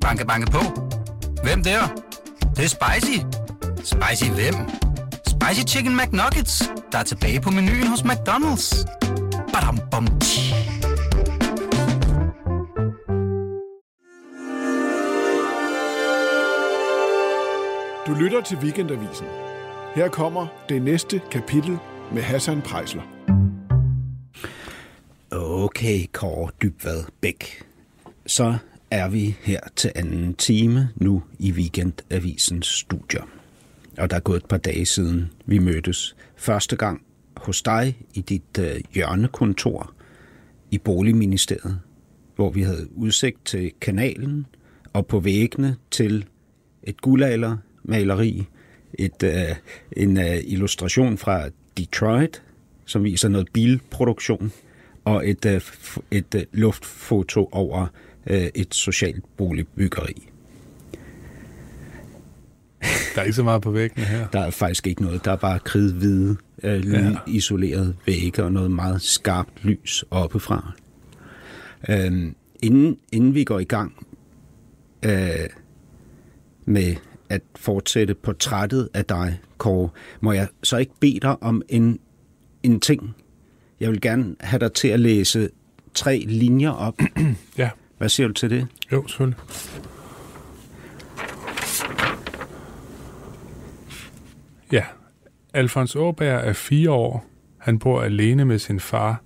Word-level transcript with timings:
Banke, 0.00 0.26
banke 0.26 0.50
på. 0.50 0.58
Hvem 1.42 1.62
der? 1.62 1.80
Det, 2.40 2.56
det 2.56 2.64
er 2.64 2.68
spicy. 2.68 3.18
Spicy 3.76 4.30
hvem? 4.30 4.54
Spicy 5.26 5.74
Chicken 5.74 5.96
McNuggets, 5.96 6.70
der 6.92 6.98
er 6.98 7.02
tilbage 7.02 7.40
på 7.40 7.50
menuen 7.50 7.86
hos 7.86 8.00
McDonald's. 8.00 8.86
Badum, 9.52 9.78
bom, 9.90 10.06
tji. 10.20 10.54
Du 18.06 18.14
lytter 18.14 18.40
til 18.40 18.58
Weekendavisen. 18.58 19.26
Her 19.94 20.08
kommer 20.08 20.46
det 20.68 20.82
næste 20.82 21.20
kapitel 21.30 21.78
med 22.12 22.22
Hassan 22.22 22.62
Prejsler. 22.62 23.02
Okay, 25.32 26.06
Kåre 26.12 26.50
Dybvad 26.62 27.04
Bæk. 27.20 27.64
Så 28.26 28.56
er 28.90 29.08
vi 29.08 29.36
her 29.40 29.60
til 29.76 29.92
anden 29.94 30.34
time 30.34 30.88
nu 30.96 31.22
i 31.38 31.52
Weekendavisens 31.52 32.66
studier. 32.66 33.22
Og 33.98 34.10
der 34.10 34.16
er 34.16 34.20
gået 34.20 34.36
et 34.36 34.48
par 34.48 34.56
dage 34.56 34.86
siden, 34.86 35.30
vi 35.46 35.58
mødtes 35.58 36.16
første 36.36 36.76
gang 36.76 37.02
hos 37.36 37.62
dig 37.62 37.98
i 38.14 38.20
dit 38.20 38.58
øh, 38.58 38.80
hjørnekontor 38.94 39.92
i 40.70 40.78
Boligministeriet, 40.78 41.80
hvor 42.36 42.50
vi 42.50 42.62
havde 42.62 42.88
udsigt 42.96 43.44
til 43.44 43.72
kanalen 43.80 44.46
og 44.92 45.06
på 45.06 45.20
væggene 45.20 45.76
til 45.90 46.24
et 46.82 47.00
guldaldermaleri, 47.00 48.46
et, 48.98 49.22
øh, 49.22 49.56
en 49.96 50.16
øh, 50.16 50.36
illustration 50.44 51.18
fra 51.18 51.48
Detroit, 51.76 52.42
som 52.84 53.04
viser 53.04 53.28
noget 53.28 53.48
bilproduktion, 53.52 54.52
og 55.04 55.28
et, 55.28 55.44
øh, 55.46 55.56
f- 55.56 56.00
et 56.10 56.34
øh, 56.34 56.42
luftfoto 56.52 57.48
over 57.52 57.86
et 58.26 58.74
socialt 58.74 59.24
boligbyggeri. 59.36 60.30
Der 63.14 63.20
er 63.20 63.22
ikke 63.22 63.36
så 63.36 63.42
meget 63.42 63.62
på 63.62 63.70
væggene 63.70 64.06
her. 64.06 64.26
Der 64.26 64.40
er 64.40 64.50
faktisk 64.50 64.86
ikke 64.86 65.02
noget. 65.02 65.24
Der 65.24 65.32
er 65.32 65.36
bare 65.36 65.58
kridhvide, 65.58 66.36
øh, 66.62 66.92
ja. 66.92 67.12
isolerede 67.26 67.96
vægge 68.06 68.44
og 68.44 68.52
noget 68.52 68.70
meget 68.70 69.02
skarpt 69.02 69.64
lys 69.64 70.04
oppefra. 70.10 70.72
Øhm, 71.88 72.34
inden, 72.62 72.98
inden 73.12 73.34
vi 73.34 73.44
går 73.44 73.58
i 73.58 73.64
gang 73.64 74.06
øh, 75.04 75.48
med 76.64 76.94
at 77.28 77.42
fortsætte 77.56 78.14
portrættet 78.14 78.88
af 78.94 79.04
dig, 79.04 79.40
Kåre, 79.58 79.88
må 80.20 80.32
jeg 80.32 80.48
så 80.62 80.76
ikke 80.76 80.92
bede 81.00 81.20
dig 81.22 81.42
om 81.42 81.62
en, 81.68 81.98
en 82.62 82.80
ting? 82.80 83.14
Jeg 83.80 83.90
vil 83.90 84.00
gerne 84.00 84.36
have 84.40 84.60
dig 84.60 84.72
til 84.72 84.88
at 84.88 85.00
læse 85.00 85.48
tre 85.94 86.24
linjer 86.26 86.70
op. 86.70 86.98
Ja, 87.58 87.70
Hvad 88.00 88.08
siger 88.08 88.26
du 88.26 88.32
til 88.32 88.50
det? 88.50 88.66
jo, 88.92 89.06
selvfølgelig. 89.06 89.38
Ja, 94.72 94.84
Alfons 95.54 95.96
Åberg 95.96 96.48
er 96.48 96.52
fire 96.52 96.90
år. 96.90 97.26
Han 97.58 97.78
bor 97.78 98.02
alene 98.02 98.44
med 98.44 98.58
sin 98.58 98.80
far. 98.80 99.22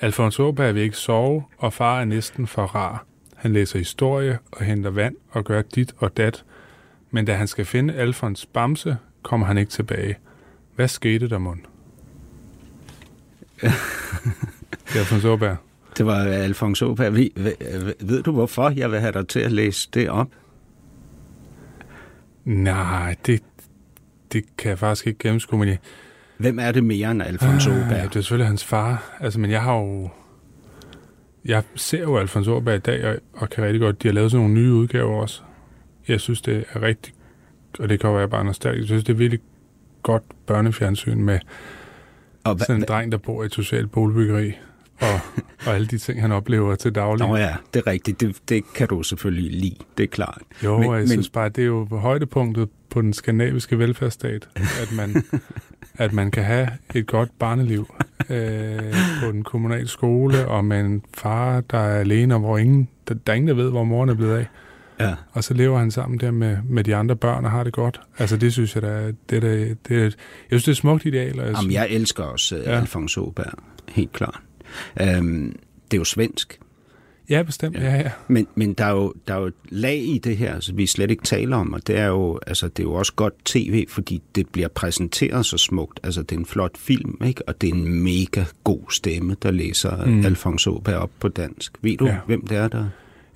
Alfons 0.00 0.40
Åberg 0.40 0.74
vil 0.74 0.82
ikke 0.82 0.96
sove, 0.96 1.44
og 1.58 1.72
far 1.72 2.00
er 2.00 2.04
næsten 2.04 2.46
for 2.46 2.62
rar. 2.62 3.04
Han 3.36 3.52
læser 3.52 3.78
historie 3.78 4.38
og 4.52 4.64
henter 4.64 4.90
vand 4.90 5.16
og 5.30 5.44
gør 5.44 5.62
dit 5.62 5.94
og 5.98 6.16
dat. 6.16 6.44
Men 7.10 7.24
da 7.24 7.34
han 7.34 7.46
skal 7.46 7.64
finde 7.64 7.94
Alfons 7.94 8.46
Bamse, 8.46 8.96
kommer 9.22 9.46
han 9.46 9.58
ikke 9.58 9.70
tilbage. 9.70 10.16
Hvad 10.74 10.88
skete 10.88 11.28
der, 11.28 11.38
mund? 11.38 11.60
Alfons 14.98 15.24
Åberg. 15.24 15.56
Det 15.96 16.06
var 16.06 16.16
Alfons 16.24 16.82
Åberg. 16.82 17.14
Ved, 17.14 17.28
ved, 17.36 17.94
ved 18.00 18.22
du, 18.22 18.32
hvorfor 18.32 18.70
jeg 18.70 18.90
vil 18.90 19.00
have 19.00 19.12
dig 19.12 19.28
til 19.28 19.40
at 19.40 19.52
læse 19.52 19.88
det 19.94 20.08
op? 20.10 20.28
Nej, 22.44 23.16
det, 23.26 23.42
det 24.32 24.44
kan 24.58 24.68
jeg 24.70 24.78
faktisk 24.78 25.06
ikke 25.06 25.18
gennemskue, 25.18 25.58
men 25.58 25.68
jeg, 25.68 25.78
Hvem 26.38 26.58
er 26.58 26.72
det 26.72 26.84
mere 26.84 27.10
end 27.10 27.22
Alfons 27.22 27.66
Ah, 27.66 27.72
Åberg? 27.76 27.90
Det 28.02 28.16
er 28.16 28.20
selvfølgelig 28.20 28.46
hans 28.46 28.64
far. 28.64 29.16
Altså, 29.20 29.40
men 29.40 29.50
jeg 29.50 29.62
har 29.62 29.76
jo... 29.76 30.10
Jeg 31.44 31.62
ser 31.74 32.00
jo 32.02 32.16
Alfons 32.16 32.48
Åberg 32.48 32.74
i 32.76 32.78
dag, 32.78 33.04
og, 33.04 33.16
og 33.32 33.50
kan 33.50 33.64
rigtig 33.64 33.80
godt... 33.80 34.02
De 34.02 34.08
har 34.08 34.12
lavet 34.12 34.30
sådan 34.30 34.46
nogle 34.46 34.60
nye 34.60 34.72
udgaver 34.72 35.20
også. 35.20 35.42
Jeg 36.08 36.20
synes, 36.20 36.42
det 36.42 36.64
er 36.72 36.82
rigtig... 36.82 37.14
Og 37.78 37.88
det 37.88 38.00
kan 38.00 38.10
jo 38.10 38.16
være 38.16 38.28
bare 38.28 38.44
nostalgisk. 38.44 38.80
Jeg 38.80 38.86
synes, 38.88 39.04
det 39.04 39.12
er 39.12 39.16
virkelig 39.16 39.40
godt 40.02 40.22
børnefjernsyn 40.46 41.22
med 41.22 41.38
Og 42.44 42.52
hva- 42.52 42.58
sådan 42.58 42.76
en 42.82 42.84
dreng, 42.88 43.12
der 43.12 43.18
bor 43.18 43.42
i 43.42 43.46
et 43.46 43.52
socialt 43.54 43.90
boligbyggeri. 43.90 44.52
Og, 45.00 45.20
og 45.66 45.74
alle 45.74 45.86
de 45.86 45.98
ting, 45.98 46.20
han 46.20 46.32
oplever 46.32 46.74
til 46.74 46.92
daglig. 46.94 47.28
Nå 47.28 47.36
ja, 47.36 47.54
det 47.74 47.82
er 47.86 47.86
rigtigt. 47.86 48.20
Det, 48.20 48.36
det 48.48 48.72
kan 48.74 48.88
du 48.88 49.02
selvfølgelig 49.02 49.50
lide. 49.60 49.76
Det 49.98 50.04
er 50.04 50.08
klart. 50.08 50.42
Jo, 50.64 50.72
Men- 50.72 50.80
men, 50.80 50.90
jeg 50.92 51.00
men- 51.00 51.08
synes 51.08 51.28
bare, 51.28 51.48
det 51.48 51.62
er 51.62 51.66
jo 51.66 51.86
højdepunktet 51.92 52.68
på 52.90 53.02
den 53.02 53.12
skandinaviske 53.12 53.78
velfærdsstat, 53.78 54.48
at 54.56 54.92
man, 54.96 55.24
at 56.04 56.12
man 56.12 56.30
kan 56.30 56.44
have 56.44 56.68
et 56.94 57.06
godt 57.06 57.28
barneliv 57.38 57.94
øh, 58.30 58.78
på 59.22 59.32
den 59.32 59.42
kommunale 59.44 59.88
skole, 59.88 60.48
og 60.48 60.64
med 60.64 60.80
en 60.80 61.02
far, 61.14 61.60
der 61.60 61.78
er 61.78 62.00
alene, 62.00 62.34
og 62.34 62.40
hvor 62.40 62.58
ingen, 62.58 62.88
der, 63.08 63.14
der 63.14 63.32
er 63.32 63.36
ingen, 63.36 63.48
der 63.48 63.54
ved, 63.54 63.70
hvor 63.70 63.84
moren 63.84 64.08
er 64.08 64.14
blevet 64.14 64.36
af. 64.36 64.46
Ja. 65.00 65.14
Og 65.32 65.44
så 65.44 65.54
lever 65.54 65.78
han 65.78 65.90
sammen 65.90 66.20
der 66.20 66.30
med, 66.30 66.56
med 66.64 66.84
de 66.84 66.96
andre 66.96 67.16
børn 67.16 67.44
og 67.44 67.50
har 67.50 67.64
det 67.64 67.72
godt. 67.72 68.00
Altså 68.18 68.36
det 68.36 68.52
synes 68.52 68.76
jeg, 68.76 68.84
er- 68.84 69.12
det, 69.30 69.36
er, 69.44 69.74
det, 69.88 69.96
er, 69.98 70.02
jeg 70.02 70.12
synes, 70.48 70.62
det 70.64 70.68
er 70.68 70.72
et 70.72 70.76
smukt 70.76 71.04
ideal. 71.06 71.40
Og 71.40 71.46
jeg 71.46 71.54
Jamen, 71.56 71.72
jeg 71.72 71.86
elsker 71.90 72.24
også 72.24 72.56
ja. 72.56 72.70
Ja. 72.72 72.76
Alfons 72.80 73.16
Åberg. 73.16 73.52
Helt 73.88 74.12
klart. 74.12 74.40
Øhm, 75.00 75.56
det 75.90 75.96
er 75.96 76.00
jo 76.00 76.04
svensk. 76.04 76.58
Ja, 77.30 77.42
bestemt. 77.42 77.76
Ja, 77.76 77.96
ja. 77.96 78.10
Men, 78.28 78.46
men 78.54 78.72
der, 78.74 78.84
er 78.84 78.90
jo, 78.90 79.14
der 79.28 79.34
er 79.34 79.38
jo 79.38 79.46
et 79.46 79.54
lag 79.68 79.98
i 79.98 80.18
det 80.18 80.36
her, 80.36 80.60
som 80.60 80.76
vi 80.76 80.86
slet 80.86 81.10
ikke 81.10 81.22
taler 81.22 81.56
om, 81.56 81.72
og 81.72 81.86
det 81.86 81.98
er 81.98 82.06
jo, 82.06 82.40
altså, 82.46 82.68
det 82.68 82.78
er 82.78 82.82
jo 82.82 82.92
også 82.94 83.12
godt 83.16 83.34
tv, 83.44 83.86
fordi 83.88 84.22
det 84.34 84.48
bliver 84.48 84.68
præsenteret 84.68 85.46
så 85.46 85.58
smukt. 85.58 86.00
Altså, 86.02 86.22
det 86.22 86.32
er 86.32 86.38
en 86.40 86.46
flot 86.46 86.78
film, 86.78 87.16
ikke? 87.24 87.48
og 87.48 87.60
det 87.60 87.70
er 87.70 87.74
en 87.74 88.02
mega 88.04 88.44
god 88.64 88.80
stemme, 88.90 89.36
der 89.42 89.50
læser 89.50 90.04
mm. 90.04 90.12
Mm. 90.12 90.24
Alfons 90.24 90.66
Åberg 90.66 90.94
op 90.96 91.10
på 91.20 91.28
dansk. 91.28 91.72
Ved 91.82 91.96
du, 91.96 92.06
ja. 92.06 92.12
Ja. 92.12 92.18
hvem 92.26 92.46
det 92.46 92.56
er, 92.56 92.68
der 92.68 92.88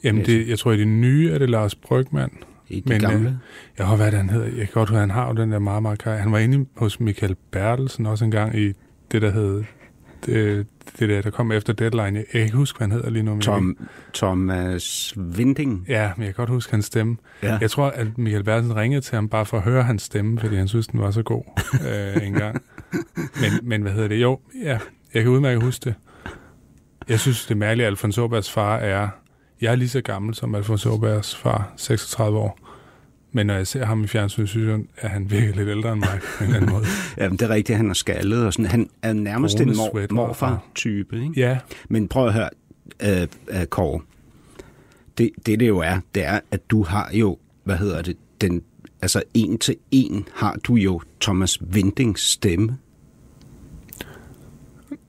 Jamen, 0.04 0.24
det, 0.26 0.48
jeg 0.48 0.58
tror, 0.58 0.72
i 0.72 0.78
det 0.78 0.88
nye 0.88 1.30
er 1.30 1.38
det 1.38 1.50
Lars 1.50 1.74
Brygman. 1.74 2.30
i 2.68 2.80
det 2.80 2.88
Men, 2.88 3.00
gamle? 3.00 3.28
øh, 3.28 3.34
Jeg 3.78 3.86
har 3.86 3.96
hvad 3.96 4.12
han 4.12 4.30
hedder. 4.30 4.46
Jeg 4.46 4.56
kan 4.56 4.68
godt 4.72 4.90
høre, 4.90 5.00
han 5.00 5.10
har 5.10 5.28
jo 5.28 5.34
den 5.42 5.52
der 5.52 5.58
meget, 5.58 5.82
meget. 5.82 6.02
Han 6.02 6.32
var 6.32 6.38
inde 6.38 6.66
hos 6.76 7.00
Michael 7.00 7.36
Bertelsen 7.50 8.06
også 8.06 8.24
engang 8.24 8.58
i 8.58 8.72
det, 9.12 9.22
der 9.22 9.30
hed... 9.30 9.64
Det, 10.26 10.66
det 10.98 11.08
der, 11.08 11.22
der 11.22 11.30
kom 11.30 11.52
efter 11.52 11.72
Deadline. 11.72 12.18
Jeg 12.18 12.24
kan 12.32 12.40
ikke 12.40 12.56
huske, 12.56 12.78
hvad 12.78 12.88
han 12.88 12.92
hedder 12.92 13.10
lige 13.10 13.22
nu. 13.22 13.32
men 13.32 13.40
Tom, 13.40 13.88
Thomas 14.14 15.14
Vinding. 15.16 15.84
Ja, 15.88 16.12
men 16.16 16.26
jeg 16.26 16.34
kan 16.34 16.42
godt 16.42 16.50
huske 16.50 16.70
hans 16.70 16.84
stemme. 16.84 17.16
Ja. 17.42 17.58
Jeg 17.60 17.70
tror, 17.70 17.86
at 17.86 18.18
Michael 18.18 18.44
Bertelsen 18.44 18.76
ringede 18.76 19.00
til 19.00 19.14
ham 19.14 19.28
bare 19.28 19.46
for 19.46 19.56
at 19.56 19.62
høre 19.62 19.82
hans 19.82 20.02
stemme, 20.02 20.38
fordi 20.40 20.56
han 20.56 20.68
synes, 20.68 20.86
den 20.86 21.00
var 21.00 21.10
så 21.10 21.22
god 21.22 21.42
øh, 21.86 22.26
engang. 22.26 22.62
Men, 23.40 23.50
men 23.62 23.82
hvad 23.82 23.92
hedder 23.92 24.08
det? 24.08 24.22
Jo, 24.22 24.38
ja, 24.62 24.78
jeg 25.14 25.22
kan 25.22 25.32
udmærket 25.32 25.62
huske 25.62 25.84
det. 25.84 25.94
Jeg 27.08 27.20
synes, 27.20 27.46
det 27.46 27.56
mærkelige, 27.56 27.86
at 27.86 27.90
Alfons 27.90 28.18
Åbergs 28.18 28.50
far 28.50 28.76
er... 28.76 29.08
Jeg 29.60 29.72
er 29.72 29.76
lige 29.76 29.88
så 29.88 30.00
gammel 30.00 30.34
som 30.34 30.54
Alfons 30.54 30.86
Åbergs 30.86 31.36
far, 31.36 31.72
36 31.76 32.38
år. 32.38 32.69
Men 33.32 33.46
når 33.46 33.54
jeg 33.54 33.66
ser 33.66 33.84
ham 33.84 34.04
i 34.04 34.06
fjernsynet, 34.06 34.48
synes 34.48 34.68
jeg, 34.68 34.80
at 34.96 35.10
han 35.10 35.30
virker 35.30 35.54
lidt 35.54 35.68
ældre 35.68 35.92
end 35.92 36.00
mig 36.00 36.20
på 36.38 36.44
en 36.44 36.50
eller 36.50 36.56
anden 36.56 36.72
måde. 36.72 36.84
Jamen, 37.18 37.38
det 37.38 37.44
er 37.44 37.54
rigtigt, 37.54 37.76
han 37.76 37.91
er 37.91 37.94
skaldet 37.94 38.46
og 38.46 38.52
sådan. 38.52 38.66
Han 38.66 38.91
er 39.02 39.12
nærmest 39.12 39.56
Brune 39.56 39.70
en 39.70 39.76
mor, 39.76 40.06
morfar-type, 40.10 41.16
ikke? 41.22 41.32
Ja, 41.36 41.58
Men 41.88 42.08
prøv 42.08 42.26
at 42.26 42.32
høre, 42.32 42.50
øh, 43.02 43.26
øh, 43.48 43.66
Kåre. 43.66 44.00
Det, 45.18 45.30
det 45.46 45.60
det 45.60 45.68
jo 45.68 45.78
er, 45.78 46.00
det 46.14 46.24
er, 46.24 46.41
at 46.50 46.70
du 46.70 46.84
har 46.84 47.10
jo, 47.12 47.38
hvad 47.64 47.76
hedder 47.76 48.02
det, 48.02 48.16
den, 48.41 48.62
altså 49.02 49.22
en 49.34 49.58
til 49.58 49.76
en 49.91 50.28
har 50.34 50.56
du 50.64 50.74
jo 50.74 51.00
Thomas 51.20 51.58
Vindings 51.60 52.22
stemme. 52.22 52.78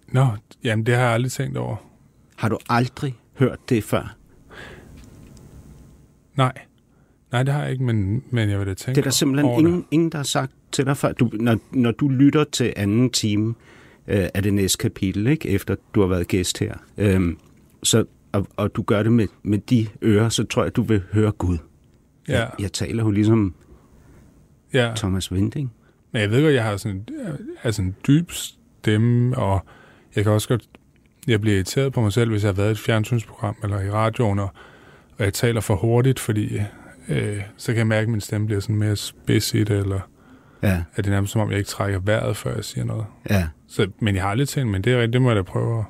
nå, 0.07 0.27
jamen 0.63 0.85
det 0.85 0.95
har 0.95 1.01
jeg 1.01 1.11
aldrig 1.11 1.31
tænkt 1.31 1.57
over. 1.57 1.75
Har 2.35 2.49
du 2.49 2.57
aldrig 2.69 3.15
hørt 3.37 3.59
det 3.69 3.83
før? 3.83 4.15
Nej, 6.35 6.53
nej 7.31 7.43
det 7.43 7.53
har 7.53 7.61
jeg 7.61 7.71
ikke, 7.71 7.83
men, 7.83 8.23
men 8.29 8.49
jeg 8.49 8.59
vil 8.59 8.67
da 8.67 8.73
tænke 8.73 8.95
Det 8.95 9.01
er 9.01 9.03
der 9.03 9.11
simpelthen 9.11 9.59
ingen, 9.59 9.85
ingen, 9.91 10.09
der 10.09 10.17
har 10.17 10.23
sagt 10.23 10.51
til 10.71 10.85
dig 10.85 10.97
før. 10.97 11.11
Du, 11.11 11.29
når, 11.33 11.57
når 11.71 11.91
du 11.91 12.09
lytter 12.09 12.43
til 12.43 12.73
anden 12.75 13.09
time 13.09 13.55
øh, 14.07 14.27
af 14.33 14.43
det 14.43 14.53
næste 14.53 14.77
kapitel, 14.77 15.27
ikke, 15.27 15.49
efter 15.49 15.75
du 15.95 16.01
har 16.01 16.07
været 16.07 16.27
gæst 16.27 16.59
her, 16.59 16.73
øhm, 16.97 17.37
så, 17.83 18.05
og, 18.31 18.47
og 18.57 18.75
du 18.75 18.81
gør 18.81 19.03
det 19.03 19.11
med, 19.11 19.27
med 19.43 19.57
de 19.57 19.87
ører, 20.03 20.29
så 20.29 20.43
tror 20.43 20.63
jeg, 20.63 20.75
du 20.75 20.81
vil 20.81 21.01
høre 21.11 21.31
Gud. 21.31 21.57
Ja, 22.27 22.39
Jeg, 22.39 22.49
jeg 22.59 22.73
taler 22.73 23.03
jo 23.03 23.11
ligesom 23.11 23.53
ja. 24.73 24.93
Thomas 24.95 25.33
Vinding. 25.33 25.73
Men 26.11 26.21
jeg 26.21 26.31
ved 26.31 26.43
godt, 26.43 26.53
jeg 26.53 26.63
har 26.63 26.77
sådan, 26.77 27.07
altså 27.63 27.81
en 27.81 27.95
dyb 28.07 28.31
stemme, 28.31 29.37
og 29.37 29.65
jeg 30.15 30.23
kan 30.23 30.33
også 30.33 30.47
godt, 30.47 30.63
jeg 31.27 31.41
bliver 31.41 31.55
irriteret 31.55 31.93
på 31.93 32.01
mig 32.01 32.13
selv, 32.13 32.29
hvis 32.29 32.43
jeg 32.43 32.47
har 32.47 32.53
været 32.53 32.69
i 32.69 32.71
et 32.71 32.79
fjernsynsprogram 32.79 33.55
eller 33.63 33.81
i 33.81 33.91
radioen, 33.91 34.39
og, 34.39 34.49
og 35.17 35.25
jeg 35.25 35.33
taler 35.33 35.61
for 35.61 35.75
hurtigt, 35.75 36.19
fordi 36.19 36.59
øh, 37.11 37.41
så 37.57 37.67
kan 37.67 37.77
jeg 37.77 37.87
mærke, 37.87 38.03
at 38.03 38.09
min 38.09 38.21
stemme 38.21 38.47
bliver 38.47 38.59
sådan 38.61 38.75
mere 38.75 38.95
spids 38.95 39.53
i 39.53 39.63
det, 39.63 39.77
eller 39.77 39.99
Ja, 40.63 40.83
er 40.95 41.01
det 41.01 41.11
nærmest 41.11 41.33
som 41.33 41.41
om, 41.41 41.49
jeg 41.49 41.57
ikke 41.57 41.67
trækker 41.69 41.99
vejret, 41.99 42.37
før 42.37 42.55
jeg 42.55 42.65
siger 42.65 42.85
noget. 42.85 43.05
ja. 43.29 43.47
Så, 43.67 43.87
men 44.01 44.15
jeg 44.15 44.23
har 44.23 44.29
aldrig 44.29 44.47
tænkt, 44.47 44.71
men 44.71 44.81
det 44.81 44.93
er 44.93 44.97
rigtigt, 44.97 45.13
det 45.13 45.21
må 45.21 45.29
jeg 45.29 45.35
da 45.35 45.41
prøve. 45.41 45.79
at- 45.79 45.85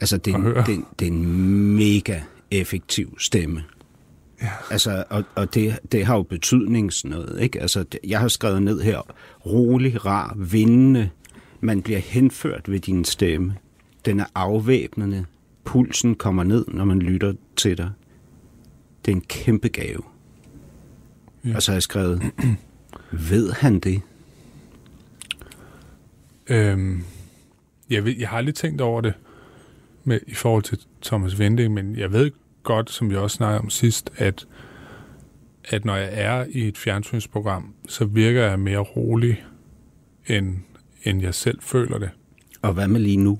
Altså, 0.00 0.16
det 0.16 0.30
er, 0.32 0.36
At 0.36 0.42
høre. 0.42 0.64
det, 0.66 0.74
er 0.74 0.82
det 0.98 1.08
er 1.08 1.12
en 1.12 1.26
mega 1.76 2.20
effektiv 2.50 3.16
stemme. 3.18 3.62
Ja. 4.42 4.48
Altså, 4.70 5.04
og, 5.10 5.24
og 5.34 5.54
det, 5.54 5.78
det 5.92 6.06
har 6.06 6.16
jo 6.16 6.22
betydning 6.22 6.92
sådan 6.92 7.10
noget, 7.10 7.40
ikke? 7.40 7.60
Altså, 7.60 7.84
jeg 8.06 8.20
har 8.20 8.28
skrevet 8.28 8.62
ned 8.62 8.80
her, 8.80 8.98
rolig, 9.46 10.06
rar, 10.06 10.34
vindende, 10.38 11.08
man 11.60 11.82
bliver 11.82 11.98
henført 11.98 12.70
ved 12.70 12.80
din 12.80 13.04
stemme. 13.04 13.54
Den 14.04 14.20
er 14.20 14.24
afvæbnende. 14.34 15.24
Pulsen 15.64 16.14
kommer 16.14 16.44
ned, 16.44 16.64
når 16.68 16.84
man 16.84 16.98
lytter 16.98 17.32
til 17.56 17.78
dig. 17.78 17.90
Det 19.04 19.12
er 19.12 19.16
en 19.16 19.24
kæmpe 19.28 19.68
gave. 19.68 20.02
Ja. 21.44 21.56
Og 21.56 21.62
så 21.62 21.70
har 21.70 21.76
jeg 21.76 21.82
skrevet, 21.82 22.22
ved 23.30 23.52
han 23.52 23.78
det? 23.78 24.00
Øhm, 26.46 27.04
jeg, 27.90 28.04
ved, 28.04 28.16
jeg 28.18 28.28
har 28.28 28.36
aldrig 28.36 28.54
tænkt 28.54 28.80
over 28.80 29.00
det 29.00 29.14
med, 30.04 30.20
i 30.26 30.34
forhold 30.34 30.62
til 30.62 30.78
Thomas 31.02 31.38
Vending, 31.38 31.74
men 31.74 31.96
jeg 31.96 32.12
ved 32.12 32.30
godt, 32.62 32.90
som 32.90 33.10
vi 33.10 33.16
også 33.16 33.36
snakkede 33.36 33.60
om 33.60 33.70
sidst, 33.70 34.10
at, 34.16 34.46
at 35.64 35.84
når 35.84 35.96
jeg 35.96 36.10
er 36.12 36.46
i 36.50 36.68
et 36.68 36.78
fjernsynsprogram, 36.78 37.74
så 37.88 38.04
virker 38.04 38.42
jeg 38.42 38.58
mere 38.58 38.78
rolig, 38.78 39.44
end, 40.26 40.56
end 41.02 41.22
jeg 41.22 41.34
selv 41.34 41.58
føler 41.62 41.98
det. 41.98 42.10
Og 42.62 42.72
hvad 42.72 42.88
med 42.88 43.00
lige 43.00 43.16
nu? 43.16 43.38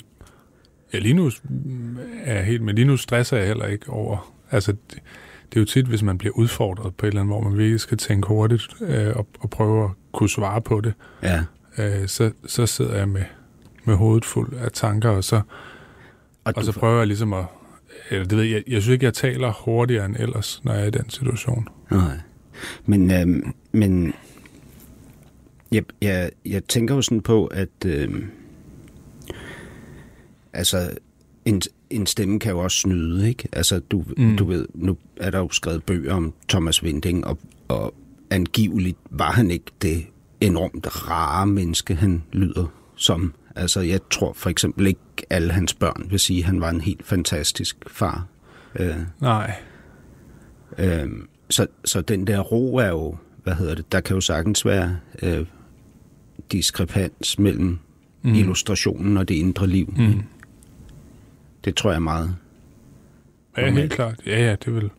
Ja, 0.92 0.98
lige 0.98 1.14
nu 1.14 1.30
er 2.24 2.34
jeg 2.34 2.44
helt, 2.44 2.62
men 2.62 2.74
lige 2.74 2.84
nu 2.84 2.96
stresser 2.96 3.36
jeg 3.36 3.46
heller 3.46 3.66
ikke 3.66 3.90
over. 3.90 4.34
Altså, 4.50 4.72
det, 4.90 4.98
det 5.50 5.56
er 5.56 5.60
jo 5.60 5.64
tit, 5.64 5.86
hvis 5.86 6.02
man 6.02 6.18
bliver 6.18 6.34
udfordret 6.34 6.94
på 6.94 7.06
et 7.06 7.08
eller 7.08 7.20
andet, 7.20 7.34
hvor 7.36 7.48
man 7.48 7.58
virkelig 7.58 7.80
skal 7.80 7.98
tænke 7.98 8.28
hurtigt 8.28 8.68
øh, 8.80 9.16
og, 9.16 9.26
og 9.40 9.50
prøve 9.50 9.84
at 9.84 9.90
kunne 10.12 10.28
svare 10.28 10.60
på 10.60 10.80
det. 10.80 10.94
Ja. 11.22 11.44
Øh, 11.78 12.08
så, 12.08 12.32
så 12.46 12.66
sidder 12.66 12.96
jeg 12.96 13.08
med, 13.08 13.24
med 13.84 13.94
hovedet 13.94 14.24
fuld 14.24 14.54
af 14.54 14.72
tanker, 14.72 15.10
og 15.10 15.24
så, 15.24 15.36
og, 16.44 16.52
og 16.56 16.64
så 16.64 16.72
prøver 16.72 16.98
jeg 16.98 17.06
ligesom 17.06 17.32
at... 17.32 17.44
Eller 18.10 18.24
det 18.24 18.38
ved 18.38 18.44
jeg, 18.44 18.62
jeg 18.66 18.82
synes 18.82 18.92
ikke, 18.92 19.04
jeg 19.04 19.14
taler 19.14 19.52
hurtigere 19.64 20.04
end 20.04 20.16
ellers, 20.18 20.60
når 20.64 20.72
jeg 20.72 20.82
er 20.82 20.86
i 20.86 20.90
den 20.90 21.10
situation. 21.10 21.68
Nej. 21.90 22.18
Men, 22.84 23.10
øh, 23.10 23.52
men 23.72 24.14
jeg, 25.72 25.84
jeg, 26.02 26.30
jeg 26.46 26.64
tænker 26.64 26.94
jo 26.94 27.02
sådan 27.02 27.20
på, 27.20 27.46
at 27.46 27.84
øh, 27.86 28.24
altså 30.52 30.90
en, 31.44 31.62
en 31.90 32.06
stemme 32.06 32.38
kan 32.38 32.52
jo 32.52 32.58
også 32.58 32.76
snyde, 32.76 33.28
ikke? 33.28 33.48
Altså, 33.52 33.78
du, 33.78 34.04
mm. 34.16 34.36
du 34.36 34.44
ved, 34.44 34.66
nu 34.74 34.96
er 35.16 35.30
der 35.30 35.38
jo 35.38 35.48
skrevet 35.50 35.84
bøger 35.84 36.14
om 36.14 36.32
Thomas 36.48 36.82
Winding, 36.82 37.26
og, 37.26 37.38
og 37.68 37.94
angiveligt 38.30 38.98
var 39.10 39.32
han 39.32 39.50
ikke 39.50 39.72
det 39.82 40.06
enormt 40.40 41.10
rare 41.10 41.46
menneske, 41.46 41.94
han 41.94 42.22
lyder 42.32 42.66
som. 42.96 43.34
Altså, 43.56 43.80
jeg 43.80 44.00
tror 44.10 44.32
for 44.32 44.50
eksempel 44.50 44.86
ikke, 44.86 45.00
alle 45.30 45.52
hans 45.52 45.74
børn 45.74 46.06
vil 46.10 46.20
sige, 46.20 46.38
at 46.38 46.44
han 46.44 46.60
var 46.60 46.70
en 46.70 46.80
helt 46.80 47.06
fantastisk 47.06 47.76
far. 47.86 48.26
Øh, 48.78 48.96
Nej. 49.20 49.54
Øh, 50.78 51.08
så, 51.50 51.66
så 51.84 52.00
den 52.00 52.26
der 52.26 52.40
ro 52.40 52.76
er 52.76 52.88
jo, 52.88 53.16
hvad 53.42 53.54
hedder 53.54 53.74
det, 53.74 53.92
der 53.92 54.00
kan 54.00 54.14
jo 54.14 54.20
sagtens 54.20 54.66
være 54.66 54.96
øh, 55.22 55.46
diskrepans 56.52 57.38
mellem 57.38 57.78
mm. 58.22 58.34
illustrationen 58.34 59.16
og 59.16 59.28
det 59.28 59.34
indre 59.34 59.66
liv. 59.66 59.94
Mm. 59.96 60.22
Det 61.64 61.76
tror 61.76 61.92
jeg 61.92 62.02
meget. 62.02 62.36
Ja, 63.56 63.62
normalt. 63.62 63.78
helt 63.78 63.92
klart. 63.92 64.20
Ja, 64.26 64.44
ja, 64.44 64.56
det 64.64 64.74
vil. 64.74 64.90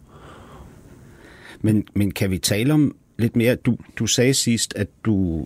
Men, 1.61 1.87
men 1.95 2.11
kan 2.11 2.31
vi 2.31 2.37
tale 2.37 2.73
om 2.73 2.95
lidt 3.17 3.35
mere? 3.35 3.55
Du, 3.55 3.77
du 3.95 4.07
sagde 4.07 4.33
sidst, 4.33 4.73
at, 4.75 4.87
du, 5.05 5.45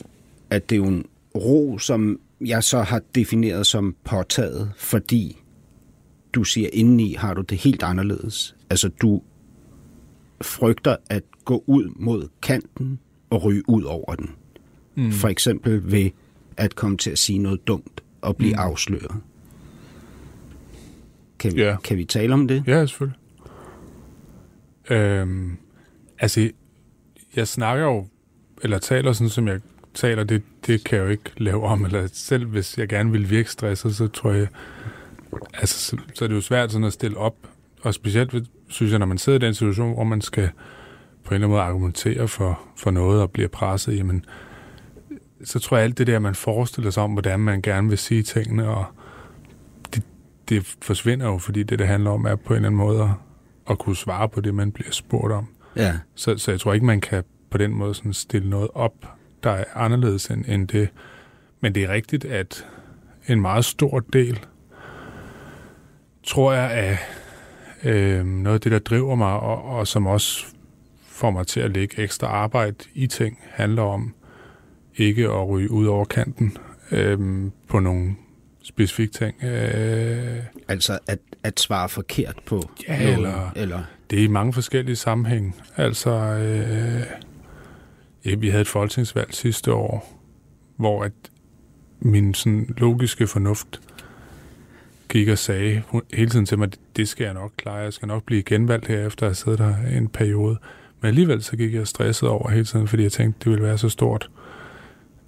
at 0.50 0.70
det 0.70 0.76
er 0.76 0.80
jo 0.80 0.88
en 0.88 1.06
ro, 1.36 1.78
som 1.78 2.20
jeg 2.42 2.64
så 2.64 2.82
har 2.82 3.02
defineret 3.16 3.68
som 3.68 3.96
påtaget, 4.04 4.72
fordi 4.78 5.38
du 6.34 6.44
siger, 6.44 6.70
indeni 6.74 7.14
har 7.14 7.34
du 7.34 7.42
det 7.42 7.58
helt 7.58 7.84
anderledes. 7.84 8.56
Altså, 8.70 8.88
du 8.88 9.22
frygter 10.42 10.96
at 11.10 11.24
gå 11.46 11.64
ud 11.68 11.90
mod 11.96 12.28
kanten 12.42 13.00
og 13.30 13.44
ryge 13.44 13.64
ud 13.68 13.84
over 13.84 14.16
den. 14.16 14.32
Mm. 14.96 15.12
For 15.12 15.28
eksempel 15.28 15.92
ved 15.92 16.10
at 16.58 16.76
komme 16.76 16.98
til 16.98 17.12
at 17.12 17.20
sige 17.20 17.40
noget 17.40 17.68
dumt 17.68 18.04
og 18.22 18.36
blive 18.38 18.54
mm. 18.54 18.60
afsløret. 18.60 19.22
Kan, 21.50 21.56
vi, 21.56 21.64
ja. 21.64 21.76
kan 21.84 21.98
vi 21.98 22.06
tale 22.06 22.34
om 22.34 22.48
det? 22.48 22.64
Ja, 22.68 22.86
selvfølgelig. 22.86 23.20
Øhm, 24.90 25.58
altså, 26.20 26.50
jeg 27.36 27.48
snakker 27.48 27.86
jo, 27.86 28.08
eller 28.64 28.78
taler 28.78 29.14
sådan, 29.14 29.30
som 29.30 29.48
jeg 29.48 29.60
taler, 29.94 30.24
det, 30.24 30.44
det 30.68 30.84
kan 30.84 30.98
jeg 30.98 31.06
jo 31.06 31.10
ikke 31.10 31.32
lave 31.38 31.64
om. 31.64 31.86
Eller 31.86 32.08
selv 32.14 32.46
hvis 32.46 32.78
jeg 32.78 32.90
gerne 32.90 33.12
vil 33.12 33.30
virke 33.30 33.52
stresset, 33.52 33.96
så 33.96 34.08
tror 34.08 34.32
jeg, 34.32 34.48
altså, 35.54 35.80
så, 35.80 35.98
så 36.14 36.26
er 36.26 36.28
det 36.28 36.36
jo 36.36 36.42
svært 36.42 36.72
sådan 36.72 36.88
at 36.88 36.94
stille 36.94 37.18
op. 37.18 37.36
Og 37.82 37.94
specielt, 37.94 38.36
synes 38.68 38.92
jeg, 38.92 39.00
når 39.00 39.06
man 39.06 39.18
sidder 39.18 39.40
i 39.40 39.46
den 39.46 39.54
situation, 39.54 39.94
hvor 39.94 40.04
man 40.04 40.22
skal 40.22 40.50
på 41.24 41.30
en 41.30 41.36
eller 41.36 41.48
anden 41.48 41.50
måde 41.50 41.62
argumentere 41.62 42.28
for, 42.28 42.60
for 42.78 42.92
noget 42.92 43.22
og 43.22 43.32
bliver 43.32 43.50
presset, 43.50 43.98
jamen, 43.98 44.26
så 45.44 45.60
tror 45.60 45.78
jeg 45.78 45.84
alt 45.84 45.98
det 45.98 46.08
der, 46.08 46.20
man 46.20 46.36
forestiller 46.36 46.92
sig 46.92 47.04
om, 47.04 47.12
hvordan 47.12 47.40
man 47.40 47.62
gerne 47.62 47.90
vil 47.90 47.98
sige 47.98 48.24
tingene, 48.24 48.70
og 48.70 48.86
det, 48.86 48.96
det 50.50 50.76
forsvinder 50.82 51.26
jo, 51.26 51.38
fordi 51.38 51.64
det, 51.64 51.80
det 51.80 51.88
handler 51.88 52.12
om, 52.12 52.26
er 52.26 52.36
på 52.36 52.54
en 52.54 52.56
eller 52.56 52.68
anden 52.70 52.78
måde 52.78 53.14
at 53.70 53.78
kunne 53.80 53.96
svare 53.96 54.30
på 54.30 54.42
det, 54.42 54.56
man 54.56 54.72
bliver 54.72 54.92
spurgt 54.92 55.34
om. 55.34 55.48
Ja. 55.76 55.94
Så, 56.16 56.38
så 56.38 56.52
jeg 56.52 56.60
tror 56.60 56.74
ikke, 56.74 56.86
man 56.86 57.02
kan 57.02 57.24
på 57.50 57.58
den 57.58 57.72
måde 57.72 57.94
sådan 57.94 58.14
stille 58.14 58.50
noget 58.50 58.70
op, 58.74 58.94
der 59.44 59.52
er 59.52 59.66
anderledes 59.76 60.28
end, 60.28 60.46
end 60.48 60.68
det. 60.68 60.90
Men 61.62 61.76
det 61.76 61.84
er 61.84 61.90
rigtigt, 61.90 62.26
at 62.26 62.66
en 63.28 63.42
meget 63.42 63.66
stor 63.66 64.00
del, 64.00 64.40
tror 66.24 66.54
jeg, 66.54 66.72
af 66.72 66.98
øh, 67.84 68.26
noget 68.26 68.56
af 68.56 68.62
det, 68.62 68.72
der 68.72 68.80
driver 68.80 69.16
mig, 69.16 69.34
og, 69.40 69.64
og 69.64 69.88
som 69.88 70.08
også 70.08 70.46
får 71.08 71.32
mig 71.32 71.48
til 71.48 71.60
at 71.60 71.72
lægge 71.72 72.04
ekstra 72.04 72.28
arbejde 72.28 72.76
i 72.94 73.08
ting, 73.08 73.40
handler 73.44 73.82
om 73.82 74.14
ikke 74.96 75.26
at 75.26 75.50
ryge 75.50 75.72
ud 75.72 75.86
over 75.86 76.06
kanten 76.06 76.58
øh, 76.92 77.46
på 77.68 77.80
nogle 77.80 78.16
specifikke 78.66 79.14
ting. 79.14 79.44
Øh, 79.44 80.44
altså 80.68 81.00
at, 81.08 81.20
at 81.44 81.60
svare 81.60 81.90
forkert 81.90 82.36
på 82.46 82.70
ja, 82.88 83.04
noget, 83.04 83.14
eller, 83.14 83.52
eller... 83.56 83.84
Det 84.10 84.20
er 84.20 84.24
i 84.24 84.28
mange 84.28 84.54
forskellige 84.54 84.96
sammenhænge. 84.96 85.54
Altså, 85.78 86.12
øh, 86.12 87.02
ja, 88.26 88.36
vi 88.36 88.50
havde 88.50 88.62
et 88.62 88.68
folketingsvalg 88.68 89.34
sidste 89.34 89.74
år, 89.74 90.22
hvor 90.76 91.04
at 91.04 91.12
min 92.00 92.34
sådan, 92.34 92.74
logiske 92.78 93.28
fornuft 93.28 93.82
gik 95.10 95.28
og 95.28 95.38
sagde 95.38 95.84
hele 96.14 96.30
tiden 96.30 96.46
til 96.46 96.60
mig, 96.60 96.70
det 96.96 97.08
skal 97.08 97.26
jeg 97.26 97.34
nok 97.34 97.52
klare, 97.58 97.76
jeg 97.76 97.94
skal 97.94 98.08
nok 98.08 98.24
blive 98.24 98.44
genvalgt 98.44 98.88
her, 98.88 99.08
efter 99.08 99.26
at 99.26 99.30
have 99.30 99.36
siddet 99.36 99.60
der 99.60 99.76
en 99.98 100.08
periode. 100.08 100.58
Men 101.02 101.08
alligevel 101.08 101.44
så 101.44 101.58
gik 101.58 101.74
jeg 101.74 101.88
stresset 101.88 102.30
over 102.30 102.50
hele 102.50 102.66
tiden, 102.66 102.88
fordi 102.88 103.04
jeg 103.04 103.12
tænkte, 103.12 103.40
det 103.44 103.52
ville 103.52 103.64
være 103.64 103.78
så 103.78 103.90
stort, 103.90 104.30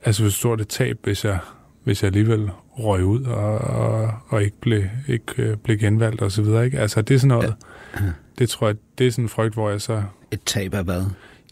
altså 0.03 0.29
så 0.29 0.38
stort 0.38 0.62
et 0.62 0.67
tab, 0.67 0.97
hvis 1.03 1.25
jeg, 1.25 1.39
hvis 1.88 2.03
jeg 2.03 2.08
alligevel 2.08 2.50
røg 2.72 3.03
ud 3.03 3.24
og, 3.24 3.58
og, 3.58 4.12
og 4.27 4.44
ikke, 4.44 4.58
blev, 4.62 4.84
ikke 5.08 5.34
øh, 5.38 5.58
blev 5.58 5.77
genvalgt 5.77 6.22
og 6.22 6.32
så 6.32 6.41
videre. 6.41 6.65
Ikke? 6.65 6.79
Altså 6.79 7.01
det 7.01 7.15
er 7.15 7.20
sådan 7.20 7.27
noget, 7.27 7.56
ja. 8.00 8.01
det 8.39 8.50
tror 8.50 8.67
jeg, 8.67 8.75
det 8.98 9.08
er 9.08 9.12
sådan 9.12 9.25
en 9.25 9.29
frygt, 9.29 9.53
hvor 9.53 9.70
jeg 9.70 9.82
så... 9.82 10.03
Et 10.32 10.41
tab 10.46 10.74
af 10.74 10.84
hvad? 10.84 11.03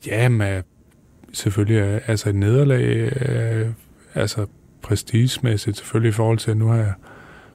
Ja, 0.07 0.29
med 0.29 0.61
selvfølgelig 1.33 2.01
altså 2.07 2.29
et 2.29 2.35
nederlag, 2.35 3.11
øh, 3.29 3.67
altså 4.13 4.45
prestigemæssigt 4.81 5.77
selvfølgelig 5.77 6.09
i 6.09 6.11
forhold 6.11 6.37
til, 6.37 6.51
at 6.51 6.57
nu 6.57 6.67
har 6.67 6.77
jeg 6.77 6.93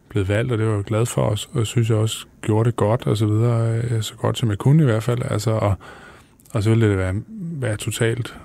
blevet 0.09 0.29
valgt, 0.29 0.53
og 0.53 0.59
det 0.59 0.67
var 0.67 0.75
jeg 0.75 0.85
glad 0.85 1.07
for 1.07 1.23
os, 1.23 1.51
og 1.53 1.67
synes 1.67 1.91
jeg 1.91 1.97
også 1.97 2.27
gjorde 2.43 2.67
det 2.67 2.77
godt 2.77 3.07
og 3.07 3.17
så 3.17 3.27
videre, 3.27 3.81
øh, 3.83 4.03
så 4.03 4.15
godt 4.15 4.39
som 4.39 4.51
jeg 4.51 4.59
kunne 4.59 4.83
i 4.83 4.87
hvert 4.87 5.03
fald, 5.03 5.23
altså, 5.31 5.51
og, 5.51 5.75
og 6.53 6.63
så 6.63 6.71
ville 6.71 6.89
det 6.89 6.99
være, 6.99 7.15
være 7.39 7.77
totalt 7.77 8.37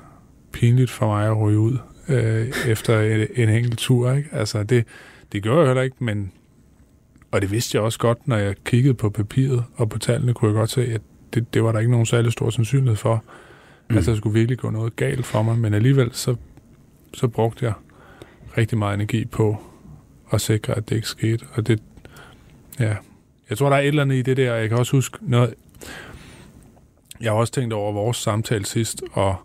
pinligt 0.51 0.91
for 0.91 1.07
mig 1.07 1.27
at 1.27 1.37
ryge 1.37 1.59
ud 1.59 1.77
øh, 2.09 2.47
efter 2.67 3.01
en, 3.01 3.27
en 3.35 3.49
enkelt 3.49 3.79
tur, 3.79 4.11
ikke? 4.11 4.29
Altså, 4.31 4.63
det, 4.63 4.85
det 5.31 5.43
gjorde 5.43 5.59
jeg 5.59 5.67
heller 5.67 5.83
ikke, 5.83 5.95
men 5.99 6.31
og 7.35 7.41
det 7.41 7.51
vidste 7.51 7.75
jeg 7.75 7.83
også 7.83 7.99
godt, 7.99 8.27
når 8.27 8.37
jeg 8.37 8.55
kiggede 8.65 8.93
på 8.93 9.09
papiret 9.09 9.63
og 9.75 9.89
på 9.89 9.99
tallene, 9.99 10.33
kunne 10.33 10.49
jeg 10.49 10.55
godt 10.55 10.69
se, 10.69 10.85
at 10.85 11.01
det, 11.33 11.53
det 11.53 11.63
var 11.63 11.71
der 11.71 11.79
ikke 11.79 11.91
nogen 11.91 12.05
særlig 12.05 12.31
stor 12.31 12.49
sandsynlighed 12.49 12.95
for. 12.95 13.23
Mm. 13.89 13.95
Altså, 13.95 14.11
der 14.11 14.17
skulle 14.17 14.33
virkelig 14.33 14.57
gå 14.57 14.69
noget 14.69 14.95
galt 14.95 15.25
for 15.25 15.41
mig, 15.41 15.57
men 15.57 15.73
alligevel 15.73 16.09
så, 16.13 16.35
så 17.13 17.27
brugte 17.27 17.65
jeg 17.65 17.73
rigtig 18.57 18.77
meget 18.77 18.93
energi 18.93 19.25
på 19.25 19.57
at 20.31 20.41
sikre, 20.41 20.77
at 20.77 20.89
det 20.89 20.95
ikke 20.95 21.07
skete. 21.07 21.45
Og 21.53 21.67
det, 21.67 21.81
ja, 22.79 22.95
jeg 23.49 23.57
tror, 23.57 23.69
der 23.69 23.75
er 23.75 23.81
et 23.81 23.87
eller 23.87 24.01
andet 24.01 24.15
i 24.15 24.21
det 24.21 24.37
der. 24.37 24.55
Jeg 24.55 24.69
kan 24.69 24.77
også 24.77 24.91
huske 24.91 25.17
noget, 25.21 25.53
jeg 27.21 27.31
har 27.31 27.37
også 27.37 27.53
tænkt 27.53 27.73
over 27.73 27.93
vores 27.93 28.17
samtale 28.17 28.65
sidst, 28.65 29.03
og 29.11 29.35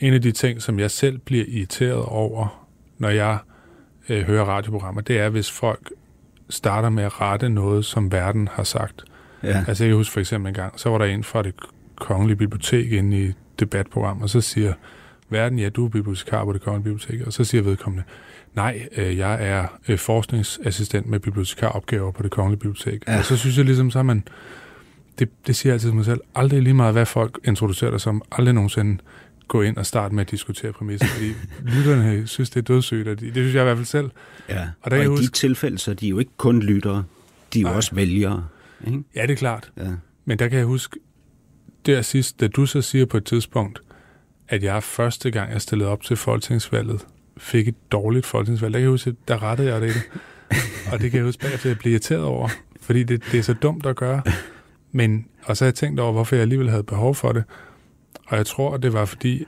en 0.00 0.14
af 0.14 0.22
de 0.22 0.32
ting, 0.32 0.62
som 0.62 0.78
jeg 0.78 0.90
selv 0.90 1.18
bliver 1.18 1.44
irriteret 1.48 2.04
over, 2.04 2.66
når 2.98 3.08
jeg 3.08 3.38
øh, 4.08 4.22
hører 4.22 4.44
radioprogrammer, 4.44 5.00
det 5.00 5.18
er, 5.18 5.28
hvis 5.28 5.50
folk 5.50 5.90
starter 6.48 6.88
med 6.88 7.04
at 7.04 7.20
rette 7.20 7.48
noget, 7.48 7.84
som 7.84 8.12
verden 8.12 8.48
har 8.52 8.64
sagt. 8.64 9.04
Ja. 9.42 9.64
Altså 9.68 9.84
jeg 9.84 9.94
husker 9.94 10.12
for 10.12 10.20
eksempel 10.20 10.48
en 10.48 10.54
gang, 10.54 10.80
så 10.80 10.90
var 10.90 10.98
der 10.98 11.04
en 11.04 11.24
fra 11.24 11.42
det 11.42 11.54
kongelige 11.96 12.36
bibliotek 12.36 12.92
inde 12.92 13.24
i 13.24 13.32
debatprogram, 13.60 14.22
og 14.22 14.30
så 14.30 14.40
siger 14.40 14.72
verden, 15.28 15.58
ja, 15.58 15.68
du 15.68 15.84
er 15.84 15.88
bibliotekar 15.88 16.44
på 16.44 16.52
det 16.52 16.60
kongelige 16.60 16.84
bibliotek, 16.84 17.26
og 17.26 17.32
så 17.32 17.44
siger 17.44 17.62
vedkommende, 17.62 18.04
nej, 18.54 18.88
øh, 18.96 19.18
jeg 19.18 19.48
er 19.48 19.66
øh, 19.88 19.98
forskningsassistent 19.98 21.06
med 21.06 21.20
bibliotekaropgaver 21.20 22.10
på 22.10 22.22
det 22.22 22.30
kongelige 22.30 22.58
bibliotek. 22.58 23.08
Ja. 23.08 23.18
Og 23.18 23.24
så 23.24 23.36
synes 23.36 23.56
jeg 23.56 23.64
ligesom, 23.64 23.90
så 23.90 24.02
man, 24.02 24.24
det, 25.18 25.28
det 25.46 25.56
siger 25.56 25.70
jeg 25.70 25.74
altid 25.74 25.88
til 25.88 25.96
mig 25.96 26.04
selv, 26.04 26.20
aldrig 26.34 26.62
lige 26.62 26.74
meget, 26.74 26.94
hvad 26.94 27.06
folk 27.06 27.38
introducerer 27.44 27.90
dig 27.90 28.00
som, 28.00 28.22
aldrig 28.32 28.54
nogensinde 28.54 28.98
gå 29.50 29.62
ind 29.62 29.76
og 29.76 29.86
starte 29.86 30.14
med 30.14 30.20
at 30.24 30.30
diskutere 30.30 30.72
præmisser, 30.72 31.06
fordi 31.06 31.32
lytterne 31.76 32.26
synes, 32.26 32.50
det 32.50 32.56
er 32.60 32.62
dødssygt, 32.74 33.08
og 33.08 33.20
de, 33.20 33.26
det 33.26 33.34
synes 33.34 33.54
jeg 33.54 33.62
i 33.62 33.64
hvert 33.64 33.76
fald 33.76 33.86
selv. 33.86 34.10
Ja, 34.48 34.68
Og 34.82 34.90
der 34.90 34.96
og 34.96 35.02
jeg 35.02 35.12
i 35.12 35.14
de 35.14 35.20
huske- 35.20 35.32
tilfælde, 35.34 35.78
så 35.78 35.90
er 35.90 35.94
de 35.94 36.08
jo 36.08 36.18
ikke 36.18 36.30
kun 36.36 36.60
lyttere, 36.62 37.04
de 37.54 37.58
er 37.58 37.62
jo 37.62 37.68
Nej. 37.68 37.76
også 37.76 37.94
vælgere. 37.94 38.46
Ikke? 38.86 39.02
Ja, 39.16 39.22
det 39.22 39.30
er 39.30 39.36
klart. 39.36 39.72
Ja. 39.76 39.88
Men 40.24 40.38
der 40.38 40.48
kan 40.48 40.58
jeg 40.58 40.66
huske, 40.66 40.98
der 41.86 42.02
sidst, 42.02 42.40
da 42.40 42.48
du 42.48 42.66
så 42.66 42.82
siger 42.82 43.06
på 43.06 43.16
et 43.16 43.24
tidspunkt, 43.24 43.80
at 44.48 44.62
jeg 44.62 44.82
første 44.82 45.30
gang, 45.30 45.52
jeg 45.52 45.60
stillede 45.62 45.90
op 45.90 46.02
til 46.02 46.16
folketingsvalget, 46.16 47.06
fik 47.36 47.68
et 47.68 47.74
dårligt 47.92 48.26
folketingsvalg. 48.26 48.72
Der 48.72 48.78
kan 48.78 48.84
jeg 48.84 48.90
huske, 48.90 49.14
der 49.28 49.42
rettede 49.42 49.72
jeg 49.72 49.80
det. 49.80 49.94
og 50.92 51.00
det 51.00 51.10
kan 51.10 51.18
jeg 51.18 51.24
huske 51.24 51.40
bagefter, 51.40 51.66
at 51.66 51.70
jeg 51.70 51.78
blev 51.78 51.92
irriteret 51.92 52.22
over, 52.24 52.48
fordi 52.80 53.02
det, 53.02 53.22
det 53.32 53.38
er 53.38 53.42
så 53.42 53.54
dumt 53.54 53.86
at 53.86 53.96
gøre. 53.96 54.22
Men, 54.92 55.26
og 55.44 55.56
så 55.56 55.64
har 55.64 55.66
jeg 55.68 55.74
tænkt 55.74 56.00
over, 56.00 56.12
hvorfor 56.12 56.36
jeg 56.36 56.42
alligevel 56.42 56.70
havde 56.70 56.82
behov 56.82 57.14
for 57.14 57.32
det. 57.32 57.44
Og 58.30 58.36
jeg 58.36 58.46
tror, 58.46 58.76
det 58.76 58.92
var 58.92 59.04
fordi, 59.04 59.44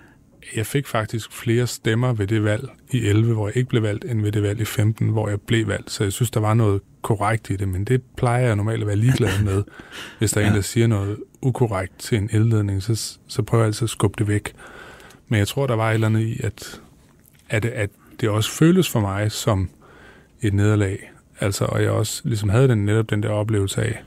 jeg 0.57 0.67
fik 0.67 0.87
faktisk 0.87 1.33
flere 1.33 1.67
stemmer 1.67 2.13
ved 2.13 2.27
det 2.27 2.45
valg 2.45 2.69
i 2.91 3.07
11, 3.07 3.35
hvor 3.35 3.49
jeg 3.49 3.57
ikke 3.57 3.69
blev 3.69 3.83
valgt, 3.83 4.05
end 4.05 4.23
ved 4.23 4.33
det 4.33 4.43
valg 4.43 4.61
i 4.61 4.65
15, 4.65 5.09
hvor 5.09 5.29
jeg 5.29 5.41
blev 5.41 5.67
valgt. 5.69 5.91
Så 5.91 6.05
jeg 6.05 6.13
synes, 6.13 6.31
der 6.31 6.41
var 6.41 6.55
noget 6.55 6.81
korrekt 7.03 7.51
i 7.51 7.57
det, 7.57 7.69
men 7.69 7.85
det 7.85 8.03
plejer 8.17 8.47
jeg 8.47 8.57
normalt 8.57 8.81
at 8.81 8.87
være 8.87 8.97
ligeglad 8.97 9.43
med. 9.45 9.63
Hvis 10.19 10.33
der 10.33 10.41
er 10.41 10.45
en, 10.45 10.51
Ja. 10.51 10.57
der 10.57 10.63
siger 10.63 10.87
noget 10.87 11.19
ukorrekt 11.43 11.99
til 11.99 12.19
en 12.19 12.29
elledning, 12.33 12.83
så, 12.83 13.19
så 13.29 13.43
prøver 13.43 13.65
jeg 13.65 13.67
altid 13.67 13.85
at 13.85 13.91
skubbe 13.91 14.15
det 14.19 14.29
væk. 14.29 14.53
Men 15.29 15.39
jeg 15.39 15.49
tror, 15.49 15.67
der 15.67 15.75
var 15.75 15.91
et 15.91 15.95
eller 15.95 16.07
andet 16.07 16.21
i, 16.21 16.41
at, 16.43 16.81
at, 17.49 17.65
at 17.65 17.91
det 18.21 18.29
også 18.29 18.51
føles 18.51 18.91
for 18.91 19.01
mig 19.01 19.33
som 19.33 19.71
et 20.43 20.55
nederlag. 20.55 21.11
Altså, 21.41 21.65
og 21.65 21.83
jeg 21.83 21.91
også 21.91 22.23
ligesom 22.25 22.49
havde 22.49 22.69
den, 22.69 22.85
netop 22.85 23.11
den 23.11 23.23
der 23.23 23.29
oplevelse 23.29 23.83
af, 23.83 24.03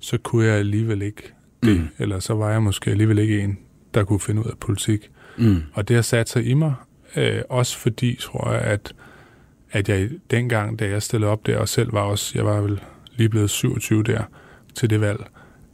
så 0.00 0.18
kunne 0.18 0.46
jeg 0.46 0.54
alligevel 0.54 1.02
ikke 1.02 1.32
det, 1.62 1.80
mm. 1.80 1.88
eller 1.98 2.20
så 2.20 2.34
var 2.34 2.50
jeg 2.50 2.62
måske 2.62 2.90
alligevel 2.90 3.18
ikke 3.18 3.40
en, 3.40 3.58
der 3.96 4.04
kunne 4.04 4.20
finde 4.20 4.40
ud 4.40 4.46
af 4.50 4.58
politik. 4.60 5.10
Mm. 5.38 5.62
Og 5.72 5.88
det 5.88 5.94
har 5.96 6.02
sat 6.02 6.28
sig 6.28 6.46
i 6.46 6.54
mig, 6.54 6.74
øh, 7.16 7.42
også 7.48 7.78
fordi, 7.78 8.16
tror 8.20 8.52
jeg, 8.52 8.60
at, 8.60 8.92
at 9.72 9.88
jeg 9.88 10.08
dengang, 10.30 10.78
da 10.78 10.88
jeg 10.88 11.02
stillede 11.02 11.30
op 11.32 11.46
der, 11.46 11.58
og 11.58 11.68
selv 11.68 11.92
var 11.92 12.00
også, 12.00 12.32
jeg 12.34 12.44
var 12.46 12.60
vel 12.60 12.80
lige 13.16 13.28
blevet 13.28 13.50
27 13.50 14.02
der 14.02 14.22
til 14.74 14.90
det 14.90 15.00
valg, 15.00 15.24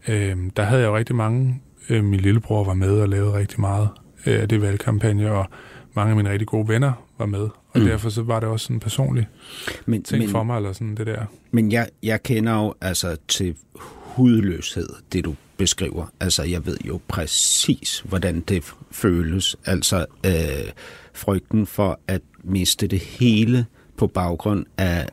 øh, 0.08 0.36
der 0.56 0.62
havde 0.62 0.82
jeg 0.82 0.88
jo 0.88 0.96
rigtig 0.96 1.16
mange, 1.16 1.62
øh, 1.88 2.04
min 2.04 2.20
lillebror 2.20 2.64
var 2.64 2.74
med 2.74 2.90
og 3.00 3.08
lavede 3.08 3.32
rigtig 3.32 3.60
meget 3.60 3.88
øh, 4.26 4.40
af 4.40 4.48
det 4.48 4.60
valgkampagne, 4.62 5.32
og 5.32 5.46
mange 5.94 6.10
af 6.10 6.16
mine 6.16 6.30
rigtig 6.30 6.46
gode 6.48 6.68
venner 6.68 6.92
var 7.18 7.26
med, 7.26 7.40
og 7.40 7.80
Mm. 7.80 7.84
derfor 7.84 8.08
så 8.08 8.22
var 8.22 8.40
det 8.40 8.48
også 8.48 8.72
en 8.72 8.80
personlig 8.80 9.28
Men, 9.86 10.02
ting 10.02 10.20
men, 10.22 10.28
for 10.30 10.42
mig, 10.42 10.56
eller 10.56 10.72
sådan 10.72 10.94
det 10.94 11.06
der. 11.06 11.24
men 11.50 11.72
jeg, 11.72 11.88
jeg 12.02 12.22
kender 12.22 12.54
jo 12.54 12.74
altså 12.80 13.16
til 13.28 13.56
hudløshed, 13.84 14.88
det 15.12 15.24
du 15.24 15.34
beskriver. 15.62 16.06
Altså, 16.20 16.42
jeg 16.42 16.66
ved 16.66 16.76
jo 16.84 17.00
præcis, 17.08 18.02
hvordan 18.04 18.40
det 18.40 18.74
føles. 18.90 19.56
Altså, 19.66 20.06
øh, 20.26 20.32
frygten 21.14 21.66
for 21.66 22.00
at 22.08 22.20
miste 22.44 22.86
det 22.86 22.98
hele 23.00 23.66
på 23.96 24.06
baggrund 24.06 24.66
af 24.78 25.06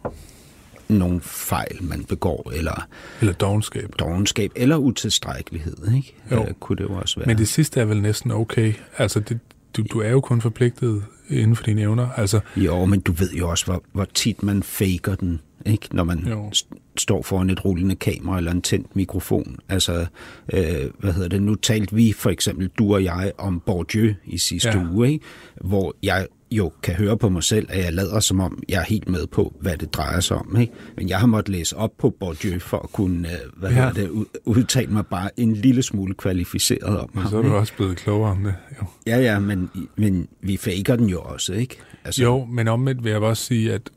nogle 0.88 1.22
fejl, 1.22 1.78
man 1.84 2.04
begår, 2.04 2.52
eller 2.56 2.88
Eller 3.22 3.34
dogenskab. 3.34 3.90
dogenskab, 4.00 4.52
eller 4.56 4.78
utilstrækkelighed, 4.78 5.76
ikke? 5.96 6.16
Jo. 6.32 6.46
Øh, 6.46 6.54
kunne 6.60 6.76
det 6.76 6.84
jo 6.84 6.94
også 6.94 7.16
være. 7.20 7.28
Men 7.28 7.38
det 7.38 7.48
sidste 7.48 7.82
er 7.82 7.86
vel 7.86 8.02
næsten 8.02 8.32
okay. 8.32 8.74
Altså, 8.98 9.20
det, 9.20 9.40
du, 9.78 9.84
du 9.94 10.00
er 10.02 10.10
jo 10.10 10.22
kun 10.22 10.42
forpligtet 10.42 11.04
inden 11.30 11.56
for 11.56 11.64
dine 11.64 11.82
evner. 11.82 12.10
Altså, 12.18 12.40
Jo, 12.56 12.86
men 12.86 13.00
du 13.00 13.12
ved 13.12 13.32
jo 13.32 13.50
også, 13.50 13.66
hvor, 13.66 13.84
hvor 13.92 14.06
tit 14.14 14.44
man 14.44 14.64
faker 14.64 15.16
den, 15.16 15.42
ikke? 15.66 15.88
når 15.96 16.04
man 16.04 16.20
Jo. 16.30 16.50
st- 16.56 16.94
står 16.98 17.22
foran 17.22 17.50
et 17.50 17.66
rullende 17.66 17.96
kamera 17.96 18.38
eller 18.38 18.52
en 18.52 18.62
tændt 18.62 18.96
mikrofon. 18.96 19.58
Altså, 19.70 20.06
øh, 20.54 20.64
hvad 21.00 21.14
hedder 21.14 21.30
det? 21.30 21.42
Nu 21.44 21.56
talte 21.56 21.96
vi 21.96 22.14
for 22.14 22.30
eksempel, 22.30 22.68
du 22.68 22.94
og 22.94 23.04
jeg, 23.04 23.32
om 23.38 23.60
Bourdieu 23.66 24.14
i 24.26 24.38
sidste 24.38 24.70
Ja. 24.70 24.88
uge, 24.94 25.12
ikke? 25.12 25.26
hvor 25.62 25.96
jeg 26.04 26.28
jo 26.52 26.72
kan 26.84 26.96
høre 26.96 27.18
på 27.18 27.30
mig 27.30 27.44
selv, 27.44 27.68
at 27.70 27.84
jeg 27.84 27.94
lader 27.94 28.20
som 28.20 28.40
om, 28.40 28.64
jeg 28.70 28.80
er 28.80 28.84
helt 28.86 29.10
med 29.10 29.28
på, 29.28 29.54
hvad 29.62 29.78
det 29.78 29.94
drejer 29.94 30.20
sig 30.20 30.38
om. 30.38 30.58
Ikke? 30.60 30.74
Men 30.98 31.10
jeg 31.10 31.20
har 31.20 31.28
måttet 31.28 31.50
læse 31.56 31.78
op 31.78 31.92
på 31.98 32.10
Bourdieu 32.20 32.60
for 32.60 32.78
at 32.78 32.92
kunne 32.92 33.28
øh, 33.28 33.38
hvad 33.58 33.72
Ja. 33.72 33.92
det, 33.96 34.10
ud- 34.10 34.26
udtale 34.46 34.92
mig 34.92 35.06
bare 35.08 35.30
en 35.40 35.54
lille 35.54 35.84
smule 35.84 36.14
kvalificeret 36.14 36.98
om 37.00 37.10
men 37.14 37.22
ham. 37.22 37.32
så 37.32 37.38
er 37.38 37.42
du 37.42 37.48
ikke? 37.48 37.58
også 37.58 37.74
blevet 37.76 37.98
klogere 37.98 38.32
om 38.32 38.44
det. 38.44 38.56
Jo. 38.82 38.86
Ja, 39.08 39.18
ja, 39.20 39.40
men, 39.40 39.70
men 39.96 40.28
vi 40.42 40.58
faker 40.58 40.96
den 40.96 41.06
jo 41.10 41.20
også, 41.22 41.54
ikke? 41.54 41.78
Altså, 42.06 42.24
Jo, 42.24 42.46
men 42.46 42.68
omvendt 42.68 43.04
vil 43.04 43.10
jeg 43.12 43.22
også 43.22 43.44
sige, 43.46 43.74
at 43.74 43.90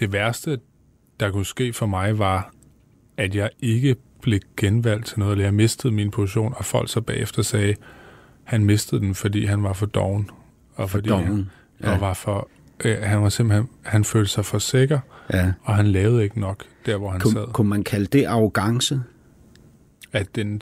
det 0.00 0.12
værste, 0.12 0.58
der 1.20 1.30
kunne 1.30 1.46
ske 1.46 1.72
for 1.72 1.86
mig, 1.86 2.18
var, 2.18 2.52
at 3.16 3.34
jeg 3.34 3.50
ikke 3.60 3.96
blev 4.22 4.40
genvalgt 4.56 5.06
til 5.06 5.18
noget, 5.18 5.32
eller 5.32 5.44
jeg 5.44 5.54
mistede 5.54 5.92
min 5.92 6.10
position, 6.10 6.54
og 6.56 6.64
folk 6.64 6.90
så 6.90 7.00
bagefter 7.00 7.42
sagde, 7.42 7.74
han 8.44 8.64
mistede 8.64 9.00
den, 9.00 9.14
fordi 9.14 9.44
han 9.44 9.62
var 9.62 9.72
for 9.72 9.86
doven. 9.86 10.30
Og 10.74 10.90
fordi 10.90 11.08
doven, 11.08 11.24
Han, 11.26 11.46
ja. 11.82 11.92
og 11.94 12.00
var 12.00 12.14
for, 12.14 12.48
øh, 12.84 12.98
han 13.02 13.22
var 13.22 13.28
simpelthen, 13.28 13.68
han 13.82 14.04
følte 14.04 14.30
sig 14.32 14.44
for 14.44 14.58
sikker, 14.58 15.00
Ja. 15.32 15.52
og 15.62 15.74
han 15.76 15.86
lavede 15.86 16.22
ikke 16.24 16.40
nok 16.40 16.64
der, 16.86 16.96
hvor 16.96 17.10
han 17.10 17.20
Kun, 17.20 17.32
sad. 17.32 17.46
kunne 17.52 17.68
man 17.68 17.82
kalde 17.84 18.06
det 18.06 18.24
arrogance? 18.24 19.00
At 20.12 20.36
den 20.36 20.60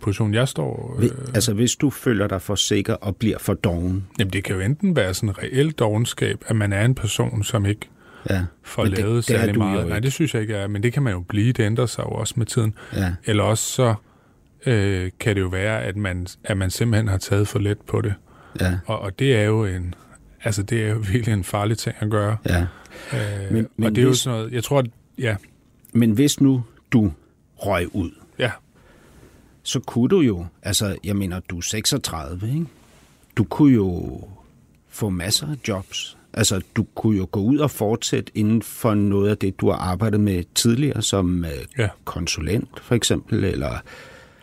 position, 0.00 0.34
jeg 0.34 0.48
står... 0.48 0.96
Øh. 1.02 1.10
Altså 1.34 1.54
hvis 1.54 1.76
du 1.76 1.90
føler 1.90 2.26
dig 2.26 2.42
for 2.42 2.54
sikker 2.54 2.94
og 2.94 3.16
bliver 3.16 3.38
for 3.38 3.54
doven. 3.54 4.06
jamen, 4.18 4.32
det 4.32 4.44
kan 4.44 4.54
jo 4.56 4.60
enten 4.60 4.96
være 4.96 5.14
sådan 5.14 5.28
en 5.28 5.38
reelt 5.38 5.78
dogenskab, 5.78 6.44
at 6.46 6.56
man 6.56 6.72
er 6.72 6.84
en 6.84 6.94
person, 6.94 7.42
som 7.44 7.66
ikke 7.66 7.88
Ja. 8.30 8.44
får 8.62 8.84
det- 8.84 8.98
lavet 8.98 9.16
det 9.16 9.24
særlig 9.24 9.54
jo 9.54 9.58
meget. 9.58 9.88
Nej, 9.88 9.98
det 10.00 10.12
synes 10.12 10.34
jeg 10.34 10.42
ikke 10.42 10.54
er, 10.54 10.66
men 10.68 10.82
det 10.82 10.92
kan 10.92 11.02
man 11.02 11.12
jo 11.12 11.20
blive. 11.20 11.52
Det 11.52 11.62
ændrer 11.62 11.86
sig 11.86 12.02
jo 12.02 12.08
også 12.10 12.34
med 12.36 12.46
tiden. 12.46 12.74
ja. 12.96 13.14
Eller 13.24 13.42
også 13.44 13.64
så 13.64 13.94
øh, 14.66 15.10
kan 15.20 15.36
det 15.36 15.40
jo 15.42 15.46
være, 15.48 15.82
at 15.82 15.96
man, 15.96 16.26
at 16.44 16.56
man 16.56 16.70
simpelthen 16.70 17.08
har 17.08 17.18
taget 17.18 17.48
for 17.48 17.58
let 17.58 17.78
på 17.80 18.00
det. 18.00 18.14
Ja. 18.60 18.78
Og, 18.86 18.98
og 18.98 19.18
det 19.18 19.36
er 19.36 19.42
jo 19.42 19.64
en... 19.64 19.94
Altså, 20.44 20.62
det 20.62 20.84
er 20.84 20.88
jo 20.88 20.98
virkelig 21.12 21.32
en 21.32 21.44
farlig 21.44 21.78
ting 21.78 21.96
at 22.00 22.10
gøre. 22.10 22.36
ja. 22.46 22.66
Øh, 23.12 23.52
Men- 23.52 23.68
men, 23.76 23.86
og 23.86 23.94
det 23.94 24.02
er 24.02 24.06
jo 24.06 24.14
sådan 24.14 24.38
noget... 24.38 24.52
Jeg 24.52 24.64
tror, 24.64 24.78
at... 24.78 24.86
Ja, 25.18 25.36
Men 25.92 26.12
hvis 26.12 26.40
nu 26.40 26.64
du 26.92 27.12
røg 27.56 27.94
ud, 27.96 28.10
ja. 28.38 28.50
så 29.62 29.80
kunne 29.80 30.08
du 30.08 30.20
jo, 30.20 30.46
altså 30.62 30.96
jeg 31.04 31.16
mener, 31.16 31.40
du 31.40 31.56
er 31.58 31.60
36, 31.62 32.48
ikke? 32.48 32.66
Du 33.36 33.44
kunne 33.44 33.74
jo 33.74 34.20
få 34.88 35.08
masser 35.08 35.46
af 35.50 35.56
jobs. 35.68 36.16
Altså 36.34 36.60
du 36.76 36.86
kunne 36.94 37.16
jo 37.18 37.28
gå 37.30 37.40
ud 37.40 37.58
og 37.58 37.70
fortsætte 37.70 38.32
inden 38.34 38.62
for 38.62 38.94
noget 38.94 39.30
af 39.30 39.38
det, 39.38 39.60
du 39.60 39.70
har 39.70 39.76
arbejdet 39.78 40.20
med 40.20 40.44
tidligere, 40.54 41.02
som 41.02 41.44
øh, 41.44 41.50
Ja. 41.78 41.88
konsulent 42.04 42.80
for 42.82 42.94
eksempel, 42.94 43.44
eller 43.44 43.70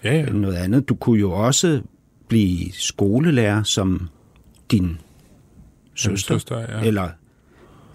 Ja, 0.03 0.13
ja. 0.15 0.29
noget 0.29 0.55
andet. 0.55 0.89
Du 0.89 0.95
kunne 0.95 1.19
jo 1.19 1.31
også 1.31 1.81
blive 2.27 2.71
skolelærer 2.71 3.63
som 3.63 4.09
din 4.71 4.97
søster, 5.95 6.33
søster, 6.35 6.59
ja. 6.59 6.87
eller 6.87 7.09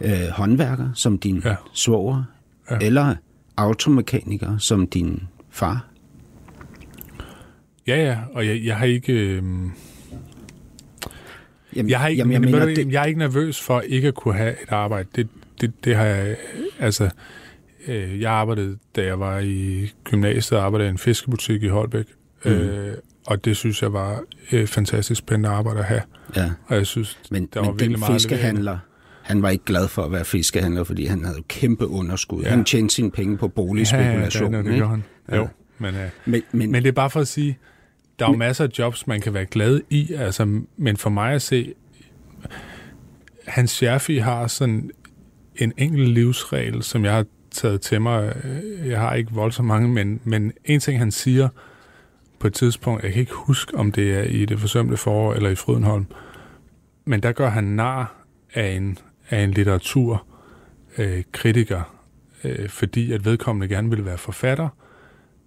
øh, 0.00 0.28
håndværker 0.32 0.88
som 0.94 1.18
din 1.18 1.42
Ja. 1.44 1.54
svoger, 1.72 2.24
ja. 2.70 2.78
eller 2.80 3.14
automekaniker 3.56 4.58
som 4.58 4.86
din 4.86 5.22
far. 5.50 5.86
Ja, 7.86 8.04
ja. 8.04 8.18
Og 8.32 8.46
jeg, 8.46 8.64
jeg 8.64 8.76
har 8.76 8.86
ikke... 8.86 9.12
Øh, 9.12 9.42
Jamen, 11.76 11.90
jeg, 11.90 12.00
har 12.00 12.08
ikke 12.08 12.20
jamen, 12.20 12.32
jeg 12.32 12.40
men, 12.40 12.50
mener, 12.50 12.66
det, 12.66 12.76
det, 12.76 12.92
jeg 12.92 13.02
er 13.02 13.06
ikke 13.06 13.18
nervøs 13.18 13.60
for 13.60 13.80
ikke 13.80 14.08
at 14.08 14.14
kunne 14.14 14.34
have 14.34 14.52
et 14.62 14.72
arbejde. 14.72 15.08
Det, 15.16 15.28
det, 15.60 15.72
det 15.84 15.96
har 15.96 16.04
jeg... 16.04 16.36
Altså, 16.80 17.10
øh, 17.88 18.20
jeg 18.20 18.32
arbejdede, 18.32 18.78
da 18.96 19.04
jeg 19.04 19.20
var 19.20 19.38
i 19.38 19.90
gymnasiet, 20.04 20.58
arbejdede 20.58 20.88
i 20.88 20.90
en 20.90 20.98
fiskebutik 20.98 21.62
i 21.62 21.68
Holbæk. 21.68 22.04
Mm. 22.44 22.50
Øh, 22.50 22.94
og 23.26 23.44
det 23.44 23.56
synes 23.56 23.82
jeg 23.82 23.92
var 23.92 24.22
et 24.50 24.68
fantastisk 24.68 25.18
spændende 25.18 25.48
arbejde 25.48 25.78
at 25.78 25.84
have. 25.84 26.02
ja. 26.36 26.50
Og 26.66 26.76
jeg 26.76 26.86
synes, 26.86 27.18
Men, 27.30 27.48
der 27.54 27.60
var 27.60 27.66
men 27.66 27.72
virkelig 27.72 27.90
den 27.90 28.00
meget 28.00 28.12
fiskehandler, 28.12 28.78
han 29.22 29.42
var 29.42 29.50
ikke 29.50 29.64
glad 29.64 29.88
for 29.88 30.02
at 30.02 30.12
være 30.12 30.24
fiskehandler, 30.24 30.84
fordi 30.84 31.06
han 31.06 31.24
havde 31.24 31.42
kæmpe 31.48 31.86
underskud. 31.86 32.42
Ja. 32.42 32.48
Ja. 32.48 32.54
Han 32.54 32.64
tjente 32.64 32.94
sine 32.94 33.10
penge 33.10 33.36
på 33.36 33.48
boligspekulation. 33.48 34.52
Ja, 34.52 34.56
ja, 34.56 34.62
det, 34.62 34.64
det 34.64 34.70
ikke? 34.70 34.76
gjorde 34.76 34.90
han. 34.90 35.04
Ja. 35.30 35.36
Jo, 35.36 35.48
men, 35.78 35.94
øh, 35.94 36.08
men, 36.24 36.42
men 36.52 36.72
men 36.72 36.82
det 36.82 36.88
er 36.88 36.92
bare 36.92 37.10
for 37.10 37.20
at 37.20 37.28
sige, 37.28 37.58
der 38.18 38.26
er 38.26 38.30
jo 38.30 38.36
masser 38.36 38.64
af 38.64 38.68
jobs, 38.78 39.06
man 39.06 39.20
kan 39.20 39.34
være 39.34 39.46
glad 39.46 39.80
i, 39.90 40.12
altså, 40.12 40.60
men 40.76 40.96
for 40.96 41.10
mig 41.10 41.32
at 41.32 41.42
se, 41.42 41.74
Hans 43.46 43.70
Scherfi 43.70 44.18
har 44.18 44.46
sådan 44.46 44.90
en 45.56 45.72
enkelt 45.76 46.08
livsregel, 46.08 46.82
som 46.82 47.04
jeg 47.04 47.14
har 47.14 47.24
taget 47.50 47.80
til 47.80 48.00
mig. 48.00 48.36
Jeg 48.84 49.00
har 49.00 49.14
ikke 49.14 49.32
voldsomt 49.32 49.68
mange, 49.68 49.88
men, 49.88 50.20
men 50.24 50.52
en 50.64 50.80
ting, 50.80 50.98
han 50.98 51.10
siger 51.10 51.48
på 52.38 52.46
et 52.46 52.54
tidspunkt, 52.54 53.02
jeg 53.02 53.12
kan 53.12 53.20
ikke 53.20 53.34
huske, 53.34 53.76
om 53.76 53.92
det 53.92 54.14
er 54.14 54.22
i 54.22 54.44
det 54.44 54.58
forsømte 54.58 54.96
forår 54.96 55.34
eller 55.34 55.50
i 55.50 55.54
Frydenholm, 55.54 56.06
men 57.04 57.22
der 57.22 57.32
gør 57.32 57.48
han 57.48 57.64
nar 57.64 58.26
af 58.54 58.68
en, 58.68 58.98
af 59.30 59.44
en 59.44 59.50
litteraturkritiker, 59.50 60.24
øh, 60.98 61.22
kritiker, 61.32 62.00
øh, 62.44 62.68
fordi 62.68 63.12
at 63.12 63.24
vedkommende 63.24 63.74
gerne 63.74 63.90
ville 63.90 64.04
være 64.04 64.18
forfatter, 64.18 64.68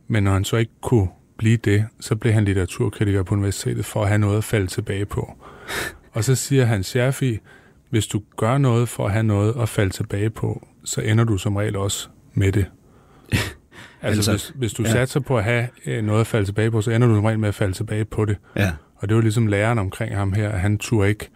men 0.07 0.23
når 0.23 0.31
han 0.31 0.43
så 0.43 0.57
ikke 0.57 0.71
kunne 0.81 1.07
blive 1.37 1.57
det, 1.57 1.85
så 1.99 2.15
blev 2.15 2.33
han 2.33 2.45
litteraturkritiker 2.45 3.23
på 3.23 3.35
universitetet 3.35 3.85
for 3.85 4.01
at 4.01 4.07
have 4.07 4.17
noget 4.17 4.37
at 4.37 4.43
falde 4.43 4.67
tilbage 4.67 5.05
på. 5.05 5.37
Og 6.11 6.23
så 6.23 6.35
siger 6.35 6.65
han, 6.65 6.83
Scherfi, 6.83 7.39
hvis 7.89 8.07
du 8.07 8.21
gør 8.37 8.57
noget 8.57 8.89
for 8.89 9.05
at 9.05 9.11
have 9.11 9.23
noget 9.23 9.55
at 9.61 9.69
falde 9.69 9.89
tilbage 9.89 10.29
på, 10.29 10.67
så 10.83 11.01
ender 11.01 11.23
du 11.23 11.37
som 11.37 11.55
regel 11.55 11.75
også 11.75 12.09
med 12.33 12.51
det. 12.51 12.65
Altså, 14.01 14.31
altså 14.31 14.31
hvis, 14.31 14.59
hvis 14.59 14.73
du 14.73 14.83
ja. 14.83 14.91
satser 14.91 15.19
på 15.19 15.37
at 15.37 15.43
have 15.43 15.67
øh, 15.85 16.03
noget 16.03 16.21
at 16.21 16.27
falde 16.27 16.45
tilbage 16.45 16.71
på, 16.71 16.81
så 16.81 16.91
ender 16.91 17.07
du 17.07 17.15
som 17.15 17.25
regel 17.25 17.39
med 17.39 17.49
at 17.49 17.55
falde 17.55 17.73
tilbage 17.73 18.05
på 18.05 18.25
det. 18.25 18.37
Ja. 18.55 18.71
Og 18.95 19.09
det 19.09 19.15
var 19.15 19.21
ligesom 19.21 19.47
læreren 19.47 19.79
omkring 19.79 20.15
ham 20.15 20.33
her, 20.33 20.49
at 20.49 20.59
han 20.59 20.77
turde 20.77 21.09
ikke 21.09 21.29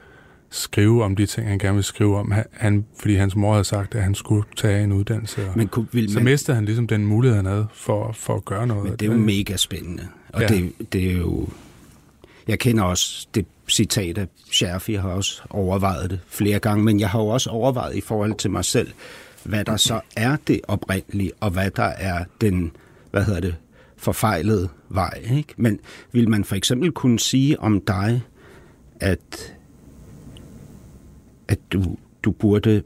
skrive 0.52 1.04
om 1.04 1.16
de 1.16 1.26
ting, 1.26 1.48
han 1.48 1.60
gerne 1.60 1.74
ville 1.74 1.86
skrive 1.86 2.18
om, 2.18 2.34
han, 2.52 2.86
fordi 3.00 3.16
hans 3.16 3.36
mor 3.36 3.52
havde 3.52 3.64
sagt, 3.64 3.96
at 3.96 4.04
han 4.04 4.16
skulle 4.16 4.44
tage 4.58 4.84
en 4.84 4.92
uddannelse. 4.92 5.50
Og 5.50 5.58
men 5.58 5.68
kunne, 5.68 5.88
vil, 5.92 6.12
så 6.14 6.20
mistede 6.20 6.56
han 6.56 6.66
ligesom 6.66 6.88
den 6.88 7.06
mulighed, 7.06 7.36
han 7.36 7.46
havde 7.46 7.68
for, 7.74 8.12
for 8.12 8.36
at 8.36 8.46
gøre 8.46 8.68
noget. 8.68 8.84
Men 8.84 8.94
det 8.94 9.02
er 9.02 9.12
jo 9.14 9.18
mega 9.18 9.56
spændende. 9.56 10.08
Og 10.34 10.42
Ja. 10.42 10.48
det, 10.48 10.74
det 10.94 11.12
er 11.12 11.18
jo... 11.18 11.48
Jeg 12.48 12.60
kender 12.60 12.84
også 12.84 13.28
det 13.36 13.46
citat 13.70 14.18
af 14.18 14.28
Scherf, 14.52 14.90
jeg 14.90 15.02
har 15.02 15.10
også 15.10 15.42
overvejet 15.50 16.10
det 16.10 16.20
flere 16.28 16.60
gange, 16.60 16.84
men 16.84 17.00
jeg 17.00 17.10
har 17.10 17.20
jo 17.20 17.28
også 17.28 17.50
overvejet 17.50 17.96
i 17.96 18.02
forhold 18.02 18.34
til 18.36 18.52
mig 18.52 18.66
selv, 18.66 18.92
hvad 19.44 19.66
der 19.66 19.78
så 19.78 20.02
er 20.16 20.38
det 20.48 20.62
oprindelige, 20.68 21.32
og 21.40 21.50
hvad 21.52 21.72
der 21.72 21.84
er 21.84 22.24
den, 22.42 22.72
hvad 23.12 23.24
hedder 23.24 23.40
det, 23.40 23.56
forfejlede 23.98 24.70
vej. 24.90 25.22
Ikke? 25.32 25.54
Men 25.58 25.80
vil 26.12 26.30
man 26.30 26.44
for 26.44 26.56
eksempel 26.56 26.92
kunne 26.92 27.20
sige 27.20 27.60
om 27.60 27.82
dig, 27.82 28.22
at, 29.00 29.54
at 31.52 31.60
du, 31.74 31.98
du 32.24 32.32
burde 32.32 32.84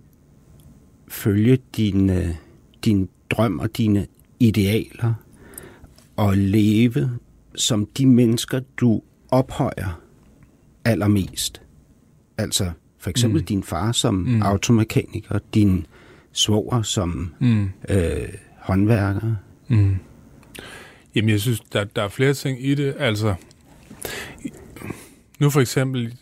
følge 1.08 1.58
din, 1.78 2.12
din 2.86 3.10
drøm 3.30 3.60
og 3.60 3.78
dine 3.78 4.08
idealer, 4.40 5.14
og 6.16 6.38
leve 6.38 7.20
som 7.56 7.86
de 7.86 8.06
mennesker, 8.06 8.60
du 8.78 9.02
ophøjer 9.30 10.02
allermest. 10.86 11.62
Altså 12.38 12.72
for 12.98 13.10
eksempel 13.10 13.42
mm. 13.42 13.46
din 13.46 13.64
far 13.64 13.92
som 13.92 14.14
mm. 14.14 14.42
automekaniker, 14.42 15.40
din 15.54 15.86
svoger 16.32 16.82
som 16.82 17.34
Mm. 17.40 17.70
øh, 17.90 18.30
håndværker. 18.60 19.36
Mm. 19.68 19.96
Jamen, 21.16 21.30
jeg 21.30 21.40
synes, 21.42 21.60
der, 21.60 21.84
der 21.84 22.02
er 22.04 22.10
flere 22.10 22.34
ting 22.34 22.66
i 22.66 22.76
det. 22.76 22.96
Altså, 23.00 23.36
nu 25.40 25.50
for 25.50 25.62
eksempel, 25.62 26.14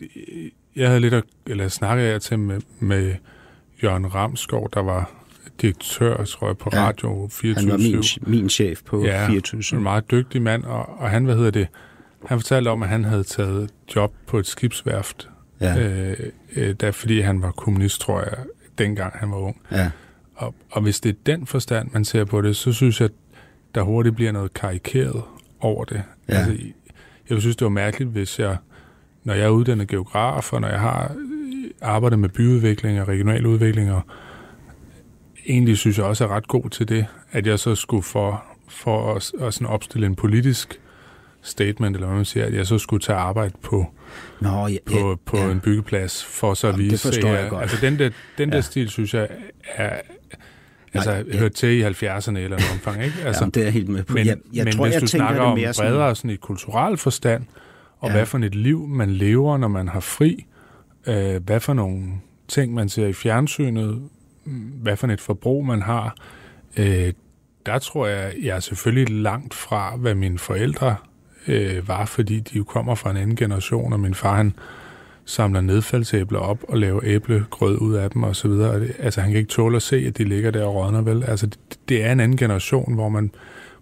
jeg 0.76 0.88
havde 0.88 1.00
lidt, 1.00 1.14
at, 1.14 1.24
eller 1.46 1.68
snakkede 1.68 2.08
jeg 2.08 2.22
til 2.22 2.38
med, 2.38 2.60
med 2.80 3.14
Jørgen 3.82 4.14
Ramskov, 4.14 4.70
der 4.74 4.80
var 4.82 5.10
direktør, 5.62 6.24
tror 6.24 6.46
jeg, 6.46 6.58
på 6.58 6.70
Ja, 6.72 6.86
Radio 6.86 7.28
24 7.32 7.54
Han 7.60 7.70
var 7.70 7.78
min, 7.78 8.04
min 8.40 8.48
chef 8.48 8.82
på 8.86 9.04
ja, 9.04 9.26
24 9.28 9.62
en 9.78 9.82
meget 9.82 10.10
dygtig 10.10 10.42
mand, 10.42 10.64
og, 10.64 11.00
og 11.00 11.10
han, 11.10 11.24
hvad 11.24 11.36
hedder 11.36 11.50
det, 11.50 11.68
han 12.26 12.38
fortalte 12.38 12.68
om, 12.68 12.82
at 12.82 12.88
han 12.88 13.04
havde 13.04 13.24
taget 13.24 13.70
job 13.96 14.12
på 14.26 14.38
et 14.38 14.46
skibsværft, 14.46 15.28
Ja, 15.60 15.78
øh, 15.80 16.16
øh, 16.56 16.74
der, 16.80 16.90
fordi 16.90 17.20
han 17.20 17.42
var 17.42 17.50
kommunist, 17.50 18.00
tror 18.00 18.20
jeg, 18.20 18.38
dengang 18.78 19.12
han 19.16 19.30
var 19.30 19.36
ung. 19.36 19.60
ja, 19.72 19.90
Og, 20.34 20.54
og 20.70 20.82
hvis 20.82 21.00
det 21.00 21.10
er 21.10 21.16
den 21.26 21.46
forstand, 21.46 21.90
man 21.92 22.04
ser 22.04 22.24
på 22.24 22.40
det, 22.42 22.56
så 22.56 22.72
synes 22.72 23.00
jeg, 23.00 23.04
at 23.04 23.12
der 23.74 23.82
hurtigt 23.82 24.16
bliver 24.16 24.32
noget 24.32 24.54
karikeret 24.54 25.22
over 25.60 25.84
det. 25.84 26.02
Ja. 26.28 26.34
Altså, 26.34 26.56
jeg 27.30 27.40
synes, 27.40 27.56
det 27.56 27.64
var 27.64 27.70
mærkeligt, 27.70 28.10
hvis 28.10 28.38
jeg, 28.38 28.56
når 29.24 29.34
jeg 29.34 29.44
er 29.44 29.48
uddannet 29.48 29.88
geograf, 29.88 30.52
og 30.52 30.60
når 30.60 30.68
jeg 30.68 30.80
har 30.80 31.16
arbejdet 31.82 32.18
med 32.18 32.28
byudvikling 32.28 33.00
og 33.00 33.08
regional 33.08 33.46
udvikling, 33.46 33.92
og 33.92 34.00
egentlig 35.48 35.78
synes 35.78 35.98
jeg 35.98 36.06
også 36.06 36.24
er 36.24 36.28
ret 36.28 36.48
god 36.48 36.70
til 36.70 36.88
det, 36.88 37.06
at 37.32 37.46
jeg 37.46 37.58
så 37.58 37.74
skulle 37.74 38.02
for, 38.02 38.44
for 38.68 39.14
at, 39.14 39.32
at 39.40 39.54
sådan 39.54 39.66
opstille 39.66 40.06
en 40.06 40.14
politisk 40.14 40.80
statement, 41.42 41.96
eller 41.96 42.06
hvad 42.06 42.16
man 42.16 42.24
siger, 42.24 42.46
at 42.46 42.54
jeg 42.54 42.66
så 42.66 42.78
skulle 42.78 43.00
tage 43.00 43.18
arbejde 43.18 43.54
på, 43.62 43.86
Nå, 44.40 44.66
ja, 44.66 44.76
på, 44.86 45.08
ja, 45.08 45.14
på 45.26 45.36
ja. 45.36 45.50
en 45.50 45.60
byggeplads, 45.60 46.24
for 46.24 46.54
så 46.54 46.66
at 46.66 46.72
Jamen, 46.72 46.84
det 46.84 46.92
vise, 46.92 47.08
forstår 47.08 47.28
jeg 47.28 47.38
at- 47.38 47.50
godt. 47.50 47.62
altså 47.62 47.76
den 47.80 47.98
der, 47.98 48.10
den 48.38 48.48
der 48.50 48.54
Ja. 48.56 48.60
stil, 48.60 48.88
synes 48.90 49.14
jeg, 49.14 49.28
er, 49.74 50.00
altså, 50.94 51.10
Nej, 51.10 51.24
ja. 51.32 51.38
hørt 51.38 51.52
til 51.52 51.68
i 51.68 51.82
70'erne 51.84 52.36
eller 52.38 52.48
noget 52.48 52.70
omfang, 52.72 53.04
ikke? 53.04 53.16
Altså, 53.24 53.42
Jamen, 53.42 53.50
det 53.50 53.60
er 53.60 53.64
jeg 53.64 53.72
helt 53.72 53.88
med 53.88 54.02
på. 54.04 54.14
men, 54.14 54.26
jeg, 54.26 54.36
jeg 54.54 54.64
men 54.64 54.72
tror, 54.72 54.84
hvis 54.84 54.94
jeg 54.94 55.00
du 55.02 55.06
snakker 55.06 55.40
det 55.40 55.50
om 55.50 55.58
mere 55.58 55.72
sådan, 55.72 55.90
bredere 55.92 56.14
sådan 56.16 56.30
i 56.30 56.36
kulturel 56.36 56.96
forstand, 56.96 57.44
og 58.00 58.08
Ja. 58.08 58.14
hvad 58.16 58.26
for 58.26 58.38
et 58.38 58.54
liv 58.54 58.86
man 58.88 59.10
lever, 59.10 59.56
når 59.58 59.68
man 59.68 59.88
har 59.88 60.00
fri, 60.00 60.46
øh, 61.06 61.44
hvad 61.44 61.60
for 61.60 61.74
nogle 61.74 62.06
ting, 62.48 62.74
man 62.74 62.88
ser 62.88 63.06
i 63.06 63.12
fjernsynet, 63.12 64.02
hvad 64.82 64.96
for 64.96 65.06
et 65.06 65.20
forbrug 65.20 65.66
man 65.66 65.82
har, 65.82 66.16
øh, 66.76 67.12
der 67.66 67.78
tror 67.78 68.06
jeg, 68.06 68.32
jeg 68.42 68.56
er 68.56 68.60
selvfølgelig 68.60 69.22
langt 69.22 69.54
fra, 69.54 69.96
hvad 69.96 70.14
mine 70.14 70.38
forældre 70.38 70.96
øh, 71.48 71.88
var, 71.88 72.04
fordi 72.04 72.40
de 72.40 72.56
jo 72.58 72.64
kommer 72.64 72.94
fra 72.94 73.10
en 73.10 73.16
anden 73.16 73.36
generation, 73.36 73.92
og 73.92 74.00
min 74.00 74.14
far, 74.14 74.36
han 74.36 74.52
samler 75.24 75.60
nedfaldsæbler 75.60 76.38
op 76.38 76.58
og 76.68 76.78
laver 76.78 77.00
æblegrød 77.04 77.78
ud 77.78 77.94
af 77.94 78.10
dem 78.10 78.22
og 78.22 78.36
så 78.36 78.48
videre. 78.48 78.86
Altså, 78.98 79.20
han 79.20 79.30
kan 79.30 79.38
ikke 79.38 79.50
tåle 79.50 79.76
at 79.76 79.82
se, 79.82 79.96
at 79.96 80.18
de 80.18 80.24
ligger 80.24 80.50
der 80.50 80.64
og 80.64 80.74
rådner, 80.74 81.02
vel? 81.02 81.24
Altså, 81.24 81.46
det, 81.46 81.58
det 81.88 82.04
er 82.04 82.12
en 82.12 82.20
anden 82.20 82.38
generation, 82.38 82.94
hvor 82.94 83.08
man 83.08 83.30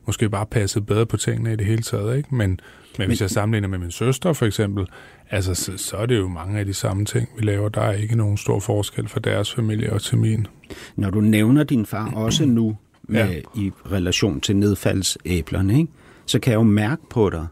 måske 0.06 0.30
bare 0.30 0.46
passede 0.46 0.84
bedre 0.84 1.06
på 1.06 1.16
tingene 1.16 1.52
i 1.52 1.56
det 1.56 1.66
hele 1.66 1.82
taget, 1.82 2.16
ikke? 2.16 2.34
Men, 2.34 2.60
men 2.98 3.06
hvis 3.08 3.20
jeg 3.20 3.30
sammenligner 3.30 3.68
med 3.68 3.78
min 3.78 3.90
søster, 3.90 4.32
for 4.32 4.46
eksempel, 4.46 4.86
altså, 5.30 5.54
så, 5.54 5.72
så 5.76 5.96
er 5.96 6.06
det 6.06 6.16
jo 6.18 6.28
mange 6.28 6.58
af 6.58 6.64
de 6.66 6.74
samme 6.74 7.04
ting, 7.04 7.28
vi 7.38 7.44
laver. 7.44 7.68
Der 7.68 7.80
er 7.80 7.92
ikke 7.92 8.16
nogen 8.16 8.36
stor 8.36 8.60
forskel 8.60 9.08
fra 9.08 9.20
deres 9.20 9.54
familie 9.54 9.92
og 9.92 10.02
til 10.02 10.18
min. 10.18 10.46
Når 10.96 11.10
du 11.10 11.20
nævner 11.20 11.64
din 11.64 11.86
far 11.86 12.10
også 12.26 12.46
nu 12.46 12.76
med, 13.02 13.20
Ja. 13.20 13.26
ja. 13.32 13.40
i 13.60 13.70
relation 13.92 14.40
til 14.40 14.56
nedfaldsæblerne, 14.56 15.78
ikke? 15.78 15.92
så 16.26 16.38
kan 16.38 16.50
jeg 16.50 16.58
jo 16.58 16.62
mærke 16.62 17.02
på 17.10 17.30
dig, 17.30 17.46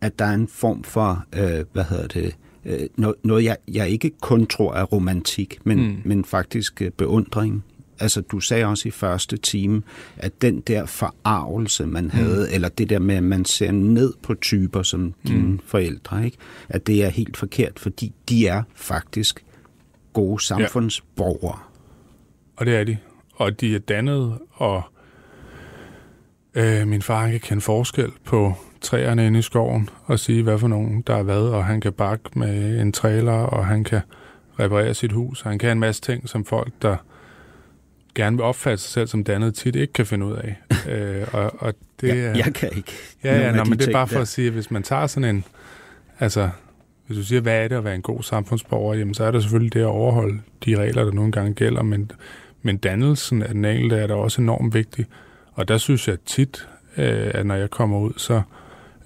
at 0.00 0.18
der 0.18 0.24
er 0.24 0.34
en 0.34 0.48
form 0.48 0.84
for, 0.84 1.24
øh, 1.36 1.64
hvad 1.72 1.84
hedder 1.84 2.06
det, 2.06 2.36
øh, 2.64 2.80
noget, 2.96 3.16
noget 3.24 3.44
jeg, 3.44 3.56
jeg 3.68 3.88
ikke 3.88 4.10
kun 4.20 4.46
tror 4.46 4.74
er 4.74 4.82
romantik, 4.84 5.58
men, 5.64 5.78
mm. 5.78 5.96
men 6.04 6.24
faktisk 6.24 6.82
øh, 6.82 6.90
beundring. 6.90 7.64
Altså, 8.00 8.20
du 8.20 8.40
sagde 8.40 8.64
også 8.64 8.88
i 8.88 8.90
første 8.90 9.36
time, 9.36 9.82
at 10.16 10.42
den 10.42 10.60
der 10.60 10.86
forarvelse, 10.86 11.86
man 11.86 12.10
havde, 12.10 12.52
eller 12.52 12.68
det 12.68 12.90
der 12.90 12.98
med, 12.98 13.14
at 13.14 13.22
man 13.22 13.44
ser 13.44 13.70
ned 13.72 14.12
på 14.22 14.34
typer 14.34 14.82
som 14.82 15.14
dine 15.26 15.38
Mm. 15.38 15.44
mm. 15.46 15.60
forældre, 15.66 16.24
ikke? 16.24 16.36
at 16.68 16.86
det 16.86 17.04
er 17.04 17.08
helt 17.08 17.36
forkert, 17.36 17.78
fordi 17.78 18.12
de 18.28 18.46
er 18.46 18.62
faktisk 18.74 19.44
gode 20.12 20.44
samfundsborgere. 20.44 21.58
Og 22.56 22.66
det 22.66 22.76
er 22.76 22.84
de. 22.84 22.96
Og 23.34 23.60
de 23.60 23.74
er 23.74 23.78
dannet, 23.78 24.38
og 24.52 24.82
øh, 26.54 26.88
min 26.88 27.02
far 27.02 27.30
kan 27.30 27.40
kende 27.40 27.60
forskel 27.60 28.12
på 28.24 28.54
træerne 28.80 29.26
inde 29.26 29.38
i 29.38 29.42
skoven 29.42 29.88
og 30.04 30.18
sige, 30.18 30.42
hvad 30.42 30.58
for 30.58 30.68
nogen 30.68 31.02
der 31.06 31.14
er 31.16 31.22
hvad, 31.22 31.42
og 31.42 31.64
han 31.64 31.80
kan 31.80 31.92
bakke 31.92 32.38
med 32.38 32.80
en 32.80 32.92
trailer, 32.92 33.32
og 33.32 33.66
han 33.66 33.84
kan 33.84 34.00
reparere 34.60 34.94
sit 34.94 35.12
hus. 35.12 35.40
Han 35.42 35.58
kan 35.58 35.70
en 35.70 35.80
masse 35.80 36.02
ting, 36.02 36.28
som 36.28 36.44
folk, 36.44 36.72
der 36.82 36.96
gerne 38.14 38.36
vil 38.36 38.44
opfatte 38.44 38.82
sig 38.82 38.90
selv 38.90 39.06
som 39.06 39.24
dannet, 39.24 39.54
tit 39.54 39.76
ikke 39.76 39.92
kan 39.92 40.06
finde 40.06 40.26
ud 40.26 40.32
af. 40.32 40.56
øh, 40.92 41.26
og, 41.32 41.52
og 41.58 41.74
det 42.00 42.10
er... 42.10 42.14
jeg, 42.14 42.36
jeg 42.36 42.54
kan 42.54 42.68
ikke. 42.76 42.92
Ja, 43.24 43.40
ja, 43.40 43.52
nå, 43.52 43.64
men 43.64 43.78
det 43.78 43.88
er 43.88 43.92
bare 43.92 44.06
for 44.06 44.14
der. 44.14 44.22
at 44.22 44.28
sige, 44.28 44.46
at 44.46 44.52
hvis 44.52 44.70
man 44.70 44.82
tager 44.82 45.06
sådan 45.06 45.36
en, 45.36 45.44
altså, 46.20 46.50
hvis 47.06 47.18
du 47.18 47.24
siger, 47.24 47.40
hvad 47.40 47.64
er 47.64 47.68
det 47.68 47.76
at 47.76 47.84
være 47.84 47.94
en 47.94 48.02
god 48.02 48.22
samfundsborger, 48.22 48.94
jamen 48.94 49.14
så 49.14 49.24
er 49.24 49.30
der 49.30 49.40
selvfølgelig 49.40 49.74
det 49.74 49.80
at 49.80 49.86
overholde 49.86 50.40
de 50.64 50.76
regler, 50.76 51.04
der 51.04 51.12
nogle 51.12 51.32
gange 51.32 51.54
gælder, 51.54 51.82
men, 51.82 52.10
men 52.62 52.76
dannelsen 52.76 53.42
af 53.42 53.54
den 53.54 53.64
enkelte 53.64 53.96
er 53.96 54.06
da 54.06 54.14
også 54.14 54.42
enormt 54.42 54.74
vigtig. 54.74 55.06
Og 55.52 55.68
der 55.68 55.78
synes 55.78 56.08
jeg 56.08 56.18
tit, 56.26 56.68
øh, 56.96 57.30
at 57.34 57.46
når 57.46 57.54
jeg 57.54 57.70
kommer 57.70 57.98
ud, 57.98 58.12
så 58.16 58.42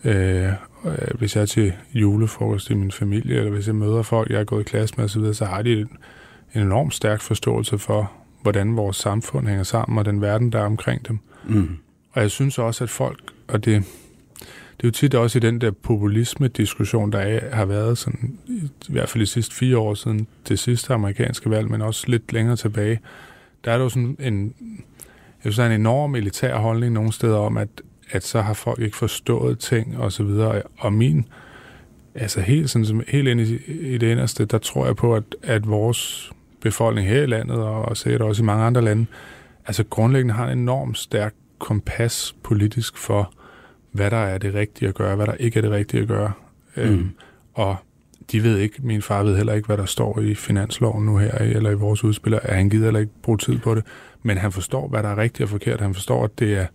øh, 0.05 0.49
øh, 0.85 1.19
hvis 1.19 1.37
jeg 1.37 1.43
er 1.43 1.47
til 1.47 1.73
julefrokost 1.95 2.71
i 2.71 2.75
min 2.75 2.93
familie, 2.93 3.37
eller 3.37 3.51
hvis 3.51 3.67
jeg 3.67 3.75
møder 3.75 4.03
folk, 4.03 4.31
jeg 4.31 4.41
er 4.41 4.45
gået 4.45 4.61
i 4.61 4.65
klasse 4.65 4.95
med 4.97 5.05
osv., 5.05 5.33
så 5.33 5.45
har 5.45 5.63
de 5.63 5.81
en, 5.81 5.89
en 6.55 6.63
enormt 6.63 6.95
stærk 6.95 7.21
forståelse 7.21 7.79
for, 7.79 8.13
hvordan 8.43 8.77
vores 8.77 8.97
samfund 8.97 9.47
hænger 9.47 9.65
sammen, 9.65 9.99
og 9.99 10.05
den 10.05 10.21
verden, 10.21 10.53
der 10.53 10.59
er 10.59 10.65
omkring 10.65 11.09
dem. 11.09 11.19
Mm. 11.47 11.77
Og 12.13 12.23
jeg 12.23 12.31
synes 12.31 12.59
også, 12.59 12.85
at 12.85 12.91
folk, 12.91 13.21
og 13.49 13.65
det, 13.65 13.85
det 14.77 14.85
er 14.85 14.89
jo 14.89 14.91
tit 14.91 15.15
også 15.15 15.39
i 15.39 15.41
den 15.41 15.61
der 15.61 15.71
populisme-diskussion, 15.71 17.13
der 17.13 17.19
er, 17.19 17.55
har 17.55 17.65
været 17.65 17.99
sådan, 17.99 18.39
i, 18.49 18.71
hvert 18.89 19.09
fald 19.09 19.21
de 19.21 19.27
sidste 19.27 19.55
fire 19.55 19.79
år 19.79 19.95
siden 19.95 20.27
det 20.49 20.59
sidste 20.59 20.95
amerikanske 20.95 21.51
valg, 21.51 21.71
men 21.71 21.83
også 21.83 22.05
lidt 22.07 22.33
længere 22.33 22.57
tilbage, 22.57 23.01
der 23.65 23.73
er 23.73 23.77
der 23.77 23.85
jo 23.85 23.89
sådan 23.89 24.17
en, 24.21 24.55
jeg 25.45 25.53
synes, 25.53 25.57
der 25.57 25.63
er 25.63 25.67
en 25.67 25.81
enorm 25.81 26.15
elitær 26.15 26.57
holdning 26.57 26.93
nogle 26.93 27.13
steder 27.13 27.37
om, 27.37 27.57
at, 27.57 27.69
at 28.11 28.25
så 28.25 28.41
har 28.41 28.55
folk 28.55 28.81
ikke 28.81 28.97
forstået 28.97 29.59
ting 29.59 29.99
og 29.99 30.13
så 30.13 30.23
videre. 30.23 30.63
Og 30.79 30.93
min, 30.93 31.25
altså 32.15 32.41
helt, 32.41 32.71
sådan, 32.71 33.05
helt 33.09 33.29
ind 33.29 33.41
i, 33.41 33.59
i 33.69 33.99
det 33.99 34.11
inderste, 34.11 34.45
der 34.45 34.59
tror 34.59 34.87
jeg 34.87 34.97
på, 34.97 35.15
at, 35.15 35.25
at 35.43 35.69
vores 35.69 36.33
befolkning 36.61 37.09
her 37.09 37.23
i 37.23 37.27
landet, 37.27 37.57
og, 37.57 37.83
og 37.83 37.97
sikkert 37.97 38.23
også 38.23 38.43
i 38.43 38.47
mange 38.47 38.65
andre 38.65 38.83
lande, 38.83 39.07
altså 39.67 39.85
grundlæggende 39.85 40.35
har 40.35 40.49
en 40.49 40.59
enormt 40.59 40.99
stærk 40.99 41.35
kompas 41.59 42.37
politisk 42.43 42.97
for, 42.97 43.33
hvad 43.93 44.11
der 44.11 44.17
er 44.17 44.39
det 44.39 44.55
rigtige 44.55 44.89
at 44.89 44.95
gøre, 44.95 45.17
hvad 45.17 45.27
der 45.27 45.35
ikke 45.35 45.59
er 45.59 45.63
det 45.63 45.71
rigtige 45.71 46.01
at 46.01 46.09
gøre. 46.09 46.33
Mm. 46.77 46.83
Øhm, 46.83 47.11
og 47.55 47.77
de 48.33 48.43
ved 48.43 48.59
ikke, 48.59 48.77
min 48.83 49.03
far 49.03 49.23
ved 49.23 49.37
heller 49.37 49.53
ikke, 49.53 49.67
hvad 49.67 49.77
der 49.77 49.85
står 49.85 50.21
i 50.21 50.35
finansloven 50.35 51.07
nu 51.07 51.17
her, 51.17 51.35
eller 51.39 51.71
i 51.71 51.75
vores 51.75 52.05
udspil, 52.05 52.35
og 52.35 52.41
han 52.45 52.69
gider 52.69 52.85
heller 52.85 53.01
ikke 53.01 53.13
bruge 53.23 53.39
tid 53.39 53.59
på 53.59 53.75
det, 53.75 53.85
men 54.23 54.39
han 54.39 54.53
forstår, 54.53 54.89
hvad 54.89 55.03
der 55.03 55.09
er 55.09 55.17
rigtigt 55.17 55.43
og 55.43 55.49
forkert. 55.49 55.81
Han 55.81 55.95
forstår, 55.95 56.25
at 56.25 56.39
det 56.39 56.57
er, 56.57 56.67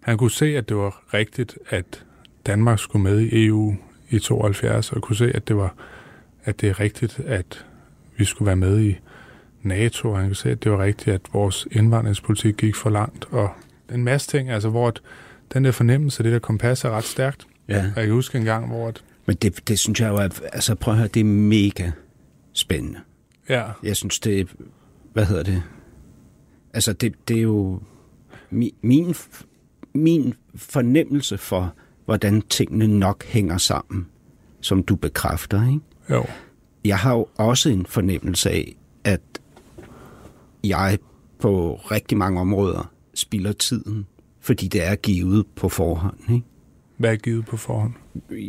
han 0.00 0.18
kunne 0.18 0.30
se, 0.30 0.56
at 0.56 0.68
det 0.68 0.76
var 0.76 1.02
rigtigt, 1.14 1.58
at 1.68 2.04
Danmark 2.46 2.78
skulle 2.78 3.02
med 3.02 3.20
i 3.20 3.46
EU 3.46 3.74
i 4.10 4.18
72, 4.18 4.92
og 4.92 5.02
kunne 5.02 5.16
se, 5.16 5.32
at 5.34 5.48
det 5.48 5.56
var, 5.56 5.74
at 6.44 6.60
det 6.60 6.68
er 6.68 6.80
rigtigt, 6.80 7.20
at 7.26 7.66
vi 8.16 8.24
skulle 8.24 8.46
være 8.46 8.56
med 8.56 8.80
i 8.80 8.98
NATO, 9.62 10.10
og 10.10 10.18
han 10.18 10.26
kunne 10.26 10.36
se, 10.36 10.50
at 10.50 10.64
det 10.64 10.72
var 10.72 10.82
rigtigt, 10.82 11.14
at 11.14 11.20
vores 11.32 11.68
indvandringspolitik 11.70 12.56
gik 12.56 12.74
for 12.74 12.90
langt, 12.90 13.24
og 13.30 13.50
en 13.94 14.04
masse 14.04 14.28
ting, 14.28 14.50
altså 14.50 14.68
hvor 14.68 14.88
at 14.88 15.02
den 15.52 15.64
der 15.64 15.72
fornemmelse, 15.72 16.22
det 16.22 16.32
der 16.32 16.38
kompas 16.38 16.84
er 16.84 16.90
ret 16.90 17.04
stærkt. 17.04 17.46
Ja. 17.68 17.78
Og 17.78 17.82
jeg 17.96 18.04
kan 18.06 18.14
huske 18.14 18.38
en 18.38 18.44
gang, 18.44 18.66
hvor 18.68 18.88
at, 18.88 19.04
Men 19.26 19.36
det, 19.36 19.68
det 19.68 19.78
synes 19.78 20.00
jeg 20.00 20.08
jo 20.08 20.14
er, 20.16 20.28
altså 20.52 20.74
prøv 20.74 20.94
at 20.94 20.98
høre, 20.98 21.08
det 21.08 21.20
er 21.20 21.24
mega 21.24 21.90
spændende. 22.52 22.98
ja, 23.48 23.64
Jeg 23.82 23.96
synes, 23.96 24.18
det 24.20 24.40
er, 24.40 24.44
hvad 25.12 25.24
hedder 25.26 25.42
det? 25.42 25.62
Altså, 26.74 26.92
det, 26.92 27.28
det 27.28 27.36
er 27.36 27.42
jo 27.42 27.80
mi, 28.50 28.74
min, 28.82 29.14
min 29.94 30.34
fornemmelse 30.54 31.38
for, 31.38 31.74
hvordan 32.04 32.42
tingene 32.42 32.98
nok 32.98 33.24
hænger 33.24 33.56
sammen, 33.58 34.06
som 34.60 34.82
du 34.82 34.96
bekræfter, 34.96 35.66
ikke? 35.68 35.80
jo, 36.10 36.24
Jeg 36.84 36.98
har 36.98 37.14
jo 37.14 37.26
også 37.36 37.68
en 37.68 37.86
fornemmelse 37.86 38.50
af, 38.50 38.76
at 38.76 38.79
jeg 40.64 40.98
på 41.40 41.74
rigtig 41.90 42.18
mange 42.18 42.40
områder 42.40 42.92
spilder 43.14 43.52
tiden, 43.52 44.06
fordi 44.40 44.68
det 44.68 44.86
er 44.86 44.94
givet 44.96 45.46
på 45.56 45.68
forhånd, 45.68 46.16
ikke? 46.30 46.46
hvad 46.96 47.12
er 47.12 47.16
givet 47.16 47.46
på 47.46 47.56
forhånd? 47.56 47.92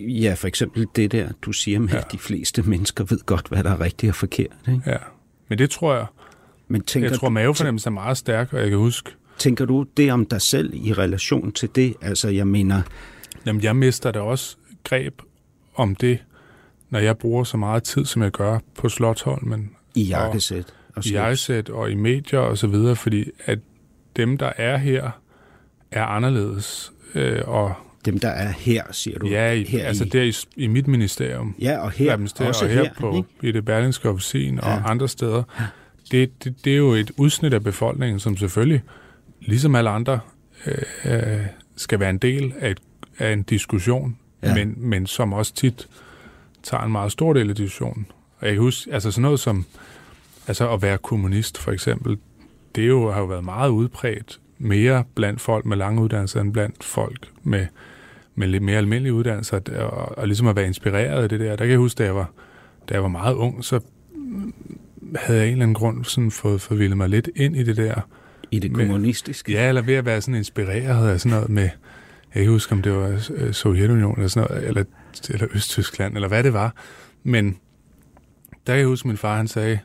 Ja, 0.10 0.34
for 0.34 0.48
eksempel 0.48 0.88
det 0.96 1.12
der, 1.12 1.30
du 1.42 1.52
siger 1.52 1.80
med, 1.80 1.90
Ja. 1.90 1.98
at 1.98 2.12
de 2.12 2.18
fleste 2.18 2.62
mennesker 2.64 3.04
ved 3.04 3.20
godt, 3.26 3.48
hvad 3.48 3.64
der 3.64 3.70
er 3.72 3.80
rigtigt 3.82 4.10
og 4.10 4.16
forkert. 4.16 4.56
Ikke? 4.68 4.82
Ja, 4.86 4.98
men 5.50 5.58
det 5.58 5.70
tror 5.70 5.96
jeg, 5.96 6.06
Men 6.68 6.82
tænker, 6.82 7.10
jeg 7.10 7.18
tror 7.20 7.28
du, 7.28 7.34
mavefornemmelsen 7.34 7.88
er 7.88 7.94
meget 7.94 8.18
stærk, 8.18 8.54
og 8.54 8.60
jeg 8.60 8.70
kan 8.70 8.78
huske, 8.78 9.12
tænker 9.38 9.66
du 9.66 9.86
det 9.98 10.12
om 10.12 10.26
dig 10.26 10.42
selv 10.42 10.74
i 10.74 10.94
relation 10.94 11.52
til 11.52 11.70
det? 11.76 11.94
Altså, 12.02 12.30
jeg 12.30 12.48
mener, 12.48 12.82
Jamen, 13.46 13.64
jeg 13.64 13.76
mister 13.76 14.12
da 14.12 14.20
også 14.20 14.58
greb 14.84 15.22
om 15.76 15.96
det, 15.96 16.24
når 16.90 17.00
jeg 17.00 17.18
bruger 17.18 17.44
så 17.44 17.58
meget 17.58 17.84
tid, 17.84 18.06
som 18.06 18.22
jeg 18.22 18.32
gør 18.32 18.60
på 18.76 18.90
Slottholmen, 18.90 19.72
i 19.96 20.04
jakkesæt 20.04 20.74
og 20.96 21.06
i 21.06 21.12
jakkesæt 21.12 21.70
og 21.70 21.92
i 21.92 21.96
medier 21.96 22.40
og 22.40 22.58
så 22.58 22.68
videre, 22.68 22.96
fordi 22.96 23.26
at 23.46 23.60
dem, 24.16 24.38
der 24.38 24.52
er 24.58 24.78
her, 24.78 25.12
er 25.92 26.04
anderledes. 26.06 26.94
Øh, 27.16 27.42
og 27.46 27.74
Dem, 28.06 28.20
der 28.20 28.28
er 28.30 28.52
her, 28.52 28.84
siger 28.92 29.20
du. 29.20 29.28
ja, 29.28 29.52
i, 29.52 29.64
her 29.64 29.88
altså 29.88 30.04
i, 30.04 30.10
der 30.10 30.22
i, 30.24 30.34
i 30.56 30.68
mit 30.68 30.88
ministerium, 30.88 31.56
ja, 31.62 31.78
og 31.80 31.92
her, 31.92 32.18
ministerium, 32.18 32.48
også 32.50 32.66
og 32.66 32.72
her, 32.72 32.84
her, 32.84 32.92
på, 33.00 33.16
ikke? 33.18 33.48
i 33.50 33.52
det 33.52 33.66
berlingske 33.66 34.10
officin 34.10 34.60
og 34.60 34.68
Ja. 34.68 34.82
andre 34.86 35.08
steder, 35.08 35.44
det, 36.12 36.44
det, 36.44 36.56
det 36.66 36.74
er 36.74 36.78
jo 36.78 36.92
et 36.92 37.12
udsnit 37.18 37.54
af 37.54 37.64
befolkningen, 37.64 38.20
som 38.20 38.38
selvfølgelig, 38.38 38.82
ligesom 39.42 39.76
alle 39.76 39.90
andre, 39.90 40.20
øh, 40.66 40.78
øh, 41.06 41.46
skal 41.76 42.00
være 42.00 42.10
en 42.10 42.18
del 42.18 42.54
af, 42.60 42.72
et, 42.72 42.80
af 43.20 43.34
en 43.34 43.44
diskussion, 43.44 44.18
Ja. 44.44 44.48
ja. 44.50 44.56
men, 44.56 44.74
men 44.78 45.08
som 45.08 45.34
også 45.34 45.54
tit 45.56 45.88
tager 46.64 46.84
en 46.84 46.92
meget 46.92 47.12
stor 47.12 47.34
del 47.34 47.50
af 47.50 47.56
diskussionen. 47.56 48.08
Og 48.40 48.48
jeg 48.48 48.54
kan 48.56 48.62
huske, 48.64 48.94
altså 48.94 49.12
sådan 49.12 49.22
noget 49.22 49.40
som 49.40 49.66
altså 50.48 50.70
at 50.70 50.82
være 50.82 50.98
kommunist 50.98 51.58
for 51.58 51.72
eksempel, 51.72 52.18
det 52.76 52.84
er 52.84 52.88
jo, 52.88 53.12
har 53.12 53.20
jo 53.20 53.26
været 53.26 53.44
meget 53.44 53.70
udbredt 53.70 54.40
mere 54.58 55.04
blandt 55.16 55.42
folk 55.42 55.66
med 55.66 55.78
lange 55.78 56.02
uddannelser 56.02 56.42
end 56.42 56.54
blandt 56.54 56.84
folk 56.84 57.28
med, 57.44 57.66
med 58.36 58.48
lidt 58.48 58.64
mere 58.64 58.78
almindelige 58.78 59.14
uddannelser, 59.14 59.60
og, 59.80 60.18
og 60.18 60.28
ligesom 60.28 60.48
at 60.48 60.56
være 60.56 60.68
inspireret 60.68 61.24
af 61.24 61.30
det 61.30 61.40
der. 61.40 61.50
Der 61.50 61.56
kan 61.66 61.70
jeg 61.70 61.78
huske, 61.78 61.98
da 61.98 62.04
jeg 62.04 62.16
var, 62.16 62.32
da 62.90 62.94
jeg 62.94 63.04
var 63.04 63.10
meget 63.10 63.34
ung, 63.36 63.66
så 63.66 63.80
havde 65.16 65.40
jeg 65.40 65.48
en 65.48 65.52
eller 65.52 65.64
anden 65.64 65.74
grund 65.76 66.04
sådan 66.06 66.32
fået 66.32 66.62
forvildet 66.62 66.98
mig 66.98 67.10
lidt 67.10 67.30
ind 67.36 67.56
i 67.56 67.64
det 67.64 67.78
der. 67.78 68.02
I 68.52 68.60
det 68.60 68.72
med- 68.72 68.86
kommunistiske. 68.86 69.52
Ja, 69.52 69.68
eller 69.68 69.82
ved 69.82 69.94
at 69.94 70.06
være 70.06 70.22
sådan 70.22 70.36
inspireret 70.36 71.10
af 71.10 71.20
sådan 71.22 71.36
noget 71.38 71.50
med, 71.50 71.70
jeg 72.36 72.44
kan 72.44 72.52
huske, 72.52 72.72
om 72.74 72.82
det 72.82 72.92
var 72.92 73.30
øh, 73.34 73.54
Sovjetunionen 73.54 74.16
eller 74.18 74.28
sådan 74.30 74.48
noget, 74.52 74.68
eller, 74.68 74.84
eller 75.30 75.48
Østtyskland, 75.54 76.16
eller 76.16 76.28
hvad 76.28 76.44
det 76.44 76.54
var. 76.54 76.76
Men 77.24 77.46
der 78.68 78.74
kan 78.74 78.78
jeg 78.78 78.88
huske, 78.88 79.08
min 79.08 79.18
far 79.18 79.38
han 79.38 79.48
sagde, 79.48 79.80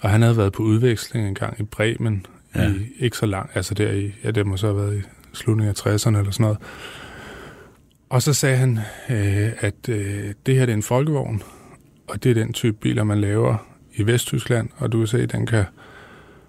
og 0.00 0.10
han 0.10 0.22
havde 0.22 0.36
været 0.36 0.52
på 0.52 0.62
udveksling 0.62 1.28
en 1.28 1.34
gang 1.34 1.60
i 1.60 1.62
Bremen, 1.62 2.26
Ja. 2.54 2.68
i 2.70 2.86
ikke 2.98 3.16
så 3.16 3.26
lang, 3.26 3.50
altså 3.54 3.74
der 3.74 3.92
i, 3.92 4.12
ja, 4.24 4.30
det 4.30 4.46
må 4.46 4.56
så 4.56 4.66
have 4.66 4.76
været 4.76 4.96
i 4.98 5.02
slutningen 5.32 5.68
af 5.76 5.86
60'erne 5.86 6.18
eller 6.18 6.30
sådan 6.30 6.42
noget. 6.44 6.58
Og 8.08 8.22
så 8.22 8.32
sagde 8.32 8.56
han, 8.56 8.78
øh, 9.10 9.50
at 9.60 9.88
øh, 9.88 10.34
det 10.46 10.54
her 10.54 10.66
det 10.66 10.72
er 10.72 10.76
en 10.76 10.82
folkevogn, 10.82 11.42
og 12.08 12.22
det 12.24 12.30
er 12.30 12.34
den 12.34 12.52
type 12.52 12.76
biler, 12.80 13.04
man 13.04 13.20
laver 13.20 13.66
i 13.94 14.06
Vesttyskland, 14.06 14.68
og 14.76 14.92
du 14.92 14.98
kan 14.98 15.06
se, 15.06 15.22
at 15.22 15.32
den 15.32 15.46
kan 15.46 15.64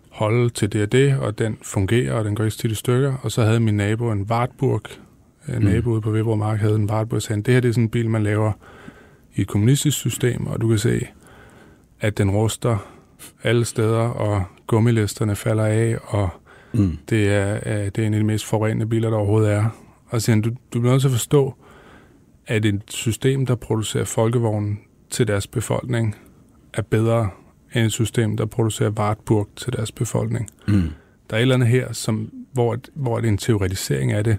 holde 0.09 0.49
til 0.49 0.73
det 0.73 0.81
og 0.81 0.91
det, 0.91 1.17
og 1.17 1.39
den 1.39 1.57
fungerer, 1.61 2.13
og 2.13 2.25
den 2.25 2.35
går 2.35 2.43
ikke 2.43 2.57
tit 2.57 2.71
i 2.71 2.75
stykker. 2.75 3.13
Og 3.21 3.31
så 3.31 3.43
havde 3.43 3.59
min 3.59 3.77
nabo 3.77 4.11
en 4.11 4.21
Wartburg, 4.21 4.81
en 5.49 5.55
Mm. 5.59 5.63
nabo 5.65 5.89
ude 5.89 6.01
på 6.01 6.11
Vibro 6.11 6.35
Mark 6.35 6.59
havde 6.59 6.75
en 6.75 6.89
Wartburg, 6.89 7.15
og 7.17 7.21
sagde, 7.21 7.41
det 7.41 7.53
her 7.53 7.61
det 7.61 7.69
er 7.69 7.73
sådan 7.73 7.83
en 7.83 7.89
bil, 7.89 8.09
man 8.09 8.23
laver 8.23 8.51
i 9.35 9.41
et 9.41 9.47
kommunistisk 9.47 9.97
system, 9.97 10.47
og 10.47 10.61
du 10.61 10.67
kan 10.69 10.77
se, 10.77 11.07
at 11.99 12.17
den 12.17 12.31
ruster 12.31 12.77
alle 13.43 13.65
steder, 13.65 13.99
og 13.99 14.43
gummilisterne 14.67 15.35
falder 15.35 15.65
af, 15.65 15.97
og 16.03 16.29
Mm. 16.73 16.97
det 17.09 17.27
er, 17.27 17.59
øh, 17.65 17.85
det 17.85 17.97
er 17.97 18.07
en 18.07 18.13
af 18.13 18.19
de 18.19 18.25
mest 18.25 18.45
forurenende 18.45 18.85
biler, 18.85 19.09
der 19.09 19.17
overhovedet 19.17 19.51
er. 19.51 19.65
Og 20.07 20.21
siger 20.21 20.41
du, 20.41 20.49
du 20.49 20.79
bliver 20.79 20.91
nødt 20.91 21.01
til 21.01 21.07
at 21.07 21.11
forstå, 21.11 21.55
at 22.47 22.65
et 22.65 22.81
system, 22.89 23.45
der 23.45 23.55
producerer 23.55 24.03
folkevognen 24.05 24.79
til 25.09 25.27
deres 25.27 25.47
befolkning, 25.47 26.15
er 26.73 26.81
bedre 26.81 27.29
end 27.75 27.85
et 27.85 27.91
system, 27.91 28.37
der 28.37 28.45
producerer 28.45 28.89
Wartburg 28.89 29.47
til 29.55 29.73
deres 29.73 29.91
befolkning. 29.91 30.49
Mm. 30.67 30.73
Der 31.29 31.35
er 31.35 31.37
et 31.37 31.41
eller 31.41 31.55
andet 31.55 31.67
her, 31.69 31.93
som, 31.93 32.29
hvor, 32.53 32.77
hvor 32.93 33.19
en 33.19 33.37
teoretisering 33.37 34.11
af 34.11 34.23
det 34.23 34.37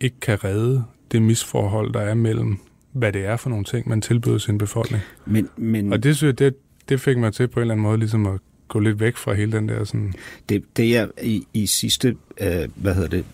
ikke 0.00 0.20
kan 0.20 0.44
redde 0.44 0.84
det 1.12 1.22
misforhold, 1.22 1.92
der 1.92 2.00
er 2.00 2.14
mellem, 2.14 2.58
hvad 2.92 3.12
det 3.12 3.24
er 3.26 3.36
for 3.36 3.50
nogle 3.50 3.64
ting, 3.64 3.88
man 3.88 4.00
tilbyder 4.00 4.38
sin 4.38 4.58
befolkning. 4.58 5.02
Men, 5.26 5.48
men 5.56 5.92
Og 5.92 6.02
det, 6.02 6.16
synes 6.16 6.28
jeg, 6.28 6.38
det, 6.38 6.54
det 6.88 7.00
fik 7.00 7.18
mig 7.18 7.32
til 7.32 7.48
på 7.48 7.60
en 7.60 7.62
eller 7.62 7.74
anden 7.74 7.82
måde 7.82 7.98
ligesom 7.98 8.26
at 8.26 8.40
gå 8.68 8.78
lidt 8.78 9.00
væk 9.00 9.16
fra 9.16 9.34
hele 9.34 9.52
den 9.52 9.68
der 9.68 9.84
sådan... 9.84 10.14
det, 10.48 10.64
det 10.76 10.96
er 10.96 11.06
i, 11.22 11.46
i 11.54 11.66
sidste, 11.66 12.16
øh, 12.40 12.68
hvad 12.76 12.94
hedder 12.94 13.08
det, 13.08 13.24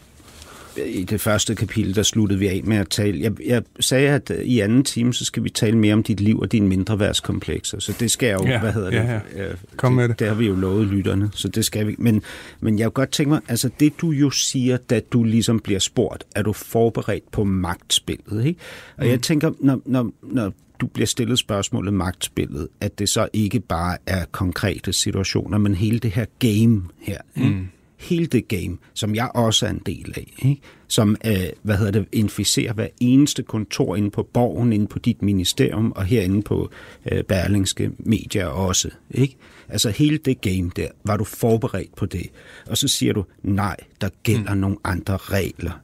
i 0.86 1.04
det 1.04 1.20
første 1.20 1.54
kapitel, 1.54 1.94
der 1.94 2.02
sluttede 2.02 2.38
vi 2.38 2.48
af 2.48 2.60
med 2.64 2.76
at 2.76 2.88
tale. 2.88 3.20
Jeg, 3.20 3.32
jeg 3.46 3.62
sagde, 3.80 4.08
at 4.08 4.32
i 4.44 4.60
anden 4.60 4.84
time, 4.84 5.14
så 5.14 5.24
skal 5.24 5.44
vi 5.44 5.50
tale 5.50 5.78
mere 5.78 5.94
om 5.94 6.02
dit 6.02 6.20
liv 6.20 6.38
og 6.38 6.52
dine 6.52 6.68
mindre 6.68 6.98
værtskomplekser. 6.98 7.78
Så 7.78 7.96
det 8.00 8.10
skal 8.10 8.26
jeg 8.26 8.40
jo, 8.40 8.46
Ja, 8.46 8.60
hvad 8.60 8.72
hedder 8.72 8.92
ja, 8.92 9.20
det? 9.34 9.50
Øh, 9.50 9.56
Kom 9.76 9.92
med 9.92 10.08
det. 10.08 10.18
Det 10.18 10.28
har 10.28 10.34
vi 10.34 10.46
jo 10.46 10.54
lovet 10.54 10.86
lytterne, 10.86 11.30
så 11.34 11.48
det 11.48 11.64
skal 11.64 11.86
vi. 11.86 11.94
Men, 11.98 12.22
men 12.60 12.78
jeg 12.78 12.84
kunne 12.84 12.92
godt 12.92 13.10
tænke 13.10 13.30
mig, 13.30 13.40
altså 13.48 13.70
det 13.80 13.92
du 14.00 14.10
jo 14.10 14.30
siger, 14.30 14.76
da 14.76 15.00
du 15.12 15.24
ligesom 15.24 15.60
bliver 15.60 15.80
spurgt, 15.80 16.24
er 16.34 16.42
du 16.42 16.52
forberedt 16.52 17.30
på 17.32 17.44
magtspillet, 17.44 18.44
ikke? 18.44 18.60
Og 18.96 19.04
mm. 19.04 19.10
jeg 19.10 19.20
tænker, 19.20 19.50
når, 19.60 19.80
når, 19.84 20.10
når 20.22 20.52
du 20.82 20.86
bliver 20.86 21.06
stillet 21.06 21.38
spørgsmålet 21.38 21.94
magtspillet, 21.94 22.68
at 22.80 22.98
det 22.98 23.08
så 23.08 23.28
ikke 23.32 23.60
bare 23.60 23.98
er 24.06 24.24
konkrete 24.24 24.92
situationer, 24.92 25.58
men 25.58 25.74
hele 25.74 25.98
det 25.98 26.10
her 26.10 26.26
game 26.38 26.82
her, 27.00 27.18
ikke? 27.36 27.48
Mm 27.48 27.68
hele 28.02 28.26
det 28.26 28.48
game, 28.48 28.78
som 28.94 29.14
jeg 29.14 29.30
også 29.34 29.66
er 29.66 29.70
en 29.70 29.82
del 29.86 30.14
af, 30.16 30.32
ikke? 30.38 30.60
som 30.86 31.16
øh, 31.26 31.34
hvad 31.62 31.76
hedder 31.76 31.92
det, 31.92 32.08
inficerer 32.12 32.72
hver 32.72 32.86
eneste 33.00 33.42
kontor 33.42 33.96
inde 33.96 34.10
på 34.10 34.22
borgen, 34.32 34.72
inde 34.72 34.86
på 34.86 34.98
dit 34.98 35.22
ministerium 35.22 35.92
og 35.96 36.04
herinde 36.04 36.42
på 36.42 36.70
øh, 37.12 37.24
Berlingske 37.24 37.90
Medier 37.98 38.46
også. 38.46 38.90
Ikke? 39.10 39.36
Altså 39.68 39.90
hele 39.90 40.18
det 40.18 40.40
game 40.40 40.70
der, 40.76 40.88
var 41.04 41.16
du 41.16 41.24
forberedt 41.24 41.96
på 41.96 42.06
det? 42.06 42.26
Og 42.66 42.76
så 42.76 42.88
siger 42.88 43.12
du, 43.12 43.24
nej, 43.42 43.76
der 44.00 44.08
gælder 44.22 44.54
mm. 44.54 44.60
nogle 44.60 44.76
andre 44.84 45.16
regler. 45.16 45.80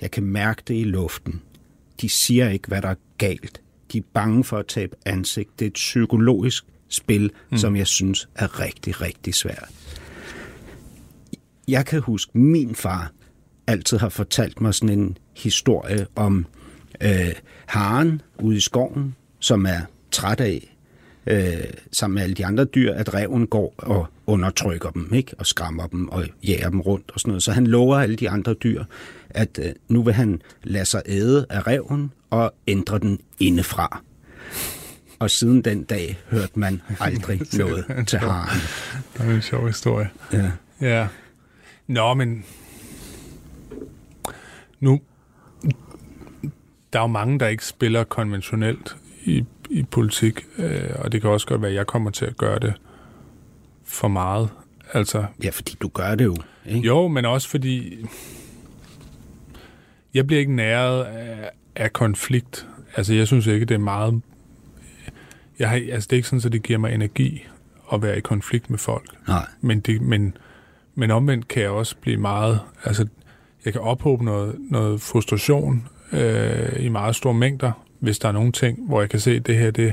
Jeg 0.00 0.10
kan 0.10 0.22
mærke 0.22 0.62
det 0.68 0.74
i 0.74 0.84
luften. 0.84 1.42
De 2.00 2.08
siger 2.08 2.48
ikke, 2.48 2.68
hvad 2.68 2.82
der 2.82 2.88
er 2.88 2.94
galt. 3.18 3.60
De 3.92 3.98
er 3.98 4.02
bange 4.14 4.44
for 4.44 4.58
at 4.58 4.66
tabe 4.66 4.96
ansigt. 5.06 5.58
Det 5.58 5.64
er 5.64 5.70
et 5.70 5.74
psykologisk 5.74 6.64
spil, 6.88 7.30
mm. 7.50 7.58
som 7.58 7.76
jeg 7.76 7.86
synes 7.86 8.28
er 8.34 8.60
rigtig, 8.60 9.00
rigtig 9.00 9.34
svært. 9.34 9.68
Jeg 11.68 11.86
kan 11.86 12.00
huske, 12.00 12.38
min 12.38 12.74
far 12.74 13.12
altid 13.66 13.98
har 13.98 14.08
fortalt 14.08 14.60
mig 14.60 14.74
sådan 14.74 14.98
en 14.98 15.18
historie 15.36 16.06
om 16.16 16.46
øh, 17.00 17.34
haren 17.66 18.22
ude 18.42 18.56
i 18.56 18.60
skoven, 18.60 19.16
som 19.38 19.66
er 19.66 19.80
træt 20.10 20.40
af, 20.40 20.76
øh, 21.28 21.64
sammen 21.92 22.14
med 22.14 22.22
alle 22.22 22.34
de 22.34 22.46
andre 22.46 22.64
dyr, 22.64 22.92
at 22.92 23.14
reven 23.14 23.46
går 23.46 23.74
og 23.78 24.06
undertrykker 24.26 24.90
dem, 24.90 25.14
ikke? 25.14 25.34
og 25.38 25.46
skræmmer 25.46 25.86
dem 25.86 26.08
og 26.08 26.24
jager 26.46 26.70
dem 26.70 26.80
rundt 26.80 27.10
og 27.14 27.20
sådan 27.20 27.30
noget. 27.30 27.42
Så 27.42 27.52
han 27.52 27.66
lover 27.66 27.96
alle 27.96 28.16
de 28.16 28.30
andre 28.30 28.54
dyr, 28.54 28.84
at 29.30 29.60
øh, 29.62 29.72
nu 29.88 30.02
vil 30.02 30.14
han 30.14 30.42
lade 30.62 30.84
sig 30.84 31.02
æde 31.06 31.46
af 31.50 31.66
reven 31.66 32.12
og 32.30 32.54
ændre 32.66 32.98
den 32.98 33.20
indefra. 33.40 34.02
Og 35.18 35.30
siden 35.30 35.62
den 35.62 35.82
dag 35.82 36.18
hørte 36.30 36.58
man 36.58 36.82
aldrig 37.00 37.40
noget 37.58 37.84
til 38.06 38.18
haren. 38.18 38.60
Det 39.14 39.30
er 39.30 39.34
en 39.34 39.42
sjov 39.42 39.66
historie. 39.66 40.10
Ja. 40.32 40.50
Ja. 40.80 41.08
Nå, 41.86 42.14
men 42.14 42.44
nu, 44.80 45.00
der 46.92 46.98
er 46.98 47.02
jo 47.02 47.06
mange, 47.06 47.38
der 47.38 47.46
ikke 47.46 47.66
spiller 47.66 48.04
konventionelt 48.04 48.96
i, 49.24 49.44
i 49.70 49.82
politik, 49.82 50.46
øh, 50.58 50.90
og 50.94 51.12
det 51.12 51.20
kan 51.20 51.30
også 51.30 51.46
godt 51.46 51.62
være, 51.62 51.70
at 51.70 51.76
jeg 51.76 51.86
kommer 51.86 52.10
til 52.10 52.24
at 52.24 52.36
gøre 52.36 52.58
det 52.58 52.74
for 53.84 54.08
meget. 54.08 54.48
Altså, 54.92 55.24
ja, 55.42 55.50
fordi 55.50 55.76
du 55.82 55.88
gør 55.88 56.14
det 56.14 56.24
jo. 56.24 56.36
Ikke? 56.66 56.86
jo, 56.86 57.08
men 57.08 57.24
også 57.24 57.48
fordi 57.48 58.06
jeg 60.14 60.26
bliver 60.26 60.40
ikke 60.40 60.54
næret 60.54 61.04
af, 61.04 61.50
af 61.76 61.92
konflikt. 61.92 62.66
Altså, 62.96 63.14
jeg 63.14 63.26
synes 63.26 63.46
ikke, 63.46 63.66
det 63.66 63.74
er 63.74 63.78
meget... 63.78 64.22
Jeg 65.58 65.68
har, 65.70 65.76
altså, 65.76 66.06
det 66.06 66.12
er 66.12 66.16
ikke 66.16 66.28
sådan, 66.28 66.46
at 66.46 66.52
det 66.52 66.62
giver 66.62 66.78
mig 66.78 66.94
energi 66.94 67.46
at 67.92 68.02
være 68.02 68.18
i 68.18 68.20
konflikt 68.20 68.70
med 68.70 68.78
folk. 68.78 69.28
Nej. 69.28 69.46
Men, 69.60 69.80
det, 69.80 70.02
men, 70.02 70.36
men 70.94 71.10
omvendt 71.10 71.48
kan 71.48 71.62
jeg 71.62 71.70
også 71.70 71.96
blive 72.00 72.16
meget... 72.16 72.60
Altså, 72.84 73.06
det 73.64 73.72
kan 73.72 73.82
ophobe 73.82 74.24
noget, 74.24 74.56
noget 74.70 75.00
frustration 75.00 75.88
øh, 76.12 76.84
i 76.84 76.88
meget 76.88 77.16
store 77.16 77.34
mængder, 77.34 77.72
hvis 78.00 78.18
der 78.18 78.28
er 78.28 78.32
nogle 78.32 78.52
ting, 78.52 78.78
hvor 78.88 79.00
jeg 79.00 79.10
kan 79.10 79.20
se, 79.20 79.30
at 79.30 79.46
det 79.46 79.56
her, 79.56 79.70
det, 79.70 79.92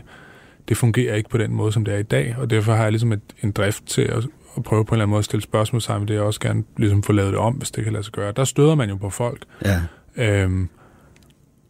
det 0.67 0.77
fungerer 0.77 1.15
ikke 1.15 1.29
på 1.29 1.37
den 1.37 1.53
måde, 1.53 1.71
som 1.71 1.85
det 1.85 1.93
er 1.93 1.97
i 1.97 2.03
dag, 2.03 2.35
og 2.37 2.49
derfor 2.49 2.73
har 2.73 2.83
jeg 2.83 2.91
ligesom 2.91 3.11
et, 3.11 3.21
en 3.43 3.51
drift 3.51 3.85
til 3.85 4.01
at, 4.01 4.27
at 4.57 4.63
prøve 4.63 4.85
på 4.85 4.89
en 4.89 4.95
eller 4.97 5.03
anden 5.03 5.09
måde 5.09 5.19
at 5.19 5.25
stille 5.25 5.43
spørgsmål 5.43 5.81
sammen, 5.81 6.07
det 6.07 6.13
jeg 6.13 6.21
også 6.21 6.39
gerne 6.39 6.63
ligesom 6.77 7.03
få 7.03 7.13
lavet 7.13 7.31
det 7.31 7.39
om, 7.39 7.53
hvis 7.53 7.71
det 7.71 7.83
kan 7.83 7.93
lade 7.93 8.03
sig 8.03 8.13
gøre. 8.13 8.31
Der 8.35 8.43
støder 8.43 8.75
man 8.75 8.89
jo 8.89 8.95
på 8.95 9.09
folk. 9.09 9.43
Ja. 9.65 9.81
Øhm, 10.17 10.69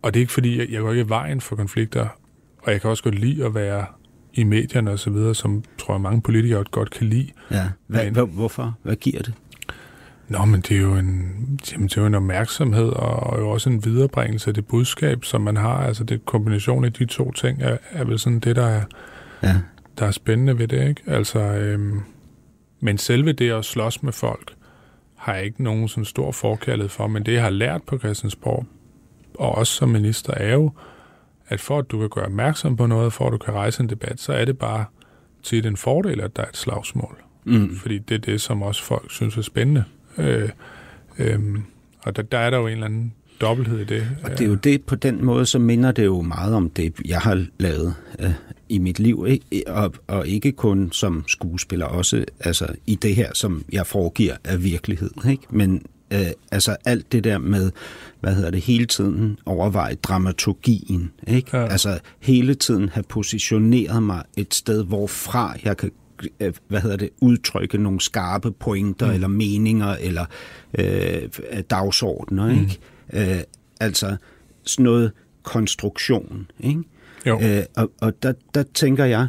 og 0.02 0.14
det 0.14 0.20
er 0.20 0.22
ikke 0.22 0.34
fordi, 0.34 0.60
jeg, 0.60 0.68
jeg 0.72 0.82
går 0.82 0.92
ikke 0.92 1.04
i 1.04 1.10
vejen 1.10 1.42
for 1.42 1.56
konflikter, 1.56 2.08
og 2.64 2.72
jeg 2.72 2.82
kan 2.82 2.90
også 2.90 3.04
godt 3.04 3.16
lide 3.20 3.46
at 3.46 3.56
være 3.56 3.86
i 4.34 4.44
medierne 4.44 4.92
og 4.92 5.00
så 5.00 5.10
videre, 5.10 5.36
som 5.36 5.64
tror 5.78 5.94
jeg 5.94 6.02
mange 6.02 6.22
politikere 6.22 6.64
godt 6.72 6.90
kan 6.92 7.08
lide. 7.08 7.28
ja. 7.52 7.64
Hvad, 7.88 8.04
Men- 8.06 8.14
hvor, 8.14 8.26
hvorfor? 8.26 8.78
Hvad 8.84 8.96
giver 8.96 9.22
det? 9.22 9.34
Nå, 10.30 10.46
men 10.46 10.62
det 10.62 10.78
er 10.78 10.82
jo 10.82 10.96
en, 10.96 11.32
jamen, 11.72 11.88
det 11.88 11.98
er 11.98 12.02
jo 12.02 12.08
en 12.08 12.16
opmærksomhed 12.16 12.88
og, 12.90 13.16
og 13.16 13.40
jo 13.40 13.50
også 13.50 13.70
en 13.70 13.86
viderebringelse 13.86 14.48
af 14.50 14.54
det 14.54 14.66
budskab, 14.68 15.26
som 15.26 15.42
man 15.42 15.58
har. 15.58 15.78
Altså 15.78 16.04
det 16.04 16.26
kombination 16.26 16.86
af 16.86 16.94
de 16.94 17.06
to 17.06 17.32
ting 17.32 17.62
er, 17.62 17.78
er 17.92 18.04
vel 18.04 18.20
sådan 18.20 18.40
det, 18.40 18.56
der 18.56 18.66
er, 18.66 18.84
Ja. 19.44 19.56
der 20.00 20.06
er 20.06 20.12
spændende 20.12 20.58
ved 20.60 20.68
det, 20.68 20.88
ikke? 20.90 21.02
Altså, 21.08 21.40
øhm, 21.40 22.00
men 22.80 22.98
selve 22.98 23.32
det 23.32 23.52
at 23.52 23.66
slås 23.66 24.04
med 24.04 24.14
folk, 24.14 24.54
har 25.18 25.34
jeg 25.34 25.44
ikke 25.46 25.64
nogen 25.64 25.88
sådan 25.88 26.06
stor 26.06 26.32
forkærlighed 26.32 26.90
for, 26.90 27.08
men 27.08 27.26
det, 27.26 27.34
jeg 27.34 27.44
har 27.44 27.50
lært 27.50 27.84
på 27.84 27.98
Christiansborg, 27.98 28.66
og 29.40 29.56
også 29.56 29.74
som 29.74 29.90
minister, 29.90 30.34
er 30.34 30.54
jo, 30.54 30.72
at 31.48 31.62
for 31.62 31.80
at 31.80 31.92
du 31.92 32.00
kan 32.00 32.10
gøre 32.10 32.26
opmærksom 32.26 32.76
på 32.78 32.86
noget, 32.86 33.14
for 33.14 33.28
at 33.28 33.32
du 33.34 33.38
kan 33.38 33.54
rejse 33.54 33.84
en 33.84 33.90
debat, 33.90 34.20
så 34.20 34.34
er 34.34 34.46
det 34.46 34.58
bare 34.58 34.86
tit 35.44 35.66
en 35.66 35.78
fordel, 35.78 36.22
at 36.22 36.36
der 36.36 36.44
er 36.44 36.48
et 36.48 36.58
slagsmål. 36.58 37.22
Mm. 37.44 37.76
Fordi 37.76 37.98
det 38.00 38.16
er 38.16 38.20
det, 38.20 38.42
som 38.42 38.62
også 38.62 38.84
folk 38.84 39.12
synes 39.12 39.38
er 39.38 39.42
spændende. 39.42 39.84
Øh, 40.18 40.50
øhm, 41.20 41.64
og 42.04 42.16
der, 42.16 42.22
der 42.22 42.38
er 42.38 42.50
der 42.50 42.58
jo 42.58 42.68
en 42.68 42.74
eller 42.74 42.86
anden 42.86 43.14
dobbelthed 43.42 43.80
i 43.80 43.84
det. 43.84 44.08
Og 44.24 44.32
det 44.32 44.42
er 44.42 44.46
jo 44.46 44.56
det, 44.56 44.84
på 44.84 44.96
den 44.96 45.26
måde, 45.26 45.46
så 45.46 45.60
minder 45.60 45.92
det 45.92 46.06
jo 46.06 46.22
meget 46.22 46.54
om 46.54 46.70
det, 46.70 46.94
jeg 47.06 47.20
har 47.20 47.46
lavet 47.60 47.96
øh, 48.20 48.32
i 48.70 48.78
mit 48.78 49.00
liv, 49.00 49.26
ikke? 49.28 49.64
Og, 49.68 49.94
og 50.08 50.28
ikke 50.28 50.52
kun 50.52 50.92
som 50.92 51.24
skuespiller, 51.28 51.86
også 51.86 52.26
altså, 52.40 52.68
i 52.86 52.96
det 52.96 53.16
her, 53.16 53.30
som 53.34 53.66
jeg 53.72 53.88
foregiver 53.88 54.36
af 54.44 54.64
virkelighed. 54.64 55.10
Ikke? 55.30 55.44
Men 55.50 55.86
øh, 56.14 56.28
altså 56.52 56.76
alt 56.86 57.12
det 57.12 57.24
der 57.24 57.38
med, 57.38 57.72
hvad 58.20 58.36
hedder 58.36 58.52
det, 58.52 58.62
hele 58.62 58.86
tiden 58.86 59.40
overveje 59.46 59.96
dramaturgien. 59.96 61.12
Ikke? 61.28 61.58
Ja. 61.58 61.66
Altså 61.66 62.00
hele 62.20 62.56
tiden 62.56 62.90
have 62.90 63.04
positioneret 63.04 64.04
mig 64.04 64.24
et 64.38 64.54
sted, 64.54 64.84
hvorfra 64.84 65.56
jeg 65.64 65.78
kan 65.78 65.90
øh, 65.90 66.05
hvad 66.68 66.82
hedder 66.82 66.98
det, 66.98 67.10
udtrykke 67.22 67.78
nogle 67.78 68.02
skarpe 68.02 68.52
pointer 68.52 69.08
mm. 69.08 69.14
eller 69.14 69.28
meninger 69.28 69.96
eller 69.96 70.26
øh, 70.80 71.30
dagsordner, 71.70 72.46
Mm. 72.54 72.62
ikke? 72.62 72.80
Øh, 73.14 73.44
altså 73.80 74.18
sådan 74.64 74.84
noget 74.84 75.12
konstruktion, 75.44 76.52
ikke? 76.60 76.84
Jo. 77.26 77.40
Øh, 77.42 77.64
og 77.76 77.92
og 78.02 78.24
der, 78.24 78.34
der 78.54 78.64
tænker 78.74 79.06
jeg, 79.06 79.28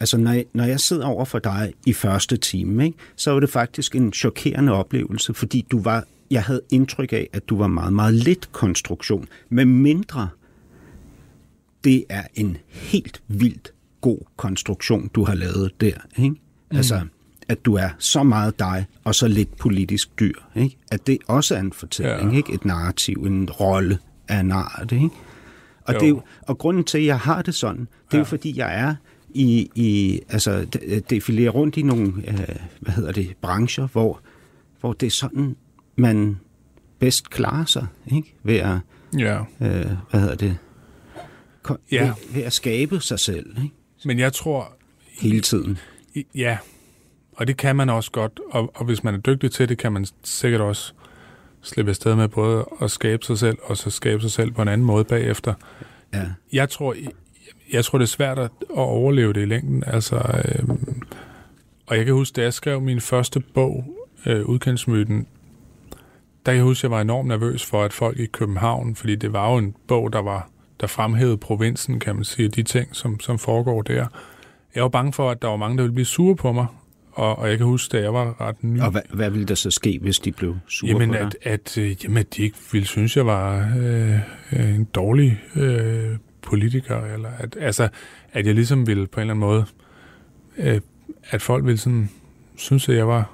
altså 0.00 0.18
når 0.18 0.32
jeg, 0.32 0.44
når 0.52 0.64
jeg 0.64 0.80
sidder 0.80 1.06
over 1.06 1.24
for 1.24 1.38
dig 1.38 1.72
i 1.86 1.92
første 1.92 2.36
time, 2.36 2.84
ikke, 2.86 2.98
så 3.16 3.30
var 3.30 3.40
det 3.40 3.50
faktisk 3.50 3.94
en 3.96 4.12
chokerende 4.12 4.72
oplevelse, 4.72 5.34
fordi 5.34 5.66
du 5.70 5.80
var, 5.80 6.04
jeg 6.30 6.42
havde 6.42 6.60
indtryk 6.70 7.12
af, 7.12 7.28
at 7.32 7.48
du 7.48 7.58
var 7.58 7.66
meget, 7.66 7.92
meget 7.92 8.14
lidt 8.14 8.52
konstruktion, 8.52 9.28
med 9.48 9.64
mindre 9.64 10.28
det 11.84 12.04
er 12.08 12.22
en 12.34 12.56
helt 12.68 13.22
vildt 13.28 13.72
god 14.06 14.18
konstruktion, 14.36 15.08
du 15.14 15.24
har 15.24 15.34
lavet 15.34 15.80
der. 15.80 15.92
Ikke? 16.16 16.30
Mm. 16.70 16.76
Altså, 16.76 17.00
at 17.48 17.64
du 17.64 17.74
er 17.74 17.88
så 17.98 18.22
meget 18.22 18.58
dig, 18.58 18.86
og 19.04 19.14
så 19.14 19.28
lidt 19.28 19.56
politisk 19.56 20.20
dyr. 20.20 20.32
Ikke? 20.56 20.76
At 20.90 21.06
det 21.06 21.18
også 21.26 21.54
er 21.54 21.60
en 21.60 21.72
fortælling, 21.72 22.30
Ja. 22.30 22.36
ikke? 22.36 22.52
et 22.54 22.64
narrativ, 22.64 23.14
en 23.26 23.50
rolle 23.50 23.98
af 24.28 24.40
en 24.40 24.50
art. 24.52 24.92
Ikke? 24.92 25.08
Og, 25.82 25.94
Jo. 25.94 25.98
det 25.98 26.04
er 26.04 26.08
jo, 26.08 26.22
og 26.42 26.58
grunden 26.58 26.84
til, 26.84 26.98
at 26.98 27.04
jeg 27.06 27.18
har 27.18 27.42
det 27.42 27.54
sådan, 27.54 27.80
det 27.80 27.88
er 28.12 28.16
ja. 28.16 28.18
jo 28.18 28.24
fordi, 28.24 28.58
jeg 28.58 28.80
er 28.80 28.94
i, 29.30 29.70
i 29.74 30.20
altså, 30.28 30.64
de- 30.64 31.00
defilerer 31.10 31.50
rundt 31.50 31.76
i 31.76 31.82
nogle, 31.82 32.06
øh, 32.28 32.56
hvad 32.80 32.92
hedder 32.94 33.12
det, 33.12 33.36
brancher, 33.40 33.86
hvor, 33.86 34.20
hvor 34.80 34.92
det 34.92 35.06
er 35.06 35.10
sådan, 35.10 35.56
man 35.96 36.36
bedst 36.98 37.30
klarer 37.30 37.64
sig, 37.64 37.86
ikke? 38.12 38.34
Ved 38.42 38.56
at, 38.56 38.78
Ja. 39.18 39.38
øh, 39.60 39.86
hvad 40.10 40.20
hedder 40.20 40.34
det, 40.34 40.56
Ja. 41.92 42.04
ved, 42.04 42.12
ved 42.34 42.42
at 42.42 42.52
skabe 42.52 43.00
sig 43.00 43.18
selv, 43.20 43.46
ikke? 43.62 43.74
Men 44.04 44.18
jeg 44.18 44.32
tror, 44.32 44.72
Hele 45.20 45.40
tiden. 45.40 45.78
I- 46.14 46.26
Ja, 46.34 46.58
og 47.32 47.46
det 47.46 47.56
kan 47.56 47.76
man 47.76 47.90
også 47.90 48.10
godt, 48.10 48.40
og, 48.50 48.72
og 48.74 48.84
hvis 48.84 49.04
man 49.04 49.14
er 49.14 49.18
dygtig 49.18 49.50
til 49.52 49.68
det, 49.68 49.78
kan 49.78 49.92
man 49.92 50.06
sikkert 50.24 50.60
også 50.60 50.92
slippe 51.62 51.90
afsted 51.90 52.14
med 52.14 52.28
både 52.28 52.64
at 52.82 52.90
skabe 52.90 53.24
sig 53.24 53.38
selv, 53.38 53.58
og 53.62 53.76
så 53.76 53.90
skabe 53.90 54.22
sig 54.22 54.30
selv 54.30 54.52
på 54.52 54.62
en 54.62 54.68
anden 54.68 54.86
måde 54.86 55.04
bagefter. 55.04 55.54
Ja. 56.14 56.22
Jeg 56.52 56.70
tror, 56.70 56.92
jeg, 56.94 57.10
jeg 57.72 57.84
tror 57.84 57.98
det 57.98 58.04
er 58.04 58.08
svært 58.08 58.38
at, 58.38 58.50
at 58.60 58.76
overleve 58.76 59.32
det 59.32 59.42
i 59.42 59.44
længden. 59.44 59.84
Altså, 59.86 60.16
øhm, 60.58 61.02
og 61.86 61.96
jeg 61.96 62.04
kan 62.04 62.14
huske, 62.14 62.34
da 62.36 62.42
jeg 62.42 62.54
skrev 62.54 62.80
min 62.80 63.00
første 63.00 63.40
bog, 63.40 63.84
øh, 64.26 64.44
Udkendsmyten, 64.46 65.26
der 66.46 66.52
kan 66.52 66.54
jeg 66.54 66.64
huske, 66.64 66.80
at 66.80 66.82
jeg 66.82 66.90
var 66.90 67.00
enormt 67.00 67.28
nervøs 67.28 67.64
for, 67.64 67.84
at 67.84 67.92
folk 67.92 68.18
i 68.18 68.26
København, 68.26 68.94
fordi 68.96 69.16
det 69.16 69.32
var 69.32 69.50
jo 69.52 69.56
en 69.56 69.74
bog, 69.88 70.12
der 70.12 70.18
var 70.22 70.50
der 70.80 70.86
fremhævede 70.86 71.36
provinsen, 71.36 72.00
kan 72.00 72.14
man 72.14 72.24
sige, 72.24 72.48
de 72.48 72.62
ting, 72.62 72.96
som, 72.96 73.20
som 73.20 73.38
foregår 73.38 73.82
der. 73.82 74.06
Jeg 74.74 74.82
var 74.82 74.88
bange 74.88 75.12
for, 75.12 75.30
at 75.30 75.42
der 75.42 75.48
var 75.48 75.56
mange, 75.56 75.76
der 75.76 75.82
ville 75.82 75.94
blive 75.94 76.06
sure 76.06 76.36
på 76.36 76.52
mig, 76.52 76.66
og, 77.12 77.38
og 77.38 77.48
jeg 77.48 77.56
kan 77.58 77.66
huske, 77.66 77.96
da 77.96 78.02
jeg 78.02 78.14
var 78.14 78.40
ret 78.40 78.64
ny, 78.64 78.80
Og 78.80 78.90
hvad, 78.90 79.00
hvad 79.12 79.30
ville 79.30 79.46
der 79.46 79.54
så 79.54 79.70
ske, 79.70 79.98
hvis 80.02 80.18
de 80.18 80.32
blev 80.32 80.56
sure 80.68 80.90
jamen, 80.90 81.08
på 81.08 81.14
dig? 81.14 81.22
at, 81.22 81.36
at, 81.42 81.78
øh, 81.78 82.04
jamen, 82.04 82.16
at 82.16 82.36
de 82.36 82.42
ikke 82.42 82.58
ville 82.72 82.86
synes, 82.86 83.16
jeg 83.16 83.26
var 83.26 83.72
øh, 83.78 84.18
øh, 84.52 84.74
en 84.74 84.84
dårlig 84.84 85.42
øh, 85.54 86.16
politiker, 86.42 87.04
eller 87.04 87.28
at, 87.38 87.56
altså, 87.60 87.88
at 88.32 88.46
jeg 88.46 88.54
ligesom 88.54 88.86
ville 88.86 89.06
på 89.06 89.20
en 89.20 89.30
eller 89.30 89.34
anden 89.34 89.48
måde, 89.48 89.64
øh, 90.58 90.80
at 91.30 91.42
folk 91.42 91.64
ville 91.64 91.78
sådan, 91.78 92.10
synes, 92.56 92.88
at 92.88 92.96
jeg 92.96 93.08
var, 93.08 93.30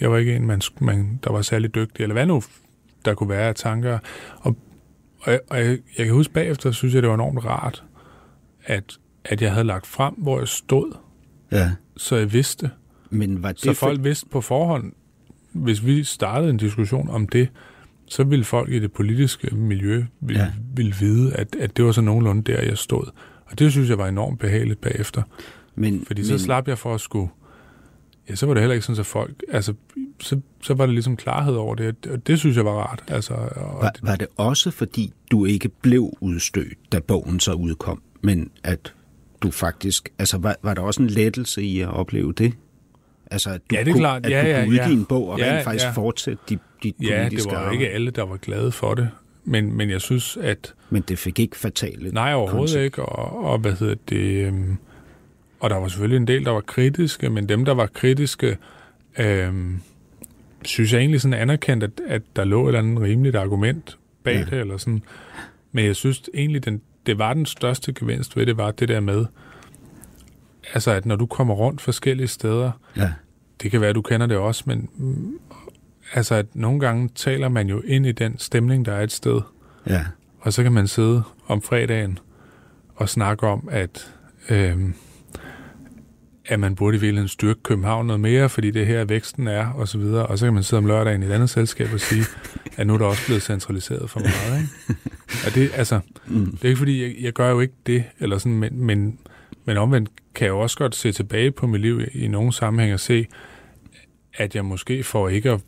jeg 0.00 0.10
var 0.10 0.18
ikke 0.18 0.36
en, 0.36 0.46
man, 0.46 0.60
man, 0.80 1.20
der 1.24 1.32
var 1.32 1.42
særlig 1.42 1.74
dygtig, 1.74 2.02
eller 2.02 2.14
hvad 2.14 2.26
nu 2.26 2.42
der 3.04 3.14
kunne 3.14 3.28
være 3.28 3.48
af 3.48 3.54
tanker. 3.54 3.98
Og, 4.40 4.56
og, 5.24 5.32
jeg, 5.32 5.40
og 5.50 5.58
jeg, 5.58 5.78
jeg 5.98 6.06
kan 6.06 6.14
huske 6.14 6.32
bagefter, 6.32 6.70
synes 6.70 6.94
jeg, 6.94 7.02
det 7.02 7.08
var 7.08 7.14
enormt 7.14 7.44
rart, 7.44 7.84
at, 8.64 8.98
at 9.24 9.42
jeg 9.42 9.52
havde 9.52 9.64
lagt 9.66 9.86
frem, 9.86 10.14
hvor 10.14 10.38
jeg 10.38 10.48
stod, 10.48 10.92
Ja. 11.52 11.72
så 11.96 12.16
jeg 12.16 12.32
vidste, 12.32 12.70
Men 13.10 13.42
var 13.42 13.52
det 13.52 13.60
så 13.60 13.74
folk 13.74 14.04
vidste 14.04 14.26
på 14.26 14.40
forhånd, 14.40 14.92
hvis 15.52 15.86
vi 15.86 16.04
startede 16.04 16.50
en 16.50 16.56
diskussion 16.56 17.08
om 17.10 17.28
det, 17.28 17.48
så 18.08 18.24
ville 18.24 18.44
folk 18.44 18.70
i 18.70 18.78
det 18.78 18.92
politiske 18.92 19.54
miljø 19.56 20.04
ville, 20.20 20.42
Ja. 20.42 20.52
ville 20.76 20.94
vide, 21.00 21.34
at, 21.34 21.56
at 21.60 21.76
det 21.76 21.84
var 21.84 21.92
så 21.92 22.00
nogenlunde 22.00 22.52
der, 22.52 22.62
jeg 22.62 22.78
stod. 22.78 23.10
Og 23.46 23.58
det 23.58 23.72
synes 23.72 23.88
jeg 23.88 23.98
var 23.98 24.08
enormt 24.08 24.38
behageligt 24.38 24.80
bagefter. 24.80 25.22
men, 25.74 26.04
Fordi 26.06 26.20
men, 26.20 26.26
så 26.28 26.38
slap 26.38 26.68
jeg 26.68 26.78
for 26.78 26.94
at 26.94 27.00
skulle... 27.00 27.28
Ja, 28.28 28.34
så 28.34 28.46
var 28.46 28.54
det 28.54 28.60
heller 28.62 28.74
ikke 28.74 28.86
sådan, 28.86 29.00
at 29.00 29.06
folk... 29.06 29.42
Altså, 29.48 29.74
så, 30.20 30.40
så 30.62 30.74
var 30.74 30.86
der 30.86 30.92
ligesom 30.92 31.16
klarhed 31.16 31.54
over 31.54 31.74
det, 31.74 32.06
og 32.10 32.26
det 32.26 32.38
synes 32.38 32.56
jeg 32.56 32.64
var 32.64 32.72
rart. 32.72 33.04
Altså, 33.08 33.34
og 33.34 33.80
var, 33.82 33.90
det, 33.90 34.00
var 34.02 34.16
det 34.16 34.26
også 34.36 34.70
fordi, 34.70 35.12
du 35.30 35.44
ikke 35.44 35.68
blev 35.68 36.16
udstødt, 36.20 36.78
da 36.92 36.98
bogen 37.00 37.40
så 37.40 37.52
udkom, 37.52 38.02
men 38.22 38.50
at 38.64 38.94
du 39.42 39.50
faktisk... 39.50 40.08
Altså, 40.18 40.38
var, 40.38 40.56
var 40.62 40.74
der 40.74 40.82
også 40.82 41.02
en 41.02 41.08
lettelse 41.08 41.62
i 41.62 41.80
at 41.80 41.88
opleve 41.88 42.32
det? 42.32 42.52
Altså, 43.30 43.50
at 43.50 43.60
du 43.70 43.74
Ja, 43.74 43.80
det 43.80 43.88
er 43.88 43.92
kunne, 43.92 44.00
klart. 44.00 44.26
at 44.26 44.32
Ja, 44.32 44.42
du 44.42 44.48
ja, 44.48 44.58
kunne 44.60 44.68
udgive 44.70 44.84
ja. 44.86 44.92
en 44.92 45.04
bog 45.04 45.28
og 45.28 45.38
Ja, 45.38 45.54
rent 45.54 45.64
faktisk 45.64 45.84
ja. 45.84 45.90
fortsætte 45.90 46.42
dit, 46.48 46.58
dit 46.82 46.94
ja, 47.02 47.06
det 47.16 47.22
politiske 47.22 47.50
var 47.50 47.58
arbejde. 47.58 47.74
ikke 47.74 47.88
alle, 47.90 48.10
der 48.10 48.22
var 48.22 48.36
glade 48.36 48.72
for 48.72 48.94
det. 48.94 49.10
Men, 49.44 49.76
men 49.76 49.90
jeg 49.90 50.00
synes, 50.00 50.36
at... 50.36 50.74
Men 50.90 51.02
det 51.08 51.18
fik 51.18 51.38
ikke 51.38 51.56
fatale 51.56 52.10
Nej, 52.10 52.34
overhovedet 52.34 52.74
konse- 52.76 52.78
ikke. 52.80 53.02
Og, 53.02 53.44
og 53.44 53.58
hvad 53.58 53.72
hedder 53.72 53.94
det... 54.08 54.46
Øhm, 54.46 54.76
og 55.60 55.70
der 55.70 55.76
var 55.76 55.88
selvfølgelig 55.88 56.16
en 56.16 56.26
del, 56.26 56.44
der 56.44 56.50
var 56.50 56.60
kritiske, 56.60 57.30
men 57.30 57.48
dem, 57.48 57.64
der 57.64 57.74
var 57.74 57.86
kritiske, 57.86 58.56
øhm, 59.18 59.80
synes 60.64 60.92
jeg 60.92 60.98
egentlig 61.00 61.20
sådan 61.20 61.40
anerkendt, 61.40 61.84
at, 61.84 61.90
at 62.06 62.22
der 62.36 62.44
lå 62.44 62.64
et 62.64 62.68
eller 62.68 62.78
andet 62.78 63.00
rimeligt 63.02 63.36
argument 63.36 63.98
bag 64.24 64.34
Ja. 64.36 64.44
det, 64.44 64.52
eller 64.60 64.76
sådan. 64.76 65.02
Men 65.72 65.84
jeg 65.84 65.96
synes 65.96 66.22
egentlig, 66.34 66.64
den, 66.64 66.80
det 67.06 67.18
var 67.18 67.34
den 67.34 67.46
største 67.46 67.92
gevinst 67.92 68.36
ved 68.36 68.46
det, 68.46 68.56
var 68.56 68.70
det 68.70 68.88
der 68.88 69.00
med, 69.00 69.26
altså 70.74 70.90
at 70.90 71.06
når 71.06 71.16
du 71.16 71.26
kommer 71.26 71.54
rundt 71.54 71.80
forskellige 71.80 72.28
steder, 72.28 72.70
Ja, 72.96 73.12
det 73.62 73.70
kan 73.70 73.80
være, 73.80 73.90
at 73.90 73.96
du 73.96 74.02
kender 74.02 74.26
det 74.26 74.36
også, 74.36 74.62
men 74.66 74.88
altså 76.12 76.34
at 76.34 76.46
nogle 76.56 76.80
gange 76.80 77.08
taler 77.14 77.48
man 77.48 77.68
jo 77.68 77.80
ind 77.80 78.06
i 78.06 78.12
den 78.12 78.38
stemning, 78.38 78.84
der 78.86 78.92
er 78.92 79.02
et 79.02 79.12
sted. 79.12 79.40
ja, 79.86 80.04
Og 80.40 80.52
så 80.52 80.62
kan 80.62 80.72
man 80.72 80.88
sidde 80.88 81.22
om 81.46 81.62
fredagen 81.62 82.18
og 82.94 83.08
snakke 83.08 83.46
om, 83.46 83.68
at, 83.72 84.14
øhm, 84.50 84.94
at 86.46 86.60
man 86.60 86.74
burde 86.74 86.96
i 86.96 87.00
virkeligheden 87.00 87.28
styrke 87.28 87.62
København 87.62 88.06
noget 88.06 88.20
mere, 88.20 88.48
fordi 88.48 88.70
det 88.70 88.82
er 88.82 88.86
her, 88.86 89.04
væksten 89.04 89.48
er, 89.48 89.66
og 89.66 89.88
så 89.88 89.98
videre. 89.98 90.26
Og 90.26 90.38
så 90.38 90.46
kan 90.46 90.54
man 90.54 90.62
sidde 90.62 90.78
om 90.78 90.86
lørdagen 90.86 91.22
i 91.22 91.26
et 91.26 91.32
andet 91.32 91.50
selskab 91.50 91.88
og 91.92 92.00
sige, 92.00 92.24
at 92.76 92.86
nu 92.86 92.94
er 92.94 92.98
der 92.98 93.06
også 93.06 93.26
blevet 93.26 93.42
centraliseret 93.42 94.10
for 94.10 94.20
meget. 94.20 94.60
Ikke? 94.60 95.00
Og 95.46 95.54
det, 95.54 95.70
altså, 95.74 96.00
mm. 96.26 96.46
det 96.46 96.64
er 96.64 96.68
ikke 96.68 96.78
fordi, 96.78 97.02
jeg, 97.02 97.14
jeg 97.20 97.32
gør 97.32 97.50
jo 97.50 97.60
ikke 97.60 97.74
det, 97.86 98.04
eller 98.20 98.38
sådan, 98.38 98.58
men, 98.58 98.84
men, 98.84 99.18
men 99.64 99.76
omvendt 99.76 100.10
kan 100.34 100.44
jeg 100.44 100.50
jo 100.52 100.60
også 100.60 100.76
godt 100.76 100.94
se 100.94 101.12
tilbage 101.12 101.50
på 101.50 101.66
mit 101.66 101.80
liv 101.80 102.00
i, 102.00 102.24
i 102.24 102.28
nogle 102.28 102.52
sammenhæng 102.52 102.94
og 102.94 103.00
se, 103.00 103.26
at 104.34 104.54
jeg 104.54 104.64
måske 104.64 105.04
for 105.04 105.28
ikke 105.28 105.50
at 105.50 105.60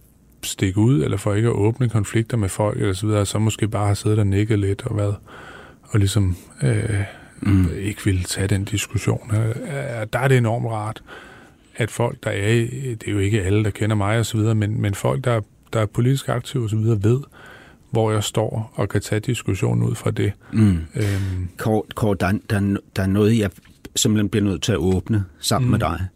stikke 0.42 0.78
ud, 0.78 1.04
eller 1.04 1.16
for 1.16 1.34
ikke 1.34 1.48
at 1.48 1.54
åbne 1.54 1.88
konflikter 1.88 2.36
med 2.36 2.48
folk, 2.48 2.80
eller 2.80 2.92
så 2.92 3.06
videre, 3.06 3.26
så 3.26 3.38
måske 3.38 3.68
bare 3.68 3.86
har 3.86 3.94
siddet 3.94 4.18
og 4.18 4.26
nikket 4.26 4.58
lidt 4.58 4.82
og 4.82 4.96
været, 4.96 5.16
og 5.82 5.98
ligesom 5.98 6.36
øh, 6.62 7.00
mm. 7.40 7.68
ikke 7.78 8.04
ville 8.04 8.24
tage 8.24 8.46
den 8.46 8.64
diskussion. 8.64 9.30
Øh, 9.34 9.54
der 10.12 10.18
er 10.18 10.28
det 10.28 10.38
enormt 10.38 10.66
rart, 10.66 11.02
at 11.76 11.90
folk, 11.90 12.24
der 12.24 12.30
er, 12.30 12.66
det 12.70 13.02
er 13.06 13.12
jo 13.12 13.18
ikke 13.18 13.42
alle, 13.42 13.64
der 13.64 13.70
kender 13.70 13.96
mig 13.96 14.18
og 14.18 14.26
så 14.26 14.36
videre, 14.36 14.54
men, 14.54 14.80
men 14.80 14.94
folk, 14.94 15.24
der, 15.24 15.40
der 15.72 15.80
er 15.80 15.86
politisk 15.86 16.28
aktive 16.28 16.64
og 16.64 16.70
så 16.70 16.76
videre, 16.76 17.02
ved, 17.02 17.20
hvor 17.90 18.12
jeg 18.12 18.24
står 18.24 18.72
og 18.74 18.88
kan 18.88 19.00
tage 19.00 19.20
diskussionen 19.20 19.82
ud 19.82 19.94
fra 19.94 20.10
det. 20.10 20.32
Mm. 20.52 20.78
Øhm. 20.94 21.48
Kort, 21.56 21.94
kort 21.94 22.20
der, 22.20 22.32
der, 22.50 22.76
der 22.96 23.02
er 23.02 23.06
noget, 23.06 23.38
jeg 23.38 23.50
simpelthen 23.96 24.28
bliver 24.28 24.44
nødt 24.44 24.62
til 24.62 24.72
at 24.72 24.78
åbne 24.78 25.24
sammen 25.38 25.66
mm. 25.66 25.70
med 25.70 25.78
dig. 25.78 26.06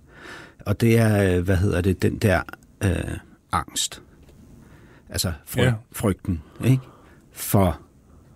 Og 0.67 0.81
det 0.81 0.99
er, 0.99 1.41
hvad 1.41 1.57
hedder 1.57 1.81
det, 1.81 2.03
den 2.03 2.19
der 2.19 2.43
øh, 2.85 3.17
angst. 3.53 4.03
Altså 5.09 5.33
fry, 5.47 5.61
ja. 5.61 5.73
frygten, 5.93 6.43
ikke? 6.65 6.83
For 7.33 7.81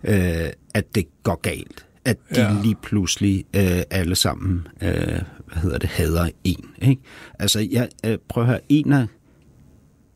øh, 0.03 0.49
at 0.73 0.95
det 0.95 1.07
går 1.23 1.35
galt. 1.35 1.84
At 2.05 2.17
de 2.35 2.41
ja. 2.41 2.61
lige 2.63 2.75
pludselig 2.75 3.45
øh, 3.55 3.81
alle 3.89 4.15
sammen, 4.15 4.67
øh, 4.81 5.21
hvad 5.47 5.57
hedder 5.61 5.77
det, 5.77 5.89
hader 5.89 6.29
en. 6.43 6.69
Ikke? 6.81 7.01
Altså, 7.39 7.67
jeg 7.71 7.89
øh, 8.05 8.17
prøver 8.27 8.47
at 8.47 8.51
høre, 8.51 8.61
en 8.69 8.93
af, 8.93 9.07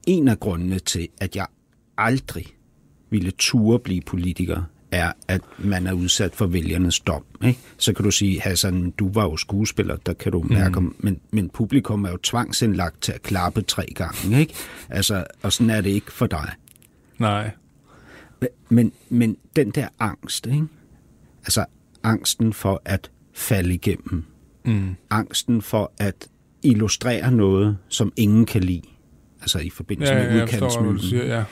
en 0.07 0.27
af 0.27 0.39
grundene 0.39 0.79
til, 0.79 1.07
at 1.21 1.35
jeg 1.35 1.45
aldrig 1.97 2.45
ville 3.09 3.31
ture 3.31 3.79
blive 3.79 4.01
politiker, 4.01 4.63
er, 4.91 5.11
at 5.27 5.41
man 5.57 5.87
er 5.87 5.93
udsat 5.93 6.35
for 6.35 6.45
vælgernes 6.45 6.99
dom. 6.99 7.23
Ikke? 7.45 7.59
Så 7.77 7.93
kan 7.93 8.05
du 8.05 8.11
sige, 8.11 8.41
Hassan, 8.41 8.91
du 8.91 9.11
var 9.11 9.23
jo 9.23 9.37
skuespiller, 9.37 9.95
der 9.95 10.13
kan 10.13 10.31
du 10.31 10.45
mærke, 10.49 10.79
mm. 10.79 10.95
men, 10.99 11.19
men 11.31 11.49
publikum 11.49 12.05
er 12.05 12.09
jo 12.09 12.17
tvangsindlagt 12.17 13.01
til 13.01 13.11
at 13.11 13.21
klappe 13.21 13.61
tre 13.61 13.85
gange. 13.95 14.39
Ikke? 14.39 14.53
Altså, 14.89 15.25
og 15.41 15.53
sådan 15.53 15.69
er 15.69 15.81
det 15.81 15.89
ikke 15.89 16.11
for 16.11 16.27
dig. 16.27 16.51
Nej. 17.17 17.51
Men, 18.69 18.91
men 19.09 19.37
den 19.55 19.71
der 19.71 19.87
angst, 19.99 20.45
ikke? 20.45 20.67
altså 21.45 21.65
angsten 22.03 22.53
for 22.53 22.81
at 22.85 23.11
falde 23.33 23.73
igennem, 23.73 24.25
mm. 24.65 24.95
angsten 25.09 25.61
for 25.61 25.91
at 25.97 26.27
illustrere 26.63 27.31
noget, 27.31 27.77
som 27.87 28.13
ingen 28.15 28.45
kan 28.45 28.63
lide, 28.63 28.81
altså 29.41 29.59
i 29.59 29.69
forbindelse 29.69 30.13
ja, 30.13 30.33
med 30.33 30.43
udkantsmøllen. 30.43 30.99
Ja. 30.99 31.43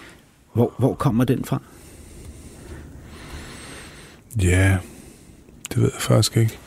Hvor, 0.53 0.73
hvor 0.77 0.93
kommer 0.93 1.23
den 1.23 1.45
fra? 1.45 1.61
Ja, 4.43 4.77
det 5.69 5.77
ved 5.77 5.91
jeg 5.93 6.01
faktisk 6.01 6.37
ikke. 6.37 6.57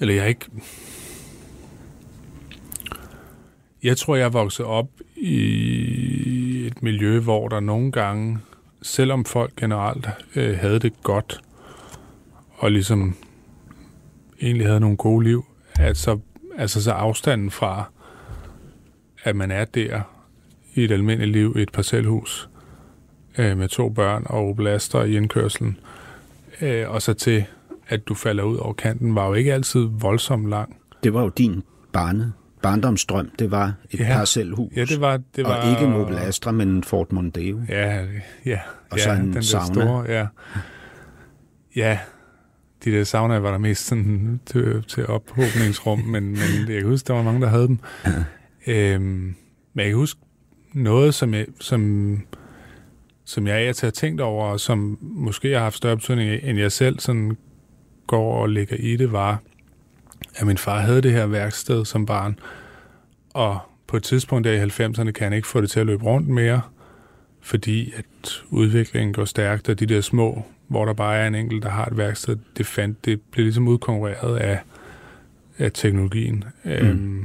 Eller 0.00 0.14
jeg 0.14 0.28
ikke... 0.28 0.46
Jeg 3.82 3.96
tror, 3.96 4.16
jeg 4.16 4.32
vokset 4.32 4.66
op 4.66 4.88
i 5.16 6.66
et 6.66 6.82
miljø, 6.82 7.20
hvor 7.20 7.48
der 7.48 7.60
nogle 7.60 7.92
gange, 7.92 8.38
selvom 8.82 9.24
folk 9.24 9.56
generelt 9.56 10.08
øh, 10.36 10.58
havde 10.58 10.78
det 10.78 11.02
godt, 11.02 11.40
og 12.58 12.72
ligesom 12.72 13.14
egentlig 14.42 14.66
havde 14.66 14.80
nogle 14.80 14.96
gode 14.96 15.24
liv, 15.24 15.44
at 15.74 15.96
så, 15.96 16.18
altså 16.56 16.82
så 16.82 16.90
afstanden 16.92 17.50
fra, 17.50 17.84
at 19.24 19.36
man 19.36 19.50
er 19.50 19.64
der 19.64 20.00
i 20.74 20.84
et 20.84 20.92
almindeligt 20.92 21.32
liv 21.32 21.54
i 21.58 21.62
et 21.62 21.72
parcelhus 21.72 22.48
øh, 23.38 23.58
med 23.58 23.68
to 23.68 23.88
børn 23.88 24.22
og 24.26 24.48
oblaster 24.48 25.02
i 25.02 25.16
indkørselen, 25.16 25.78
øh, 26.60 26.90
og 26.90 27.02
så 27.02 27.14
til, 27.14 27.44
at 27.88 28.08
du 28.08 28.14
falder 28.14 28.44
ud 28.44 28.56
over 28.56 28.72
kanten, 28.72 29.14
var 29.14 29.26
jo 29.26 29.34
ikke 29.34 29.54
altid 29.54 29.88
voldsomt 29.90 30.48
lang. 30.48 30.76
Det 31.02 31.14
var 31.14 31.22
jo 31.22 31.28
din 31.28 31.62
barne, 31.92 32.32
barndomsdrøm. 32.62 33.30
Det 33.38 33.50
var 33.50 33.72
et 33.90 34.00
ja. 34.00 34.06
parcelhus. 34.06 34.72
Ja, 34.76 34.84
det 34.84 35.00
var... 35.00 35.20
Det 35.36 35.44
var 35.44 35.62
og 35.62 35.70
ikke 35.70 35.94
Opel 35.94 36.18
Astra, 36.18 36.52
men 36.52 36.68
en 36.68 36.84
Ford 36.84 37.12
Mondeo. 37.12 37.60
Ja, 37.68 38.04
ja. 38.46 38.60
Og 38.90 39.00
så 39.00 39.10
ja, 39.10 39.16
en 39.16 39.32
den 39.32 39.42
sauna. 39.42 39.84
Store, 39.84 40.04
ja. 40.08 40.26
ja, 41.76 41.98
de 42.84 42.92
der 42.92 43.04
sauna 43.04 43.38
var 43.38 43.50
der 43.50 43.58
mest 43.58 43.86
sådan 43.86 44.40
til, 44.46 44.84
til 44.88 45.06
ophobningsrum, 45.06 45.98
men, 45.98 46.24
men 46.24 46.68
jeg 46.68 46.80
kan 46.80 46.86
huske, 46.90 47.06
der 47.06 47.14
var 47.14 47.22
mange, 47.22 47.40
der 47.40 47.48
havde 47.48 47.66
dem. 47.66 47.78
Øhm, 48.66 49.34
men 49.74 49.84
jeg 49.84 49.86
kan 49.86 49.94
huske 49.96 50.20
noget, 50.72 51.14
som 51.14 51.34
jeg, 51.34 51.46
som 51.60 52.22
som 53.28 53.46
jeg 53.46 53.66
er 53.66 53.72
til 53.72 53.86
at 53.86 53.94
tænkt 53.94 54.20
over, 54.20 54.46
og 54.46 54.60
som 54.60 54.98
måske 55.00 55.52
har 55.52 55.60
haft 55.60 55.76
større 55.76 55.96
betydning, 55.96 56.42
end 56.42 56.58
jeg 56.58 56.72
selv 56.72 56.98
sådan 56.98 57.36
går 58.06 58.40
og 58.42 58.48
ligger 58.48 58.76
i 58.76 58.96
det, 58.96 59.12
var, 59.12 59.42
at 60.34 60.46
min 60.46 60.58
far 60.58 60.80
havde 60.80 61.02
det 61.02 61.12
her 61.12 61.26
værksted 61.26 61.84
som 61.84 62.06
barn, 62.06 62.38
og 63.34 63.58
på 63.86 63.96
et 63.96 64.02
tidspunkt 64.02 64.44
der 64.44 64.52
i 64.52 64.64
90'erne 64.64 65.10
kan 65.10 65.24
han 65.24 65.32
ikke 65.32 65.48
få 65.48 65.60
det 65.60 65.70
til 65.70 65.80
at 65.80 65.86
løbe 65.86 66.04
rundt 66.04 66.28
mere, 66.28 66.60
fordi 67.40 67.92
at 67.96 68.42
udviklingen 68.50 69.12
går 69.12 69.24
stærkt, 69.24 69.68
og 69.68 69.80
de 69.80 69.86
der 69.86 70.00
små, 70.00 70.44
hvor 70.68 70.84
der 70.84 70.92
bare 70.92 71.16
er 71.16 71.26
en 71.26 71.34
enkelt, 71.34 71.62
der 71.62 71.68
har 71.68 71.84
et 71.84 71.96
værksted, 71.96 72.36
det, 72.56 72.66
fandt, 72.66 73.04
det 73.04 73.20
blev 73.20 73.44
ligesom 73.44 73.68
udkonkurreret 73.68 74.36
af, 74.36 74.58
af 75.58 75.70
teknologien. 75.74 76.44
Mm. 76.64 76.70
Øhm, 76.70 77.24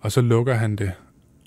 og 0.00 0.12
så 0.12 0.20
lukker 0.20 0.54
han 0.54 0.76
det. 0.76 0.92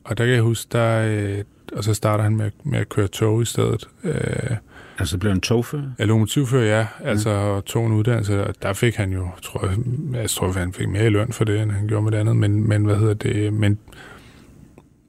Og 0.03 0.17
der 0.17 0.25
kan 0.25 0.33
jeg 0.33 0.41
huske, 0.41 0.69
der, 0.71 1.07
øh, 1.07 1.43
og 1.73 1.83
så 1.83 1.93
starter 1.93 2.23
han 2.23 2.35
med, 2.35 2.51
med 2.63 2.79
at 2.79 2.89
køre 2.89 3.07
tog 3.07 3.41
i 3.41 3.45
stedet. 3.45 3.89
Øh, 4.03 4.57
altså 4.99 5.17
blev 5.17 5.31
han 5.31 5.41
togfører? 5.41 5.91
Ja, 5.99 6.05
lokomotivfører, 6.05 6.77
ja. 6.79 6.87
Altså 7.03 7.29
ja. 7.29 7.61
tog 7.61 7.87
en 7.87 7.93
uddannelse, 7.93 8.47
og 8.47 8.55
der 8.61 8.73
fik 8.73 8.95
han 8.95 9.13
jo, 9.13 9.27
tror 9.41 9.67
jeg, 9.67 9.77
jeg 10.21 10.29
tror, 10.29 10.51
han 10.51 10.73
fik 10.73 10.89
mere 10.89 11.05
i 11.05 11.09
løn 11.09 11.31
for 11.31 11.45
det, 11.45 11.61
end 11.61 11.71
han 11.71 11.87
gjorde 11.87 12.03
med 12.03 12.11
det 12.11 12.17
andet, 12.17 12.35
men, 12.35 12.67
men 12.67 12.85
hvad 12.85 12.95
hedder 12.95 13.13
det, 13.13 13.53
men, 13.53 13.79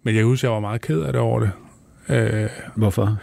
men 0.02 0.16
jeg 0.16 0.24
husker, 0.24 0.48
jeg 0.48 0.54
var 0.54 0.60
meget 0.60 0.80
ked 0.80 1.00
af 1.00 1.12
det 1.12 1.20
over 1.20 1.40
det. 1.40 1.50
Øh, 2.08 2.48
Hvorfor? 2.74 3.18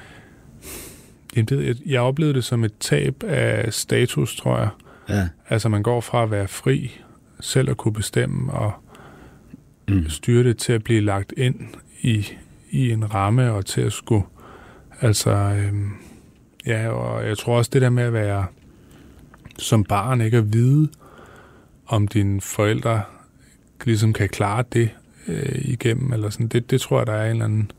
Jamen, 1.37 1.45
det, 1.45 1.81
jeg, 1.85 2.01
oplevede 2.01 2.33
det 2.33 2.43
som 2.43 2.63
et 2.63 2.73
tab 2.79 3.23
af 3.23 3.73
status, 3.73 4.35
tror 4.35 4.57
jeg. 4.57 4.69
Ja. 5.09 5.27
Altså, 5.49 5.69
man 5.69 5.83
går 5.83 6.01
fra 6.01 6.23
at 6.23 6.31
være 6.31 6.47
fri, 6.47 6.91
selv 7.39 7.69
at 7.69 7.77
kunne 7.77 7.93
bestemme 7.93 8.53
og 8.53 8.71
mm. 9.87 10.09
styre 10.09 10.43
det 10.43 10.57
til 10.57 10.73
at 10.73 10.83
blive 10.83 11.01
lagt 11.01 11.33
ind 11.37 11.55
i 12.01 12.27
i 12.71 12.91
en 12.91 13.13
ramme 13.13 13.51
og 13.51 13.65
til 13.65 13.81
at 13.81 13.93
skulle, 13.93 14.23
altså, 15.01 15.31
øhm, 15.31 15.91
ja, 16.65 16.89
og 16.89 17.27
jeg 17.27 17.37
tror 17.37 17.57
også 17.57 17.71
det 17.73 17.81
der 17.81 17.89
med 17.89 18.03
at 18.03 18.13
være 18.13 18.45
som 19.59 19.83
barn, 19.83 20.21
ikke 20.21 20.37
at 20.37 20.53
vide, 20.53 20.89
om 21.87 22.07
dine 22.07 22.41
forældre 22.41 23.01
ligesom 23.85 24.13
kan 24.13 24.29
klare 24.29 24.63
det 24.73 24.89
øh, 25.27 25.55
igennem, 25.55 26.13
eller 26.13 26.29
sådan, 26.29 26.47
det, 26.47 26.71
det 26.71 26.81
tror 26.81 26.99
jeg, 26.99 27.07
der 27.07 27.13
er 27.13 27.25
en 27.25 27.31
eller 27.31 27.45
anden, 27.45 27.71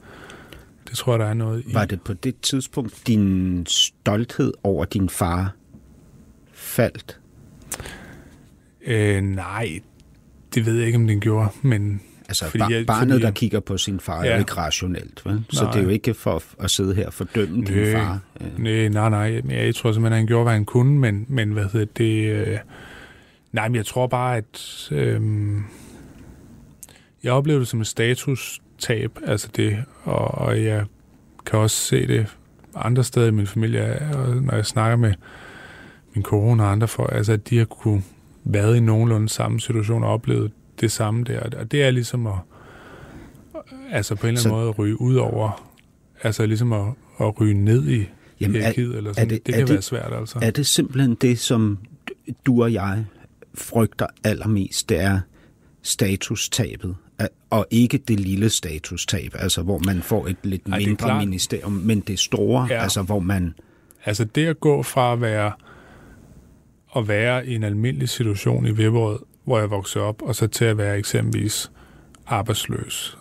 det 0.90 0.98
tror 0.98 1.12
jeg, 1.12 1.18
der 1.18 1.26
er 1.26 1.34
noget 1.34 1.64
i. 1.66 1.74
Var 1.74 1.84
det 1.84 2.02
på 2.02 2.12
det 2.12 2.40
tidspunkt 2.40 3.06
din 3.06 3.66
stolthed 3.66 4.52
over 4.62 4.84
din 4.84 5.08
far 5.08 5.54
faldt? 6.52 7.20
Øh, 8.86 9.22
nej, 9.22 9.80
det 10.54 10.66
ved 10.66 10.76
jeg 10.76 10.86
ikke, 10.86 10.96
om 10.96 11.06
den 11.06 11.20
gjorde, 11.20 11.48
men 11.62 12.00
Altså 12.28 12.44
fordi 12.44 12.58
bar- 12.58 12.70
jeg, 12.70 12.86
barnet, 12.86 13.12
fordi, 13.12 13.24
der 13.24 13.30
kigger 13.30 13.60
på 13.60 13.78
sin 13.78 14.00
far, 14.00 14.24
ja. 14.24 14.30
er 14.30 14.38
ikke 14.38 14.52
rationelt. 14.52 15.26
Vel? 15.26 15.44
Så 15.50 15.64
nej. 15.64 15.72
det 15.72 15.78
er 15.78 15.82
jo 15.82 15.88
ikke 15.88 16.14
for 16.14 16.42
at 16.58 16.70
sidde 16.70 16.94
her 16.94 17.06
og 17.06 17.12
fordømme 17.12 17.58
nej, 17.60 17.74
din 17.74 17.92
far. 17.92 18.20
Nej, 18.58 18.88
nej, 18.88 19.40
nej. 19.40 19.56
Jeg 19.56 19.74
tror 19.74 19.92
simpelthen, 19.92 20.12
at 20.12 20.18
han 20.18 20.26
gjorde, 20.26 20.42
hvad 20.42 20.52
han 20.52 20.64
kunne, 20.64 20.98
men, 20.98 21.26
men 21.28 21.52
hvad 21.52 21.64
hedder 21.64 21.86
det... 21.96 22.24
Øh, 22.24 22.58
nej, 23.52 23.68
men 23.68 23.76
jeg 23.76 23.86
tror 23.86 24.06
bare, 24.06 24.36
at... 24.36 24.88
Øh, 24.90 25.20
jeg 27.22 27.32
oplevede 27.32 27.60
det 27.60 27.68
som 27.68 27.80
et 27.80 27.86
statustab, 28.78 29.18
altså 29.26 29.48
det, 29.56 29.84
og, 30.04 30.34
og 30.34 30.64
jeg 30.64 30.84
kan 31.46 31.58
også 31.58 31.76
se 31.76 32.06
det 32.06 32.26
andre 32.74 33.04
steder 33.04 33.26
i 33.26 33.30
min 33.30 33.46
familie, 33.46 34.08
og 34.14 34.42
når 34.42 34.54
jeg 34.54 34.66
snakker 34.66 34.96
med 34.96 35.14
min 36.14 36.22
kone 36.22 36.62
og 36.62 36.72
andre 36.72 36.88
for, 36.88 37.06
altså 37.06 37.32
at 37.32 37.50
de 37.50 37.58
har 37.58 37.64
kunne 37.64 38.02
været 38.44 38.76
i 38.76 38.80
nogenlunde 38.80 39.28
samme 39.28 39.60
situation 39.60 40.04
og 40.04 40.10
oplevet 40.10 40.52
det 40.80 40.92
samme 40.92 41.24
der. 41.24 41.40
Og 41.58 41.72
det 41.72 41.82
er 41.82 41.90
ligesom 41.90 42.26
at, 42.26 42.34
altså 43.90 44.14
på 44.14 44.26
en 44.26 44.28
eller 44.28 44.40
anden 44.40 44.50
så, 44.50 44.56
måde 44.56 44.68
at 44.68 44.78
ryge 44.78 45.00
ud 45.00 45.16
over, 45.16 45.70
altså 46.22 46.46
ligesom 46.46 46.72
at, 46.72 46.86
at 47.20 47.40
ryge 47.40 47.54
ned 47.54 47.88
i 47.88 48.08
jamen, 48.40 48.56
hierarkiet, 48.56 48.96
eller 48.96 49.12
sådan. 49.12 49.30
Det, 49.30 49.46
det 49.46 49.54
kan 49.54 49.66
det, 49.66 49.72
være 49.72 49.82
svært, 49.82 50.12
altså. 50.12 50.38
Er 50.42 50.50
det 50.50 50.66
simpelthen 50.66 51.14
det, 51.14 51.38
som 51.38 51.78
du 52.46 52.62
og 52.62 52.72
jeg 52.72 53.04
frygter 53.54 54.06
allermest, 54.24 54.88
det 54.88 55.00
er 55.00 55.20
statustabet, 55.82 56.96
og 57.50 57.66
ikke 57.70 57.98
det 57.98 58.20
lille 58.20 58.50
statustab, 58.50 59.34
altså 59.34 59.62
hvor 59.62 59.78
man 59.78 60.02
får 60.02 60.26
et 60.26 60.36
lidt 60.42 60.62
Ej, 60.72 60.78
mindre 60.78 61.18
ministerium, 61.18 61.72
men 61.72 62.00
det 62.00 62.18
store, 62.18 62.66
ja. 62.70 62.82
altså 62.82 63.02
hvor 63.02 63.18
man... 63.18 63.54
Altså 64.04 64.24
det 64.24 64.46
at 64.46 64.60
gå 64.60 64.82
fra 64.82 65.12
at 65.12 65.20
være, 65.20 65.52
at 66.96 67.08
være 67.08 67.46
i 67.46 67.54
en 67.54 67.62
almindelig 67.62 68.08
situation 68.08 68.66
i 68.66 68.70
Viborg, 68.70 69.20
hvor 69.44 69.58
jeg 69.58 69.70
voksede 69.70 70.04
op, 70.04 70.22
og 70.22 70.34
så 70.34 70.46
til 70.46 70.64
at 70.64 70.78
være 70.78 70.98
eksempelvis 70.98 71.70
arbejdsløs. 72.26 73.18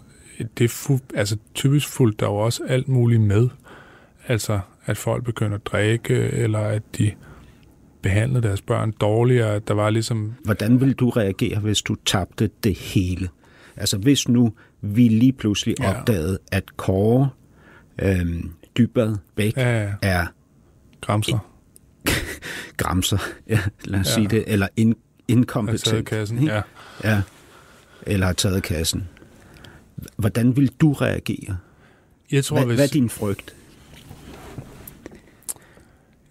Det 0.57 0.71
fu- 0.71 1.15
altså, 1.15 1.37
typisk 1.53 1.89
fuldt 1.89 2.19
der 2.19 2.25
jo 2.25 2.35
også 2.35 2.63
alt 2.67 2.87
muligt 2.87 3.21
med. 3.21 3.49
Altså, 4.27 4.59
at 4.85 4.97
folk 4.97 5.23
begynder 5.23 5.55
at 5.55 5.65
drikke, 5.65 6.13
eller 6.13 6.59
at 6.59 6.81
de 6.97 7.11
behandlede 8.01 8.47
deres 8.47 8.61
børn 8.61 8.91
dårligere. 8.91 9.59
Der 9.59 9.73
var 9.73 9.89
ligesom... 9.89 10.33
Hvordan 10.43 10.81
vil 10.81 10.93
du 10.93 11.09
reagere, 11.09 11.59
hvis 11.59 11.81
du 11.81 11.95
tabte 12.05 12.49
det 12.63 12.77
hele? 12.77 13.29
Altså, 13.77 13.97
hvis 13.97 14.27
nu 14.27 14.53
vi 14.81 15.07
lige 15.07 15.33
pludselig 15.33 15.75
ja. 15.79 15.99
opdagede, 15.99 16.37
at 16.51 16.77
Kåre 16.77 17.29
Øhm, 18.01 18.51
Dybvad 18.77 19.15
Bæk 19.35 19.57
Ja, 19.57 19.83
ja. 19.83 19.93
er 20.01 20.25
Gramser. 21.01 21.39
gramser, 22.77 23.17
ja, 23.47 23.59
lad 23.85 23.99
os 23.99 24.07
Ja. 24.07 24.13
sige 24.13 24.27
det, 24.27 24.43
eller 24.47 24.67
in, 24.75 24.87
Jeg 24.87 24.95
har 24.95 25.37
inkompetent. 25.39 25.83
taget 25.83 26.05
kassen. 26.05 26.37
ikke? 26.41 26.53
Ja. 26.53 26.61
ja. 27.03 27.21
Eller 28.01 28.25
har 28.25 28.33
taget 28.33 28.63
kassen. 28.63 29.07
Hvordan 30.17 30.55
vil 30.55 30.67
du 30.81 30.93
reagere? 30.93 31.57
Jeg 32.31 32.45
tror, 32.45 32.57
Hvad, 32.57 32.65
hvis... 32.65 32.75
hvad 32.77 32.85
er 32.87 32.91
din 32.91 33.09
frygt? 33.09 33.55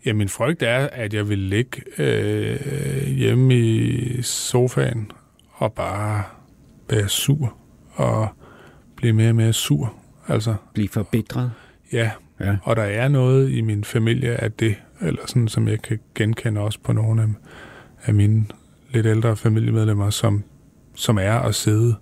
Ja, 0.07 0.13
min 0.13 0.29
frygt 0.29 0.63
er, 0.63 0.89
at 0.93 1.15
jeg 1.15 1.29
vil 1.29 1.39
ligge 1.39 1.83
øh, 1.99 3.07
hjemme 3.07 3.59
i 3.61 4.23
sofaen 4.23 5.11
og 5.53 5.73
bare 5.73 6.23
være 6.91 7.09
sur 7.09 7.55
og 7.95 8.29
blive 8.97 9.13
mere 9.13 9.29
og 9.29 9.35
mere 9.37 9.53
sur. 9.53 9.95
Altså, 10.29 10.55
Blive 10.75 10.89
forbitret? 10.89 11.53
ja, 11.93 12.11
Ja. 12.41 12.57
og 12.63 12.77
der 12.77 12.83
er 12.83 13.09
noget 13.09 13.51
i 13.51 13.61
min 13.61 13.85
familie 13.85 14.37
af 14.37 14.53
det, 14.53 14.75
eller 15.01 15.23
sådan, 15.27 15.49
som 15.49 15.69
jeg 15.69 15.83
kan 15.83 15.99
genkende 16.15 16.61
også 16.61 16.79
på 16.85 16.93
nogle 16.93 17.23
af, 17.23 17.29
af 18.05 18.15
mine 18.15 18.45
lidt 18.91 19.07
ældre 19.07 19.37
familiemedlemmer, 19.37 20.11
som, 20.11 20.45
som 20.95 21.19
er 21.19 21.33
at 21.33 21.55
sidde 21.55 21.95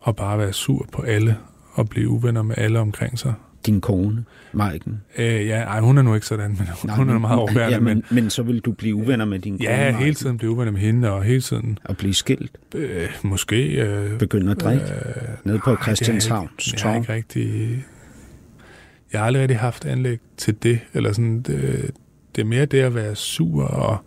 og 0.00 0.16
bare 0.16 0.38
være 0.38 0.52
sur 0.52 0.86
på 0.92 1.02
alle 1.02 1.36
og 1.72 1.88
blive 1.88 2.08
uvenner 2.08 2.42
med 2.42 2.54
alle 2.58 2.78
omkring 2.80 3.18
sig. 3.18 3.34
Din 3.66 3.80
kone, 3.80 4.24
Maiken? 4.52 5.00
Øh, 5.18 5.46
ja, 5.46 5.60
ej, 5.60 5.80
hun 5.80 5.98
er 5.98 6.02
nu 6.02 6.14
ikke 6.14 6.26
sådan, 6.26 6.50
men 6.50 6.68
Nej, 6.84 6.96
hun 6.96 7.10
er 7.10 7.18
meget 7.18 7.38
overværende. 7.38 7.74
Ja, 7.74 7.80
men, 7.80 8.04
men 8.10 8.30
så 8.30 8.42
vil 8.42 8.60
du 8.60 8.72
blive 8.72 8.94
uvenner 8.94 9.24
med 9.24 9.38
din 9.38 9.58
kone, 9.58 9.70
Ja, 9.70 9.76
Maiken, 9.84 10.00
hele 10.02 10.14
tiden 10.14 10.38
blive 10.38 10.50
uvenner 10.50 10.72
med 10.72 10.80
hende, 10.80 11.10
og 11.12 11.22
hele 11.22 11.40
tiden 11.40 11.78
Og 11.84 11.96
blive 11.96 12.14
skilt? 12.14 12.50
øh, 12.74 13.08
måske... 13.22 13.66
Øh, 13.74 14.18
Begynde 14.18 14.50
at 14.50 14.60
drikke? 14.60 14.84
øh, 14.84 15.22
Nede 15.44 15.58
på 15.58 15.70
er 15.70 15.76
Christianshavns 15.82 16.66
ikke- 16.68 16.80
Jeg 16.84 16.90
har 16.92 16.92
Torv? 16.92 17.02
ikke 17.02 17.12
rigtig... 17.12 17.84
Jeg 19.12 19.20
har 19.20 19.26
aldrig 19.26 19.42
rigtig 19.42 19.58
haft 19.58 19.84
anlæg 19.84 20.18
til 20.36 20.54
det, 20.62 20.80
eller 20.94 21.12
sådan, 21.12 21.40
det, 21.42 21.90
det 22.36 22.42
er 22.42 22.46
mere 22.46 22.66
det 22.66 22.78
at 22.80 22.94
være 22.94 23.14
sur 23.14 23.64
og 23.64 23.98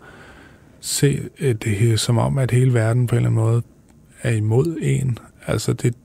se 0.80 1.22
øh, 1.40 1.56
det 1.56 1.72
her, 1.72 1.96
som 1.98 2.18
om, 2.18 2.38
at 2.38 2.52
hele 2.52 2.74
verden 2.74 3.08
på 3.08 3.16
en 3.16 3.18
eller 3.18 3.30
anden 3.30 3.44
måde 3.44 3.62
er 4.22 4.32
imod 4.32 4.78
en. 4.82 5.18
Altså, 5.48 5.74
det, 5.74 5.96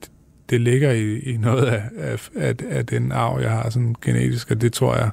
det 0.53 0.61
ligger 0.61 0.91
i, 0.91 1.19
i 1.19 1.37
noget 1.37 1.67
af, 1.67 1.83
af, 1.97 2.29
af, 2.37 2.55
af 2.71 2.87
den 2.87 3.13
arv, 3.13 3.41
jeg 3.41 3.51
har 3.51 3.71
sådan 3.71 3.97
genetisk, 4.03 4.51
og 4.51 4.61
det 4.61 4.73
tror 4.73 4.97
jeg 4.97 5.11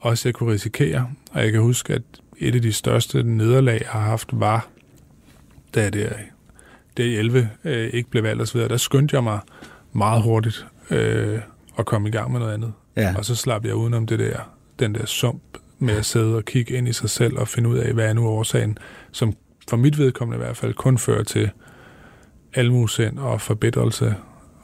også, 0.00 0.28
jeg 0.28 0.34
kunne 0.34 0.52
risikere. 0.52 1.10
Og 1.32 1.42
jeg 1.42 1.52
kan 1.52 1.60
huske, 1.60 1.94
at 1.94 2.02
et 2.38 2.54
af 2.54 2.62
de 2.62 2.72
største 2.72 3.22
nederlag, 3.22 3.80
jeg 3.80 3.88
har 3.90 4.00
haft, 4.00 4.28
var, 4.32 4.68
da 5.74 5.90
det, 5.90 6.16
det 6.96 7.04
i 7.04 7.16
11 7.16 7.48
øh, 7.64 7.90
ikke 7.92 8.10
blev 8.10 8.22
valgt 8.22 8.42
osv., 8.42 8.60
der 8.60 8.76
skyndte 8.76 9.16
jeg 9.16 9.24
mig 9.24 9.40
meget 9.92 10.22
hurtigt 10.22 10.66
øh, 10.90 11.38
at 11.78 11.86
komme 11.86 12.08
i 12.08 12.12
gang 12.12 12.32
med 12.32 12.40
noget 12.40 12.54
andet. 12.54 12.72
Ja. 12.96 13.14
Og 13.18 13.24
så 13.24 13.34
slap 13.34 13.64
jeg 13.64 13.74
udenom 13.74 14.06
det 14.06 14.18
der, 14.18 14.38
den 14.78 14.94
der 14.94 15.06
sump 15.06 15.42
med 15.78 15.94
at 15.94 16.04
sidde 16.04 16.36
og 16.36 16.44
kigge 16.44 16.74
ind 16.74 16.88
i 16.88 16.92
sig 16.92 17.10
selv 17.10 17.38
og 17.38 17.48
finde 17.48 17.68
ud 17.68 17.78
af, 17.78 17.92
hvad 17.92 18.08
er 18.08 18.12
nu 18.12 18.26
årsagen, 18.26 18.78
som 19.12 19.34
for 19.68 19.76
mit 19.76 19.98
vedkommende 19.98 20.36
i 20.36 20.44
hvert 20.44 20.56
fald 20.56 20.74
kun 20.74 20.98
fører 20.98 21.24
til 21.24 21.50
almusind 22.54 23.18
og 23.18 23.40
forbedrelse 23.40 24.14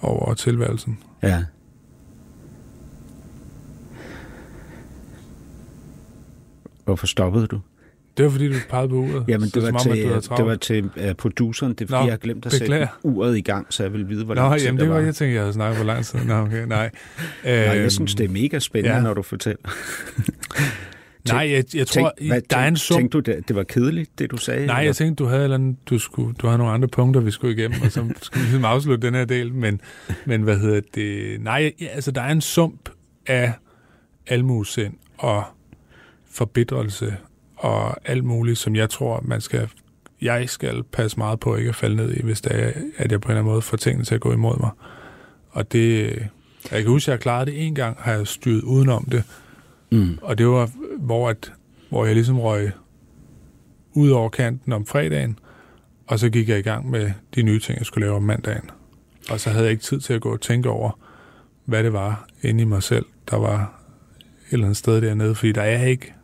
over 0.01 0.35
tilværelsen. 0.35 0.99
Ja. 1.23 1.45
Hvorfor 6.85 7.07
stoppede 7.07 7.47
du? 7.47 7.61
Det 8.17 8.25
var 8.25 8.31
fordi, 8.31 8.49
du 8.49 8.55
pegede 8.71 8.89
på 8.89 8.95
uret. 8.95 9.25
Jamen, 9.29 9.49
det 9.49 9.63
var, 9.63 9.69
om, 9.69 9.79
til, 9.83 9.91
havde 10.09 10.21
det 10.37 10.47
var 10.47 10.55
til 10.55 10.85
uh, 10.85 11.13
produceren. 11.19 11.73
Det 11.75 11.81
er 11.81 11.87
fordi, 11.89 12.01
Nå, 12.01 12.05
jeg 12.07 12.13
har 12.13 12.19
glemt 12.19 12.47
at 12.47 12.53
sætte 12.53 12.65
beklager. 12.65 12.87
uret 13.03 13.37
i 13.37 13.41
gang, 13.41 13.67
så 13.71 13.83
jeg 13.83 13.93
vil 13.93 14.09
vide, 14.09 14.25
hvor 14.25 14.35
Nå, 14.35 14.41
lang 14.41 14.59
tid 14.59 14.67
jamen, 14.67 14.81
det 14.81 14.89
var, 14.89 14.95
var. 14.95 15.01
jeg 15.05 15.15
tænkte, 15.15 15.35
jeg 15.35 15.43
havde 15.43 15.53
snakket 15.53 15.77
for 15.79 15.85
lang 15.85 16.05
tid. 16.05 16.19
Nå, 16.25 16.35
okay, 16.35 16.67
nej. 16.67 16.91
Nej, 17.45 17.53
jeg 17.53 17.77
Øhm, 17.81 17.91
synes, 17.91 18.15
det 18.15 18.25
er 18.25 18.29
mega 18.29 18.59
spændende, 18.59 18.97
ja. 18.97 19.03
når 19.03 19.15
du 19.15 19.23
fortæller. 19.23 19.61
Nej, 21.35 21.51
jeg, 21.53 21.64
jeg 21.74 21.87
tror, 21.87 22.12
Tænk, 22.18 22.31
hvad, 22.31 22.41
der 22.51 22.57
er 22.57 22.68
en 22.68 22.76
sum. 22.76 22.97
Tænkte 22.97 23.18
du, 23.18 23.20
det, 23.20 23.49
det 23.49 23.57
var 23.57 23.62
kedeligt, 23.62 24.18
det 24.18 24.31
du 24.31 24.37
sagde? 24.37 24.66
Nej, 24.66 24.76
eller? 24.79 24.85
jeg 24.89 24.97
tænkte, 24.97 25.24
du 25.24 25.29
havde, 25.29 25.45
eller 25.45 25.55
andet, 25.57 25.76
du, 25.91 25.99
skulle, 25.99 26.35
du 26.35 26.47
havde 26.47 26.59
nogle 26.59 26.72
andre 26.72 26.89
punkter, 26.89 27.20
vi 27.20 27.31
skulle 27.31 27.55
igennem, 27.57 27.83
og 27.85 27.93
så 27.93 28.01
skulle 28.22 28.41
vi 28.41 28.47
ligesom 28.47 28.64
afslutte 28.64 29.07
den 29.07 29.14
her 29.14 29.24
del. 29.24 29.55
Men, 29.55 29.81
men 30.24 30.43
hvad 30.43 30.59
hedder 30.59 30.81
det? 30.95 31.41
Nej, 31.41 31.72
altså 31.93 32.11
der 32.11 32.22
er 32.22 32.33
en 32.33 32.41
sump 32.41 32.91
af 33.26 33.53
almuesind 34.26 34.95
og 35.18 35.45
forbedrelse 36.31 37.16
og 37.57 38.09
alt 38.11 38.24
muligt, 38.24 38.59
som 38.59 38.76
jeg 38.76 38.91
tror, 38.91 39.20
man 39.24 39.41
skal, 39.41 39.68
jeg 40.22 40.49
skal 40.49 40.83
passe 40.93 41.16
meget 41.18 41.41
på 41.41 41.57
ikke 41.57 41.68
at 41.68 41.74
falde 41.76 41.97
ned 41.97 42.14
i, 42.16 42.22
hvis 42.22 42.41
det 42.41 42.53
er, 42.64 42.72
at 42.97 43.12
jeg 43.12 43.20
på 43.20 43.26
en 43.26 43.31
eller 43.31 43.41
anden 43.41 43.53
måde 43.53 43.62
får 43.62 43.76
tingene 43.76 44.05
til 44.05 44.14
at 44.14 44.20
gå 44.20 44.33
imod 44.33 44.61
mig. 44.61 44.70
Og 45.51 45.72
det, 45.72 46.05
jeg 46.72 46.83
kan 46.83 46.87
huske, 46.87 47.09
at 47.09 47.12
jeg 47.12 47.20
klarede 47.20 47.51
det 47.51 47.66
en 47.66 47.74
gang, 47.74 47.97
har 48.01 48.12
jeg 48.12 48.26
styret 48.26 48.62
udenom 48.62 49.05
det, 49.11 49.22
Mm. 49.91 50.18
og 50.22 50.39
det 50.39 50.47
var, 50.49 50.70
hvor, 50.99 51.29
at, 51.29 51.53
hvor 51.89 52.05
jeg 52.05 52.15
ligesom 52.15 52.41
røg 52.41 52.71
ud 53.93 54.11
over 54.11 54.29
kanten 54.29 54.73
om 54.73 54.87
fredagen, 54.87 55.39
og 56.07 56.19
så 56.19 56.31
gik 56.31 56.49
jeg 56.49 56.59
i 56.59 56.63
gang 56.63 56.91
med 56.91 57.11
de 57.35 57.43
nye 57.43 57.61
ting, 57.61 57.79
jeg 57.79 57.87
skulle 57.87 58.05
lave 58.07 58.17
om 58.17 58.23
mandagen. 58.23 58.71
Og 59.31 59.41
så 59.41 59.51
havde 59.51 59.65
jeg 59.65 59.71
ikke 59.73 59.83
tid 59.85 60.01
til 60.01 60.13
at 60.13 60.21
gå 60.21 60.33
og 60.33 60.41
tænke 60.41 60.69
over, 60.69 60.99
hvad 61.65 61.85
det 61.85 61.93
var 61.93 62.29
inde 62.43 62.63
i 62.63 62.65
mig 62.65 62.83
selv, 62.83 63.07
der 63.31 63.37
var 63.37 63.81
et 64.49 64.53
eller 64.53 64.65
andet 64.67 64.77
sted 64.77 65.01
dernede, 65.01 65.35
fordi 65.35 65.53
der 65.53 65.63
er 65.63 65.85
ikke, 65.87 66.15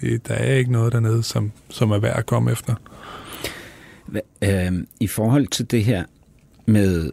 der 0.00 0.34
er 0.34 0.54
ikke 0.54 0.72
noget 0.72 0.92
dernede, 0.92 1.22
som, 1.22 1.52
som 1.68 1.90
er 1.90 1.98
værd 1.98 2.18
at 2.18 2.26
komme 2.26 2.52
efter. 2.52 2.74
Hva- 4.08 4.48
øh, 4.48 4.72
I 5.00 5.06
forhold 5.06 5.46
til 5.46 5.70
det 5.70 5.84
her 5.84 6.04
med 6.66 7.10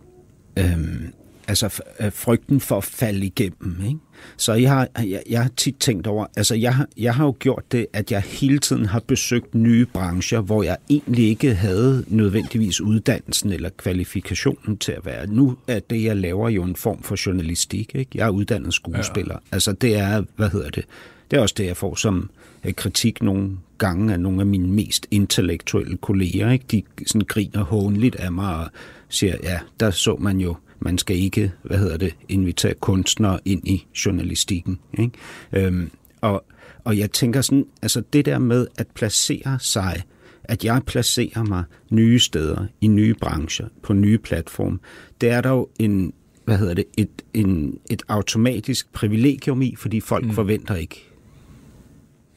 øhm, 0.59 1.13
altså 1.47 1.81
øh, 1.99 2.11
frygten 2.11 2.59
for 2.59 2.77
at 2.77 2.83
falde 2.83 3.25
igennem, 3.25 3.75
ikke? 3.85 3.97
så 4.37 4.53
jeg 4.53 4.69
har, 4.71 4.87
jeg, 5.03 5.23
jeg 5.29 5.41
har 5.41 5.49
tit 5.57 5.75
tænkt 5.79 6.07
over, 6.07 6.25
altså 6.37 6.55
jeg, 6.55 6.75
har- 6.75 6.87
jeg 6.97 7.15
har 7.15 7.25
jo 7.25 7.35
gjort 7.39 7.63
det, 7.71 7.85
at 7.93 8.11
jeg 8.11 8.21
hele 8.21 8.59
tiden 8.59 8.85
har 8.85 8.99
besøgt 8.99 9.55
nye 9.55 9.85
brancher, 9.85 10.41
hvor 10.41 10.63
jeg 10.63 10.77
egentlig 10.89 11.27
ikke 11.27 11.53
havde 11.55 12.03
nødvendigvis 12.07 12.81
uddannelsen 12.81 13.51
eller 13.51 13.69
kvalifikationen 13.77 14.77
til 14.77 14.91
at 14.91 15.05
være. 15.05 15.27
Nu 15.27 15.57
er 15.67 15.79
det, 15.79 16.03
jeg 16.03 16.17
laver 16.17 16.49
jo 16.49 16.63
en 16.63 16.75
form 16.75 17.03
for 17.03 17.25
journalistik. 17.25 17.91
Ikke? 17.95 18.11
Jeg 18.15 18.25
er 18.25 18.29
uddannet 18.29 18.73
skuespiller. 18.73 19.33
Ja. 19.35 19.39
Altså 19.55 19.71
det 19.71 19.95
er, 19.97 20.23
hvad 20.35 20.49
hedder 20.49 20.69
det, 20.69 20.85
det 21.31 21.37
er 21.37 21.41
også 21.41 21.55
det, 21.57 21.65
jeg 21.65 21.77
får 21.77 21.95
som 21.95 22.29
øh, 22.65 22.73
kritik 22.73 23.21
nogle 23.23 23.57
gange 23.77 24.13
af 24.13 24.19
nogle 24.19 24.39
af 24.41 24.45
mine 24.45 24.67
mest 24.67 25.07
intellektuelle 25.11 25.97
kolleger. 25.97 26.51
Ikke? 26.51 26.65
De 26.71 26.83
sådan 27.07 27.21
griner 27.27 27.63
hånligt 27.63 28.15
af 28.15 28.31
mig 28.31 28.55
og 28.55 28.65
siger, 29.09 29.35
ja, 29.43 29.59
der 29.79 29.91
så 29.91 30.15
man 30.15 30.37
jo, 30.39 30.55
man 30.79 30.97
skal 30.97 31.15
ikke, 31.15 31.51
hvad 31.63 31.77
hedder 31.77 31.97
det, 31.97 32.15
invitere 32.29 32.73
kunstnere 32.73 33.39
ind 33.45 33.67
i 33.67 33.87
journalistikken. 34.05 34.79
Ikke? 34.99 35.11
Øhm, 35.53 35.91
og, 36.21 36.45
og 36.83 36.97
jeg 36.97 37.11
tænker 37.11 37.41
sådan, 37.41 37.65
altså 37.81 38.03
det 38.13 38.25
der 38.25 38.39
med 38.39 38.67
at 38.77 38.87
placere 38.87 39.59
sig, 39.59 40.03
at 40.43 40.65
jeg 40.65 40.81
placerer 40.85 41.43
mig 41.43 41.63
nye 41.89 42.19
steder, 42.19 42.65
i 42.81 42.87
nye 42.87 43.13
brancher, 43.13 43.67
på 43.83 43.93
nye 43.93 44.17
platforme, 44.17 44.79
det 45.21 45.29
er 45.29 45.41
der 45.41 45.49
jo 45.49 45.69
en, 45.79 46.13
hvad 46.45 46.57
hedder 46.57 46.73
det, 46.73 46.85
et, 46.97 47.21
en, 47.33 47.79
et 47.89 48.03
automatisk 48.07 48.93
privilegium 48.93 49.61
i, 49.61 49.75
fordi 49.77 49.99
folk 49.99 50.25
mm. 50.25 50.33
forventer 50.33 50.75
ikke 50.75 51.09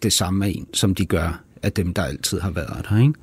det 0.03 0.13
samme 0.13 0.47
af 0.47 0.49
en, 0.51 0.67
som 0.75 0.95
de 0.95 1.07
gør 1.07 1.43
af 1.63 1.73
dem, 1.73 1.95
der 1.95 2.03
altid 2.03 2.41
har 2.41 2.51
været 2.51 2.87
der. 2.91 2.99
Ikke? 2.99 3.15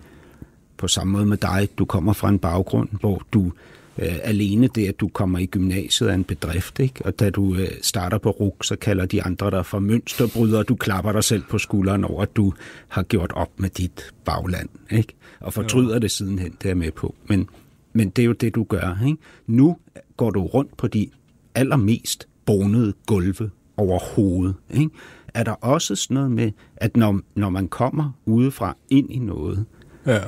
På 0.78 0.88
samme 0.88 1.14
måde 1.14 1.26
med 1.26 1.38
dig, 1.38 1.70
du 1.78 1.86
kommer 1.86 2.14
fra 2.14 2.30
en 2.30 2.40
baggrund, 2.40 2.90
hvor 3.00 3.22
du 3.34 3.52
øh, 4.00 4.16
alene 4.24 4.68
det, 4.68 4.88
at 4.88 5.00
du 5.00 5.08
kommer 5.08 5.40
i 5.40 5.46
gymnasiet 5.46 6.10
er 6.10 6.14
en 6.14 6.24
bedrift, 6.24 6.80
ikke? 6.80 7.06
og 7.06 7.20
da 7.20 7.30
du 7.30 7.56
øh, 7.56 7.68
starter 7.82 8.18
på 8.18 8.30
RUK, 8.30 8.64
så 8.64 8.76
kalder 8.76 9.06
de 9.06 9.24
andre 9.24 9.52
dig 9.52 9.66
for 9.66 9.80
mønsterbryder, 9.80 10.60
og 10.60 10.68
du 10.68 10.76
klapper 10.76 11.12
dig 11.12 11.24
selv 11.24 11.44
på 11.50 11.58
skulderen 11.58 12.04
over, 12.04 12.22
at 12.22 12.36
du 12.36 12.54
har 12.88 13.04
gjort 13.04 13.32
op 13.36 13.60
med 13.60 13.70
dit 13.70 14.14
bagland, 14.26 14.70
ikke? 14.92 15.14
og 15.40 15.54
fortryder 15.54 15.94
jo. 15.94 16.00
det 16.00 16.12
sidenhen, 16.12 16.58
det 16.64 16.72
er 16.72 16.76
med 16.76 16.92
på. 16.92 17.16
Men, 17.28 17.50
men 17.94 18.10
det 18.10 18.22
er 18.22 18.26
jo 18.26 18.34
det, 18.34 18.56
du 18.56 18.64
gør. 18.64 19.06
Ikke? 19.06 19.18
Nu 19.48 19.78
går 20.18 20.32
du 20.32 20.46
rundt 20.46 20.78
på 20.78 20.88
de 20.88 21.10
allermest 21.56 22.28
bonede 22.46 22.94
gulve 23.06 23.50
overhovedet. 23.78 24.56
Ikke? 24.74 24.90
Er 25.34 25.44
der 25.44 25.52
også 25.52 25.96
sådan 25.96 26.16
noget 26.16 26.32
med, 26.32 26.52
at 26.76 26.98
når, 26.98 27.20
når 27.36 27.50
man 27.50 27.68
kommer 27.68 28.12
udefra 28.26 28.76
ind 28.90 29.12
i 29.12 29.20
noget, 29.20 29.66
Ja. 30.08 30.20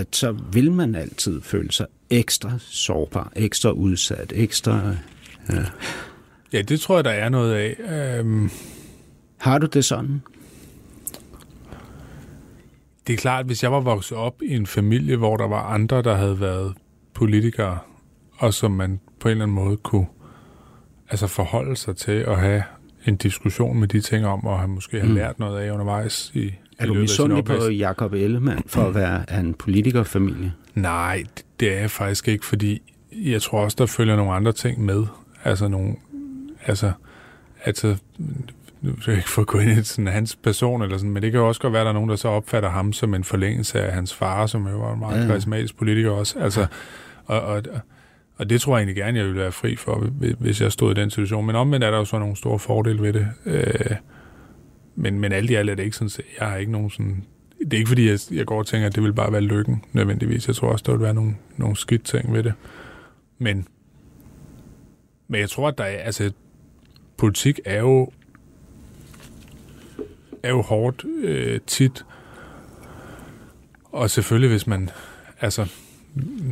At 0.00 0.16
så 0.16 0.32
vil 0.52 0.72
man 0.72 0.94
altid 0.94 1.42
føle 1.42 1.72
sig 1.72 1.86
ekstra 2.10 2.52
sårbar, 2.58 3.32
ekstra 3.36 3.70
udsat, 3.70 4.32
ekstra... 4.36 4.80
Ja. 5.52 5.64
ja, 6.52 6.62
det 6.62 6.80
tror 6.80 6.94
jeg, 6.96 7.04
der 7.04 7.10
er 7.10 7.28
noget 7.28 7.54
af. 7.54 7.76
Øhm, 8.18 8.50
Har 9.38 9.58
du 9.58 9.66
det 9.66 9.84
sådan? 9.84 10.22
Det 13.06 13.12
er 13.12 13.16
klart, 13.16 13.46
hvis 13.46 13.62
jeg 13.62 13.72
var 13.72 13.80
vokset 13.80 14.18
op 14.18 14.42
i 14.42 14.54
en 14.54 14.66
familie, 14.66 15.16
hvor 15.16 15.36
der 15.36 15.48
var 15.48 15.62
andre, 15.62 16.02
der 16.02 16.14
havde 16.16 16.40
været 16.40 16.74
politikere, 17.14 17.78
og 18.38 18.54
som 18.54 18.70
man 18.70 19.00
på 19.20 19.28
en 19.28 19.30
eller 19.32 19.44
anden 19.44 19.54
måde 19.54 19.76
kunne 19.76 20.06
altså 21.10 21.26
forholde 21.26 21.76
sig 21.76 21.96
til 21.96 22.12
at 22.12 22.40
have 22.40 22.62
en 23.06 23.16
diskussion 23.16 23.80
med 23.80 23.88
de 23.88 24.00
ting 24.00 24.26
om, 24.26 24.44
og 24.46 24.58
have 24.58 24.68
måske 24.68 24.96
have 25.00 25.08
Mm. 25.08 25.14
lært 25.14 25.38
noget 25.38 25.60
af 25.60 25.70
undervejs 25.72 26.32
i, 26.34 26.54
Er 26.80 26.86
du 26.86 26.94
misundelig 26.94 27.44
på. 27.44 27.68
Jakob 27.68 28.12
Ellemann 28.12 28.62
for 28.66 28.82
at 28.82 28.94
være 28.94 29.24
af 29.28 29.38
en 29.38 29.54
politikerfamilie? 29.54 30.52
Nej, 30.74 31.24
det 31.60 31.72
er 31.72 31.80
jeg 31.80 31.90
faktisk 31.90 32.28
ikke, 32.28 32.46
fordi 32.46 32.82
jeg 33.12 33.42
tror 33.42 33.60
også, 33.60 33.76
der 33.80 33.86
følger 33.86 34.16
nogle 34.16 34.32
andre 34.32 34.52
ting 34.52 34.84
med. 34.84 35.04
Altså 35.44 35.68
nogle 35.68 35.94
altså, 36.66 36.92
altså 37.64 37.96
nu 38.80 38.90
vil 38.90 39.04
jeg 39.06 39.16
ikke 39.16 39.28
få 39.28 39.44
gå 39.44 39.58
ind 39.58 39.70
i 39.70 39.84
sådan, 39.84 40.06
hans 40.06 40.36
person, 40.36 40.82
eller 40.82 40.98
sådan, 40.98 41.10
men 41.10 41.22
det 41.22 41.32
kan 41.32 41.40
jo 41.40 41.48
også 41.48 41.60
godt 41.60 41.72
være, 41.72 41.82
at 41.82 41.84
der 41.84 41.90
er 41.90 41.94
nogen, 41.94 42.10
der 42.10 42.16
så 42.16 42.28
opfatter 42.28 42.70
ham 42.70 42.92
som 42.92 43.14
en 43.14 43.24
forlængelse 43.24 43.80
af 43.80 43.92
hans 43.92 44.14
far, 44.14 44.46
som 44.46 44.68
jo 44.68 44.78
var 44.78 44.92
en 44.92 44.98
meget 44.98 45.22
ja. 45.22 45.26
karismatisk 45.26 45.76
politiker 45.76 46.10
også. 46.10 46.38
Altså, 46.38 46.66
og, 47.24 47.40
og, 47.40 47.62
og 48.36 48.50
det 48.50 48.60
tror 48.60 48.76
jeg 48.76 48.82
egentlig 48.82 48.96
gerne, 48.96 49.18
jeg 49.18 49.26
ville 49.26 49.40
være 49.40 49.52
fri 49.52 49.76
for, 49.76 50.06
hvis 50.38 50.60
jeg 50.60 50.72
stod 50.72 50.90
i 50.90 51.00
den 51.00 51.10
situation. 51.10 51.46
Men 51.46 51.56
omvendt 51.56 51.84
er 51.84 51.90
der 51.90 51.98
jo 51.98 52.04
så 52.04 52.18
nogle 52.18 52.36
store 52.36 52.58
fordele 52.58 53.02
ved 53.02 53.12
det. 53.12 53.28
Øh, 53.46 53.96
men, 54.94 55.20
men 55.20 55.32
alt 55.32 55.50
i 55.50 55.54
alt 55.54 55.70
er 55.70 55.74
det 55.74 55.82
ikke 55.82 55.96
sådan, 55.96 56.24
jeg 56.40 56.48
har 56.48 56.56
ikke 56.56 56.72
nogen 56.72 56.90
sådan... 56.90 57.24
Det 57.58 57.72
er 57.72 57.78
ikke 57.78 57.88
fordi, 57.88 58.08
jeg, 58.08 58.18
jeg 58.30 58.46
går 58.46 58.58
og 58.58 58.66
tænker, 58.66 58.86
at 58.86 58.94
det 58.94 59.02
vil 59.02 59.12
bare 59.12 59.32
være 59.32 59.40
lykken 59.40 59.84
nødvendigvis. 59.92 60.46
Jeg 60.46 60.56
tror 60.56 60.68
også, 60.72 60.82
der 60.86 60.92
vil 60.92 61.00
være 61.00 61.14
nogle, 61.14 61.34
nogle 61.56 61.76
skidt 61.76 62.04
ting 62.04 62.32
ved 62.32 62.42
det. 62.42 62.52
Men, 63.38 63.68
men 65.28 65.40
jeg 65.40 65.50
tror, 65.50 65.68
at 65.68 65.78
der 65.78 65.84
er... 65.84 65.98
Altså, 65.98 66.32
politik 67.16 67.60
er 67.64 67.80
jo 67.80 68.10
er 70.42 70.50
jo 70.50 70.62
hårdt 70.62 71.04
øh, 71.22 71.60
tit. 71.66 72.04
Og 73.84 74.10
selvfølgelig, 74.10 74.50
hvis 74.50 74.66
man, 74.66 74.90
altså, 75.40 75.66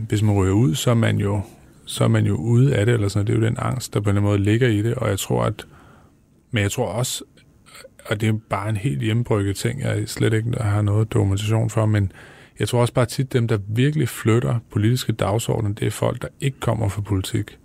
hvis 0.08 0.22
man 0.22 0.34
ryger 0.34 0.52
ud, 0.54 0.74
så 0.74 0.90
er 0.90 0.94
man 0.94 1.18
jo, 1.18 1.40
så 1.84 2.04
er 2.04 2.08
man 2.08 2.26
jo 2.26 2.34
ude 2.34 2.76
af 2.76 2.86
det, 2.86 2.94
eller 2.94 3.08
sådan 3.08 3.26
Det 3.26 3.32
er 3.32 3.38
jo 3.38 3.44
den 3.44 3.56
angst, 3.58 3.94
der 3.94 4.00
på 4.00 4.10
en 4.10 4.22
måde 4.22 4.38
ligger 4.38 4.68
i 4.68 4.82
det, 4.82 4.94
og 4.94 5.08
jeg 5.08 5.18
tror, 5.18 5.44
at, 5.44 5.66
men 6.50 6.62
jeg 6.62 6.70
tror 6.70 6.86
også, 6.86 7.24
og 8.08 8.20
det 8.20 8.28
er 8.28 8.32
bare 8.50 8.68
en 8.68 8.76
helt 8.76 9.02
hjemmebrygget 9.02 9.56
ting, 9.56 9.82
jeg 9.82 10.08
slet 10.08 10.32
ikke 10.32 10.52
har 10.60 10.82
noget 10.82 11.12
dokumentation 11.12 11.70
for, 11.70 11.86
men 11.86 12.12
jeg 12.58 12.68
tror 12.68 12.80
også 12.80 12.92
bare 12.92 13.06
tit, 13.06 13.32
dem, 13.32 13.48
der 13.48 13.58
virkelig 13.68 14.08
flytter 14.08 14.58
politiske 14.70 15.12
dagsordner, 15.12 15.72
det 15.72 15.86
er 15.86 15.90
folk, 15.90 16.22
der 16.22 16.28
ikke 16.40 16.60
kommer 16.60 16.88
fra 16.88 17.00
politik 17.00 17.58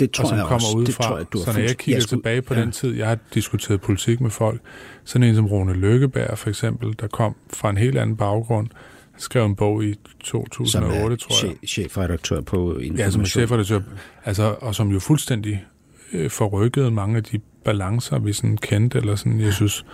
det 0.00 0.10
tror 0.10 0.24
og 0.24 0.28
som 0.28 0.38
jeg 0.38 0.46
kommer 0.46 0.66
også. 0.66 0.76
Ud 0.76 0.84
det 0.84 0.94
fra. 0.94 1.04
tror 1.04 1.16
jeg, 1.16 1.26
du 1.32 1.38
har 1.38 1.44
så 1.44 1.52
når 1.52 1.66
jeg 1.66 1.76
kigger 1.76 1.96
jeg 1.96 2.02
skulle, 2.02 2.20
tilbage 2.20 2.42
på 2.42 2.54
ja. 2.54 2.60
den 2.60 2.72
tid, 2.72 2.94
jeg 2.94 3.08
har 3.08 3.18
diskuteret 3.34 3.80
politik 3.80 4.20
med 4.20 4.30
folk, 4.30 4.60
sådan 5.04 5.28
en 5.28 5.34
som 5.34 5.46
Rune 5.46 5.74
Lykkeberg 5.74 6.38
for 6.38 6.48
eksempel, 6.48 6.94
der 7.00 7.06
kom 7.06 7.36
fra 7.52 7.70
en 7.70 7.76
helt 7.76 7.98
anden 7.98 8.16
baggrund, 8.16 8.68
skrev 9.16 9.46
en 9.46 9.56
bog 9.56 9.84
i 9.84 9.94
2008, 10.20 11.16
tror 11.16 11.46
jeg. 11.46 11.56
chefredaktør 11.68 12.40
på 12.40 12.70
Information. 12.70 12.96
Ja, 12.96 13.10
som 13.10 13.26
chefredaktør, 13.26 13.80
altså, 14.24 14.56
og 14.60 14.74
som 14.74 14.88
jo 14.88 14.98
fuldstændig 14.98 15.64
øh, 16.12 16.30
forrykkede 16.30 16.90
mange 16.90 17.16
af 17.16 17.24
de 17.24 17.40
balancer, 17.64 18.18
vi 18.18 18.32
sådan 18.32 18.56
kendte, 18.56 18.98
eller 18.98 19.14
sådan, 19.14 19.40
jeg 19.40 19.52
synes, 19.52 19.84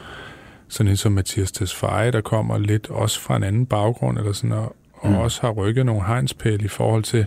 sådan 0.69 0.91
en 0.91 0.97
som 0.97 1.12
Mathias 1.12 1.53
Tesfaye, 1.53 2.11
der 2.11 2.21
kommer 2.21 2.59
lidt 2.59 2.91
også 2.91 3.21
fra 3.21 3.37
en 3.37 3.43
anden 3.43 3.67
baggrund, 3.67 4.19
eller 4.19 4.33
sådan, 4.33 4.53
og, 4.53 4.77
og 4.93 5.11
mm. 5.11 5.17
også 5.17 5.41
har 5.41 5.51
rykket 5.51 5.87
nogle 5.87 6.05
hegnspæle 6.05 6.64
i 6.64 6.69
forhold 6.69 7.03
til, 7.03 7.27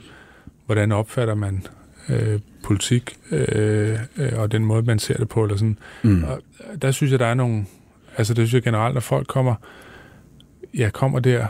hvordan 0.65 0.91
opfatter 0.91 1.35
man 1.35 1.63
øh, 2.09 2.39
politik 2.63 3.17
øh, 3.31 3.99
øh, 4.17 4.31
og 4.35 4.51
den 4.51 4.65
måde, 4.65 4.83
man 4.83 4.99
ser 4.99 5.17
det 5.17 5.29
på. 5.29 5.43
Eller 5.43 5.57
sådan. 5.57 5.77
Mm. 6.03 6.23
Og 6.23 6.41
der 6.81 6.91
synes 6.91 7.11
jeg, 7.11 7.19
der 7.19 7.25
er 7.25 7.33
nogle... 7.33 7.65
Altså, 8.17 8.33
det 8.33 8.47
synes 8.47 8.53
jeg 8.53 8.63
generelt, 8.63 8.93
når 8.93 9.01
folk 9.01 9.27
kommer, 9.27 9.55
ja, 10.77 10.89
kommer 10.89 11.19
der 11.19 11.47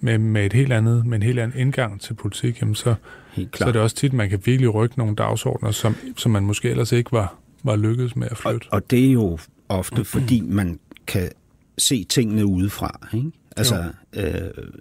med, 0.00 0.18
med 0.18 0.46
et 0.46 0.52
helt 0.52 0.72
andet, 0.72 1.06
med 1.06 1.16
en 1.16 1.22
helt 1.22 1.38
anden 1.38 1.60
indgang 1.60 2.00
til 2.00 2.14
politik, 2.14 2.60
jamen 2.60 2.74
så, 2.74 2.94
så 3.54 3.64
er 3.66 3.72
det 3.72 3.80
også 3.80 3.96
tit, 3.96 4.12
man 4.12 4.30
kan 4.30 4.42
virkelig 4.44 4.74
rykke 4.74 4.98
nogle 4.98 5.16
dagsordner, 5.16 5.70
som, 5.70 5.96
som 6.16 6.32
man 6.32 6.42
måske 6.42 6.70
ellers 6.70 6.92
ikke 6.92 7.12
var, 7.12 7.34
var 7.64 7.76
lykkedes 7.76 8.16
med 8.16 8.28
at 8.30 8.36
flytte. 8.36 8.66
Og, 8.66 8.72
og 8.72 8.90
det 8.90 9.06
er 9.08 9.12
jo 9.12 9.38
ofte, 9.68 10.04
fordi 10.04 10.40
man 10.40 10.78
kan 11.06 11.30
se 11.78 12.04
tingene 12.04 12.46
udefra. 12.46 13.08
Ikke? 13.14 13.30
Altså, 13.56 13.84
øh, 14.12 14.24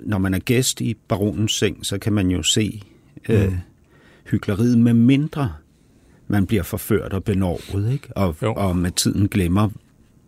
når 0.04 0.18
man 0.18 0.34
er 0.34 0.40
gæst 0.40 0.82
i 0.82 0.94
baronens 1.08 1.52
seng, 1.52 1.86
så 1.86 1.98
kan 1.98 2.14
man 2.14 2.32
jo 2.32 2.44
se 2.44 2.82
øh, 3.30 3.50
mm 3.50 3.58
hyggeleriet, 4.32 4.78
med 4.78 4.94
mindre 4.94 5.54
man 6.28 6.46
bliver 6.46 6.64
forført 6.64 7.14
og 7.14 7.24
benovet, 7.24 7.92
ikke? 7.92 8.18
Og, 8.18 8.36
og 8.42 8.78
med 8.78 8.92
tiden 8.92 9.28
glemmer, 9.28 9.70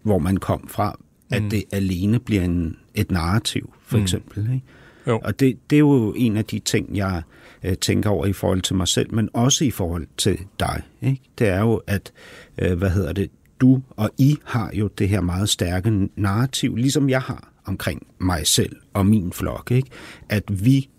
hvor 0.04 0.20
man 0.20 0.38
kom 0.38 0.68
fra, 0.68 1.00
at 1.30 1.44
mm. 1.44 1.50
det 1.50 1.64
alene 1.72 2.20
bliver 2.20 2.42
en, 2.42 2.78
et 2.96 3.12
narrativ, 3.12 3.74
for 3.86 3.98
mm. 3.98 4.04
eksempel. 4.04 4.44
Ikke? 4.54 4.66
Jo. 5.08 5.20
Og 5.24 5.40
det, 5.40 5.58
det 5.70 5.76
er 5.76 5.80
jo 5.80 6.14
en 6.18 6.38
af 6.38 6.46
de 6.46 6.60
ting, 6.60 6.98
jeg 6.98 7.22
øh, 7.64 7.78
tænker 7.78 8.10
over 8.10 8.26
i 8.26 8.34
forhold 8.34 8.62
til 8.62 8.76
mig 8.76 8.88
selv, 8.88 9.14
men 9.14 9.30
også 9.34 9.66
i 9.66 9.72
forhold 9.72 10.08
til 10.18 10.40
dig. 10.60 10.82
Ikke? 11.02 11.22
Det 11.40 11.48
er 11.48 11.60
jo, 11.60 11.82
at, 11.88 12.12
øh, 12.58 12.78
hvad 12.78 12.90
hedder 12.90 13.14
det, 13.14 13.32
du 13.62 13.82
og 13.90 14.10
I 14.18 14.38
har 14.46 14.72
jo 14.74 14.88
det 14.88 15.10
her 15.10 15.22
meget 15.22 15.50
stærke 15.50 16.10
narrativ, 16.16 16.76
ligesom 16.76 17.10
jeg 17.10 17.22
har 17.22 17.52
omkring 17.66 18.08
mig 18.20 18.48
selv 18.48 18.76
og 18.94 19.06
min 19.06 19.34
flok. 19.34 19.72
Ikke? 19.72 19.90
At 20.30 20.66
vi, 20.66 20.90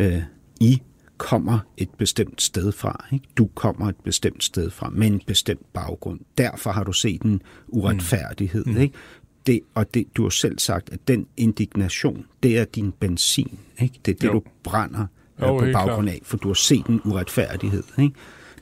øh, 0.00 0.22
I 0.60 0.82
kommer 1.16 1.58
et 1.76 1.90
bestemt 1.98 2.42
sted 2.42 2.72
fra. 2.72 3.04
Ikke? 3.12 3.28
Du 3.36 3.46
kommer 3.54 3.88
et 3.88 3.96
bestemt 4.04 4.44
sted 4.44 4.70
fra, 4.70 4.90
med 4.90 5.06
en 5.06 5.22
bestemt 5.26 5.72
baggrund. 5.72 6.20
Derfor 6.38 6.70
har 6.70 6.84
du 6.84 6.92
set 6.92 7.22
en 7.22 7.42
uretfærdighed. 7.68 8.64
Mm. 8.64 8.76
Ikke? 8.76 8.94
Det, 9.46 9.60
og 9.74 9.94
det, 9.94 10.06
du 10.16 10.22
har 10.22 10.30
selv 10.30 10.58
sagt, 10.58 10.90
at 10.92 11.08
den 11.08 11.26
indignation, 11.36 12.24
det 12.42 12.58
er 12.58 12.64
din 12.64 12.92
benzin. 12.92 13.58
Ikke? 13.80 14.00
Det 14.04 14.14
er 14.14 14.18
det, 14.18 14.28
jo. 14.28 14.32
du 14.32 14.42
brænder 14.62 15.06
jo, 15.46 15.58
på 15.58 15.66
baggrund 15.72 16.08
af, 16.08 16.20
for 16.22 16.36
du 16.36 16.48
har 16.48 16.54
set 16.54 16.86
en 16.86 17.00
uretfærdighed. 17.04 17.82
Ikke? 17.98 18.14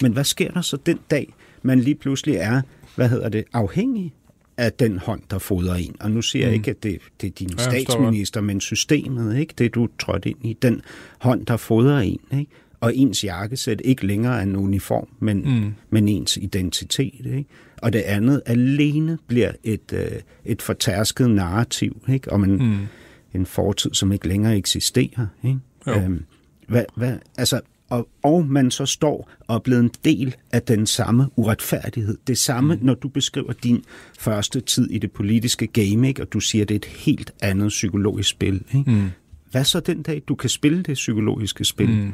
Men 0.02 0.12
hvad 0.12 0.24
sker 0.24 0.50
der 0.50 0.60
så 0.60 0.76
den 0.86 0.98
dag, 1.10 1.34
man 1.62 1.80
lige 1.80 1.94
pludselig 1.94 2.34
er, 2.34 2.62
hvad 2.96 3.08
hedder 3.08 3.28
det, 3.28 3.44
afhængig 3.52 4.14
af 4.56 4.72
den 4.72 4.98
hånd, 4.98 5.22
der 5.30 5.38
fodrer 5.38 5.74
en. 5.74 5.96
Og 6.00 6.10
nu 6.10 6.22
siger 6.22 6.46
mm. 6.46 6.48
jeg 6.48 6.54
ikke, 6.54 6.70
at 6.70 6.82
det, 6.82 6.98
det 7.20 7.26
er 7.26 7.30
din 7.30 7.50
ja, 7.58 7.62
statsminister, 7.62 8.40
men 8.40 8.60
systemet, 8.60 9.38
ikke? 9.38 9.54
det 9.58 9.74
du 9.74 9.88
trådte 9.98 10.30
ind 10.30 10.44
i, 10.44 10.52
den 10.62 10.82
hånd, 11.18 11.46
der 11.46 11.56
fodrer 11.56 11.98
en. 11.98 12.20
Ikke? 12.32 12.50
Og 12.80 12.96
ens 12.96 13.24
jakkesæt 13.24 13.82
ikke 13.84 14.06
længere 14.06 14.38
er 14.38 14.42
en 14.42 14.56
uniform, 14.56 15.08
men, 15.18 15.42
mm. 15.44 15.74
men 15.90 16.08
ens 16.08 16.36
identitet. 16.36 17.26
Ikke? 17.26 17.44
Og 17.76 17.92
det 17.92 17.98
andet 17.98 18.42
alene 18.46 19.18
bliver 19.26 19.52
et, 19.64 19.92
øh, 19.92 20.20
et 20.44 20.62
fortærsket 20.62 21.30
narrativ 21.30 22.02
ikke? 22.08 22.32
om 22.32 22.44
en, 22.44 22.56
mm. 22.56 22.86
en 23.34 23.46
fortid, 23.46 23.90
som 23.94 24.12
ikke 24.12 24.28
længere 24.28 24.56
eksisterer. 24.56 25.26
Ikke? 25.44 25.58
Øhm, 25.88 26.24
hvad, 26.66 26.84
hvad, 26.94 27.18
altså, 27.38 27.60
og, 27.88 28.08
og 28.22 28.46
man 28.46 28.70
så 28.70 28.86
står 28.86 29.30
og 29.46 29.54
er 29.54 29.58
blevet 29.58 29.80
en 29.80 29.90
del 30.04 30.36
af 30.52 30.62
den 30.62 30.86
samme 30.86 31.28
uretfærdighed. 31.36 32.18
Det 32.26 32.38
samme, 32.38 32.74
mm. 32.74 32.84
når 32.84 32.94
du 32.94 33.08
beskriver 33.08 33.52
din 33.52 33.84
første 34.18 34.60
tid 34.60 34.90
i 34.90 34.98
det 34.98 35.12
politiske 35.12 35.66
game, 35.66 36.08
ikke? 36.08 36.22
og 36.22 36.32
du 36.32 36.40
siger, 36.40 36.62
at 36.62 36.68
det 36.68 36.74
er 36.74 36.78
et 36.78 36.84
helt 36.84 37.32
andet 37.40 37.68
psykologisk 37.68 38.30
spil. 38.30 38.62
Ikke? 38.74 38.90
Mm. 38.90 39.10
Hvad 39.50 39.64
så 39.64 39.80
den 39.80 40.02
dag, 40.02 40.22
du 40.28 40.34
kan 40.34 40.50
spille 40.50 40.82
det 40.82 40.94
psykologiske 40.94 41.64
spil? 41.64 41.90
Mm. 41.90 42.12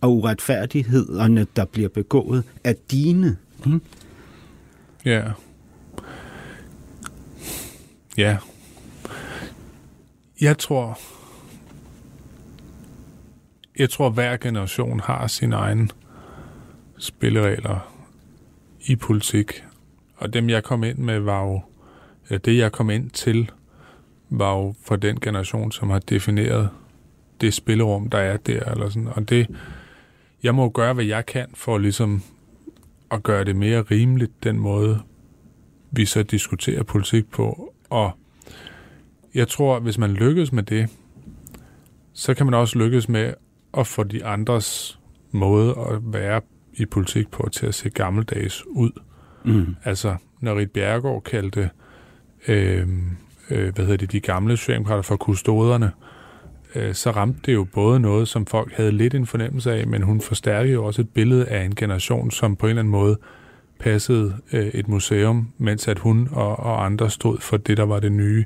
Og 0.00 0.16
uretfærdighederne, 0.16 1.46
der 1.56 1.64
bliver 1.64 1.88
begået, 1.88 2.44
er 2.64 2.74
dine. 2.90 3.36
Ja. 5.04 5.22
Ja. 8.18 8.36
Jeg 10.40 10.58
tror, 10.58 10.98
jeg 13.80 13.90
tror, 13.90 14.10
hver 14.10 14.36
generation 14.36 15.00
har 15.00 15.26
sin 15.26 15.52
egen 15.52 15.90
spilleregler 16.98 17.92
i 18.86 18.96
politik. 18.96 19.64
Og 20.16 20.32
dem, 20.32 20.50
jeg 20.50 20.64
kom 20.64 20.84
ind 20.84 20.98
med, 20.98 21.18
var 21.18 21.42
jo, 21.42 21.60
det 22.38 22.58
jeg 22.58 22.72
kom 22.72 22.90
ind 22.90 23.10
til, 23.10 23.50
var 24.30 24.56
jo 24.56 24.74
for 24.82 24.96
den 24.96 25.20
generation, 25.20 25.72
som 25.72 25.90
har 25.90 25.98
defineret 25.98 26.68
det 27.40 27.54
spillerum, 27.54 28.10
der 28.10 28.18
er 28.18 28.36
der. 28.36 28.64
Eller 28.64 28.88
sådan. 28.88 29.08
Og 29.08 29.28
det, 29.28 29.46
jeg 30.42 30.54
må 30.54 30.68
gøre, 30.68 30.94
hvad 30.94 31.04
jeg 31.04 31.26
kan 31.26 31.46
for 31.54 31.78
ligesom 31.78 32.22
at 33.10 33.22
gøre 33.22 33.44
det 33.44 33.56
mere 33.56 33.82
rimeligt, 33.82 34.44
den 34.44 34.58
måde, 34.58 35.00
vi 35.90 36.04
så 36.04 36.22
diskuterer 36.22 36.82
politik 36.82 37.30
på. 37.30 37.74
Og 37.90 38.10
jeg 39.34 39.48
tror, 39.48 39.80
hvis 39.80 39.98
man 39.98 40.10
lykkes 40.10 40.52
med 40.52 40.62
det, 40.62 40.88
så 42.12 42.34
kan 42.34 42.46
man 42.46 42.54
også 42.54 42.78
lykkes 42.78 43.08
med 43.08 43.34
at 43.78 43.86
få 43.86 44.02
de 44.02 44.24
andres 44.24 44.98
måde 45.30 45.70
at 45.70 46.12
være 46.12 46.40
i 46.74 46.86
politik 46.86 47.30
på 47.30 47.48
til 47.52 47.66
at 47.66 47.74
se 47.74 47.90
gammeldags 47.90 48.66
ud. 48.66 48.90
Mm. 49.44 49.76
Altså, 49.84 50.16
når 50.40 50.58
Rit 50.58 50.70
Bjergård 50.70 51.22
kaldte 51.22 51.70
øh, 52.48 52.88
øh, 53.50 53.74
hvad 53.74 53.84
hedder 53.84 53.96
det, 53.96 54.12
de 54.12 54.20
gamle 54.20 54.56
socialdemokrater 54.56 55.02
for 55.02 55.16
kustoderne, 55.16 55.92
øh, 56.74 56.94
så 56.94 57.10
ramte 57.10 57.40
det 57.46 57.54
jo 57.54 57.64
både 57.64 58.00
noget, 58.00 58.28
som 58.28 58.46
folk 58.46 58.72
havde 58.72 58.92
lidt 58.92 59.14
en 59.14 59.26
fornemmelse 59.26 59.72
af, 59.72 59.86
men 59.86 60.02
hun 60.02 60.20
forstærkede 60.20 60.74
jo 60.74 60.84
også 60.84 61.02
et 61.02 61.08
billede 61.08 61.46
af 61.46 61.64
en 61.64 61.74
generation, 61.74 62.30
som 62.30 62.56
på 62.56 62.66
en 62.66 62.70
eller 62.70 62.82
anden 62.82 62.92
måde 62.92 63.18
passede 63.78 64.36
øh, 64.52 64.66
et 64.66 64.88
museum, 64.88 65.48
mens 65.58 65.88
at 65.88 65.98
hun 65.98 66.28
og, 66.32 66.58
og 66.58 66.84
andre 66.84 67.10
stod 67.10 67.38
for 67.38 67.56
det, 67.56 67.76
der 67.76 67.84
var 67.84 68.00
det 68.00 68.12
nye. 68.12 68.44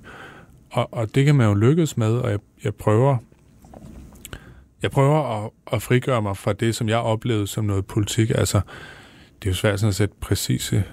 Og, 0.71 0.89
og 0.93 1.15
det 1.15 1.25
kan 1.25 1.35
man 1.35 1.47
jo 1.47 1.55
lykkes 1.55 1.97
med, 1.97 2.13
og 2.13 2.31
jeg, 2.31 2.39
jeg 2.65 2.75
prøver 2.75 3.17
jeg 4.85 4.91
prøver 4.91 5.45
at, 5.45 5.51
at 5.73 5.83
frigøre 5.83 6.23
mig 6.23 6.37
fra 6.37 6.53
det, 6.53 6.75
som 6.75 6.89
jeg 6.89 6.99
oplevede 6.99 7.47
som 7.47 7.65
noget 7.65 7.87
politik. 7.87 8.31
Altså, 8.31 8.61
det 9.43 9.49
er 9.49 9.51
jo 9.51 9.55
svært 9.55 9.81
sådan 9.81 9.89
at 9.89 9.95
sætte 9.95 10.15
præcise... 10.21 10.85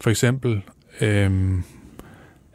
For 0.00 0.10
eksempel, 0.10 0.62
øhm, 1.00 1.62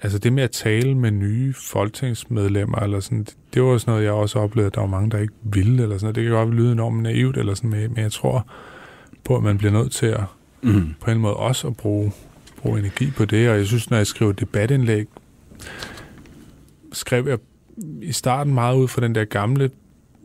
altså 0.02 0.20
det 0.20 0.34
med 0.34 0.44
at 0.44 0.52
tale 0.52 0.96
med 0.96 1.12
nye 1.12 1.54
folketingsmedlemmer, 1.54 2.80
eller 2.80 3.00
sådan, 3.00 3.24
det, 3.24 3.38
det 3.54 3.64
var 3.64 3.78
sådan 3.78 3.92
noget, 3.92 4.06
jeg 4.06 4.12
også 4.12 4.40
oplevede, 4.40 4.68
at 4.68 4.76
der 4.76 4.82
var 4.82 4.88
mange, 4.88 5.12
der 5.12 5.20
ikke 5.20 5.34
ville, 5.44 5.84
eller 5.84 5.98
sådan 5.98 6.06
noget. 6.06 6.16
Det 6.16 6.24
kan 6.24 6.34
godt 6.34 6.56
lyde 6.56 6.72
enormt 6.72 7.04
naivt, 7.04 7.38
eller 7.38 7.54
sådan, 7.54 7.70
men, 7.70 7.94
men 7.94 8.04
jeg 8.04 8.12
tror 8.12 8.48
på, 9.24 9.38
at 9.38 9.44
man 9.44 9.58
bliver 9.58 9.72
nødt 9.72 9.92
til 9.92 10.06
at, 10.06 10.24
mm. 10.62 10.94
på 11.02 11.12
en 11.12 11.20
måde 11.20 11.36
også 11.36 11.68
at 11.68 11.78
bruge, 11.78 12.12
bruge 12.58 12.80
energi 12.80 13.12
på 13.12 13.26
det, 13.26 13.50
og 13.50 13.58
jeg 13.58 13.68
synes, 13.68 13.90
når 13.90 13.98
jeg 13.98 14.08
skriver 14.08 14.32
debatindlæg, 14.32 15.08
skrev 16.92 17.28
jeg 17.28 17.38
i 18.02 18.12
starten 18.12 18.54
meget 18.54 18.78
ud 18.78 18.88
fra 18.88 19.02
den 19.02 19.16
der 19.16 19.26
gamle, 19.26 19.70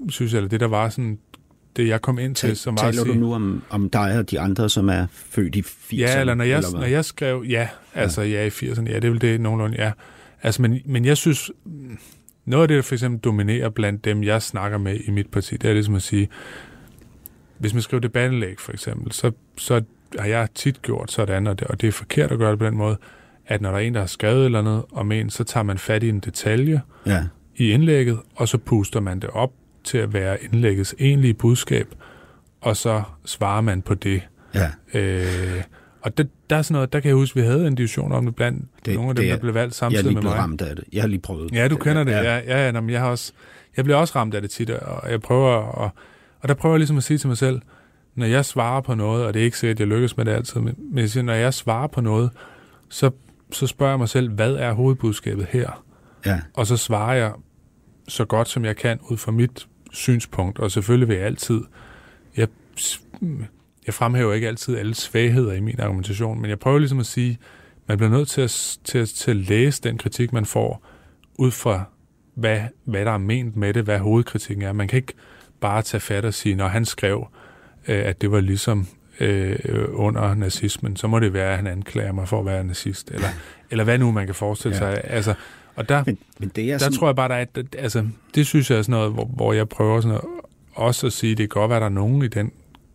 synes 0.09 0.33
jeg, 0.33 0.39
eller 0.39 0.49
det 0.49 0.61
der 0.61 0.69
var 0.69 0.89
sådan, 0.89 1.19
det 1.77 1.89
jeg 1.89 2.03
kom 2.03 2.19
ind 2.19 2.35
til, 2.35 2.57
som 2.57 2.77
Taler 2.77 3.05
du 3.05 3.15
nu 3.15 3.35
om, 3.35 3.63
om 3.71 3.91
dig 3.91 4.19
og 4.19 4.31
de 4.31 4.41
andre, 4.41 4.69
som 4.69 4.89
er 4.89 5.07
født 5.13 5.57
i 5.57 5.61
80'erne? 5.61 5.97
Ja, 5.97 6.21
eller 6.21 6.35
når 6.35 6.45
jeg, 6.45 6.57
eller 6.57 6.71
hvad? 6.71 6.81
når 6.81 6.87
jeg 6.87 7.05
skrev, 7.05 7.45
ja, 7.49 7.69
altså 7.95 8.23
ja, 8.23 8.45
i 8.45 8.49
80'erne, 8.49 8.91
ja, 8.91 8.95
det 8.95 9.05
er 9.05 9.11
vel 9.11 9.21
det 9.21 9.41
nogenlunde, 9.41 9.83
ja. 9.83 9.93
Altså, 10.43 10.63
men, 10.63 10.81
men 10.85 11.05
jeg 11.05 11.17
synes, 11.17 11.51
noget 12.45 12.63
af 12.63 12.69
det, 12.69 12.77
der 12.77 12.83
for 12.83 12.95
eksempel 12.95 13.21
dominerer 13.21 13.69
blandt 13.69 14.05
dem, 14.05 14.25
jeg 14.25 14.43
snakker 14.43 14.79
med 14.79 15.01
i 15.07 15.11
mit 15.11 15.27
parti, 15.27 15.57
det 15.57 15.71
er 15.71 15.75
ligesom 15.75 15.95
at 15.95 16.03
sige, 16.03 16.29
hvis 17.59 17.75
man 17.75 17.83
skriver 17.83 18.01
debatindlæg 18.01 18.61
for 18.61 18.73
eksempel, 18.73 19.13
så, 19.13 19.33
så 19.59 19.83
har 20.19 20.27
jeg 20.27 20.49
tit 20.55 20.83
gjort 20.83 21.13
sådan, 21.13 21.47
og 21.47 21.59
det, 21.59 21.67
og 21.67 21.81
det 21.81 21.89
er 21.89 21.93
forkert 21.93 22.33
at 22.33 22.39
gøre 22.39 22.51
det 22.51 22.59
på 22.59 22.67
den 22.67 22.77
måde, 22.77 22.97
at 23.47 23.61
når 23.61 23.71
der 23.71 23.77
er 23.77 23.83
en, 23.83 23.95
der 23.95 24.01
har 24.01 24.07
skrevet 24.07 24.41
et 24.41 24.45
eller 24.45 24.59
andet 24.59 24.85
om 24.93 25.13
en, 25.13 25.31
så 25.31 25.45
tager 25.45 25.65
man 25.65 25.79
fat 25.79 26.03
i 26.03 26.09
en 26.09 26.21
detalje 26.21 26.81
Ja, 27.07 27.25
i 27.61 27.71
indlægget, 27.73 28.19
og 28.37 28.49
så 28.49 28.59
puster 28.59 29.01
man 29.01 29.21
det 29.21 29.31
op 29.31 29.53
til 29.85 29.99
at 29.99 30.13
være 30.13 30.45
indlæggets 30.45 30.95
egentlige 30.99 31.35
budskab, 31.35 31.89
og 32.61 32.77
så 32.77 33.03
svarer 33.25 33.61
man 33.61 33.83
på 33.83 33.95
det. 33.95 34.23
ja. 34.55 34.71
Øh, 34.95 35.63
og 36.03 36.19
det, 36.19 36.29
der 36.51 36.57
er 36.57 36.63
sådan 36.63 36.73
noget, 36.75 36.93
der 36.93 37.01
kan 37.01 37.09
jeg 37.09 37.15
huske, 37.17 37.41
vi 37.41 37.47
havde 37.47 37.67
en 37.67 37.75
diskussion 37.75 38.13
om 38.13 38.25
det 38.27 38.37
blandt 38.37 38.65
det, 38.87 38.95
nogle 38.95 39.09
af 39.11 39.15
dem, 39.17 39.23
det 39.23 39.31
er- 39.31 39.35
der 39.35 39.41
blev 39.41 39.55
valgt 39.55 39.65
Jeg 39.81 39.87
er 39.87 39.91
samtidig 39.91 40.05
lige 40.05 40.15
med 40.15 40.23
mig. 40.23 40.33
ramt 40.33 40.63
af 40.63 40.77
det. 40.77 40.85
Jeg 40.93 41.03
har 41.03 41.09
lige 41.09 41.21
prøvet 41.21 41.53
Ja, 41.53 41.69
du 41.69 41.77
kender 41.77 42.05
det. 42.05 42.13
Ja. 42.13 42.23
Ja, 42.23 42.37
ja, 42.47 42.71
ja 42.71 42.81
jeg 42.89 43.01
har 43.01 43.09
også, 43.09 43.33
jeg 43.77 43.85
bliver 43.85 43.97
også 43.99 44.13
ramt 44.17 44.35
af 44.35 44.43
det 44.43 44.51
tit, 44.51 44.71
og 44.71 45.11
jeg 45.11 45.21
prøver 45.21 45.83
at, 45.85 45.91
og 46.41 46.49
der 46.49 46.55
prøver 46.55 46.75
jeg 46.75 46.79
ligesom 46.79 46.97
at 46.97 47.03
sige 47.03 47.19
til 47.19 47.29
mig 47.29 47.37
selv, 47.39 47.61
når 48.15 48.27
jeg 48.27 48.45
svarer 48.45 48.81
på 48.81 48.95
noget, 48.95 49.25
og 49.27 49.35
det 49.35 49.41
er 49.41 49.45
ikke 49.45 49.59
sikkert, 49.59 49.77
at 49.77 49.81
jeg 49.81 49.89
lykkes 49.89 50.17
med 50.17 50.25
det 50.25 50.33
altid, 50.33 50.61
men, 50.61 50.75
men 50.91 50.99
jeg 50.99 51.11
siger, 51.11 51.25
når 51.25 51.33
jeg 51.33 51.55
svarer 51.55 51.87
på 51.87 52.01
noget, 52.01 52.31
så, 52.89 53.11
så 53.53 53.67
spørger 53.67 53.93
jeg 53.93 53.99
mig 53.99 54.09
selv, 54.09 54.31
hvad 54.31 54.53
er 54.55 54.73
hovedbudskabet 54.73 55.47
her? 55.51 55.85
Ja, 56.27 56.41
Og 56.55 56.67
så 56.67 56.77
svarer 56.77 57.15
jeg 57.15 57.33
så 58.11 58.25
godt, 58.25 58.49
som 58.49 58.65
jeg 58.65 58.77
kan, 58.77 58.99
ud 59.11 59.17
fra 59.17 59.33
mit 59.33 59.67
synspunkt, 59.93 60.59
og 60.59 60.71
selvfølgelig 60.71 61.09
vil 61.09 61.17
jeg 61.17 61.27
altid, 61.27 61.61
jeg, 62.37 62.49
jeg 63.87 63.95
fremhæver 63.95 64.35
ikke 64.35 64.49
altid 64.49 64.77
alle 64.77 64.95
svagheder 64.95 65.53
i 65.53 65.61
min 65.61 65.81
argumentation, 65.81 66.41
men 66.41 66.51
jeg 66.51 66.59
prøver 66.59 66.79
ligesom 66.79 66.99
at 66.99 67.07
sige, 67.07 67.39
man 67.87 67.99
bliver 67.99 68.11
nødt 68.11 68.29
til 68.29 68.41
at, 68.41 68.79
til, 68.85 69.07
til 69.07 69.31
at 69.31 69.37
læse 69.37 69.83
den 69.83 69.99
kritik, 69.99 70.33
man 70.33 70.47
får, 70.47 70.87
ud 71.35 71.51
fra, 71.51 71.85
hvad, 72.35 72.61
hvad 72.85 73.05
der 73.05 73.11
er 73.11 73.19
ment 73.19 73.57
med 73.57 73.75
det, 73.75 73.85
hvad 73.85 73.99
hovedkritikken 73.99 74.65
er. 74.65 74.73
Man 74.73 74.89
kan 74.89 74.97
ikke 74.97 75.13
bare 75.61 75.83
tage 75.83 76.01
fat 76.01 76.25
og 76.25 76.35
sige, 76.35 76.55
når 76.55 76.69
han 76.69 76.85
skrev, 76.85 77.27
øh, 77.89 78.07
at 78.07 78.21
det 78.21 78.31
var 78.31 78.41
ligesom 78.41 78.87
øh, 79.21 79.57
under 79.89 80.35
nazismen, 80.35 80.97
så 80.97 81.07
må 81.07 81.19
det 81.19 81.33
være, 81.33 81.51
at 81.51 81.57
han 81.57 81.67
anklager 81.67 82.13
mig 82.13 82.29
for 82.29 82.41
at 82.41 82.47
være 82.47 82.65
nazist, 82.65 83.11
eller, 83.11 83.29
eller 83.71 83.85
hvad 83.85 83.99
nu 83.99 84.13
man 84.13 84.27
kan 84.27 84.35
forestille 84.35 84.75
ja. 84.75 84.79
sig. 84.79 85.01
Altså, 85.05 85.35
og 85.77 85.89
der, 85.89 86.03
men, 86.07 86.19
men 86.39 86.51
det 86.57 86.65
er 86.65 86.71
der 86.71 86.79
sådan, 86.79 86.93
tror 86.93 87.09
jeg 87.09 87.17
bare, 87.17 87.29
der 87.29 87.35
er, 87.35 87.45
et- 87.59 87.77
altså, 87.79 88.07
det 88.35 88.47
synes 88.47 88.71
jeg 88.71 88.79
er 88.79 88.83
sådan 88.83 88.91
noget, 88.93 89.13
hvor, 89.13 89.25
hvor 89.25 89.53
jeg 89.53 89.69
prøver 89.69 90.01
sådan 90.01 90.09
noget, 90.09 90.25
også 90.75 91.07
at 91.07 91.13
sige, 91.13 91.31
det 91.31 91.39
kan 91.51 91.61
godt 91.61 91.69
være, 91.69 91.77
at 91.77 91.81
der 91.81 91.87
er 91.87 91.93
nogen 91.93 92.23
i 92.25 92.29
den 92.29 92.53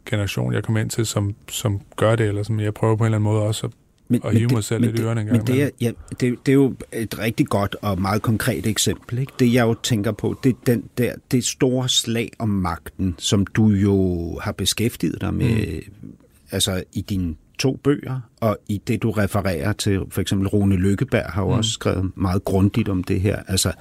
generation, 0.09 0.53
jeg 0.53 0.63
kommer 0.63 0.81
ind 0.81 0.89
til, 0.89 1.05
som, 1.05 1.35
som 1.49 1.81
gør 1.95 2.15
det, 2.15 2.27
eller 2.27 2.43
som 2.43 2.59
jeg 2.59 2.73
prøver 2.73 2.95
på 2.95 3.03
en 3.03 3.05
eller 3.05 3.17
anden 3.17 3.23
måde 3.31 3.41
også 3.41 3.67
at 3.67 3.73
men, 4.07 4.23
og 4.23 4.31
hive 4.31 4.49
mig 4.53 4.63
selv 4.63 4.81
men 4.81 4.89
lidt 4.89 4.99
i 4.99 5.03
ørerne 5.03 5.21
en 5.21 5.27
Men 5.27 5.35
gang 5.35 5.47
det 5.47 5.63
er, 5.63 5.69
ja, 5.81 5.91
det, 6.19 6.21
det 6.45 6.49
er 6.49 6.53
jo 6.53 6.75
et 6.93 7.19
rigtig 7.19 7.47
godt 7.47 7.75
og 7.81 8.01
meget 8.01 8.21
konkret 8.21 8.65
eksempel. 8.67 9.19
Ikke? 9.19 9.31
Det 9.39 9.53
jeg 9.53 9.63
jo 9.63 9.73
tænker 9.83 10.11
på, 10.11 10.35
det 10.43 10.49
er 10.49 10.57
den 10.65 10.83
der, 10.97 11.13
det 11.31 11.45
store 11.45 11.89
slag 11.89 12.31
om 12.39 12.49
magten, 12.49 13.15
som 13.17 13.45
du 13.45 13.67
jo 13.69 14.39
har 14.43 14.51
beskæftiget 14.51 15.21
dig 15.21 15.33
med, 15.33 15.81
mm. 16.01 16.11
altså 16.51 16.83
i 16.93 17.01
dine 17.01 17.35
to 17.59 17.75
bøger, 17.83 18.19
og 18.41 18.57
i 18.67 18.81
det 18.87 19.03
du 19.03 19.11
refererer 19.11 19.73
til, 19.73 20.01
for 20.09 20.21
eksempel 20.21 20.47
Rune 20.47 20.75
Lykkeberg 20.75 21.25
har 21.25 21.41
jo 21.41 21.47
mm. 21.47 21.57
også 21.57 21.71
skrevet 21.71 22.11
meget 22.15 22.43
grundigt 22.43 22.89
om 22.89 23.03
det 23.03 23.21
her, 23.21 23.43
altså 23.47 23.71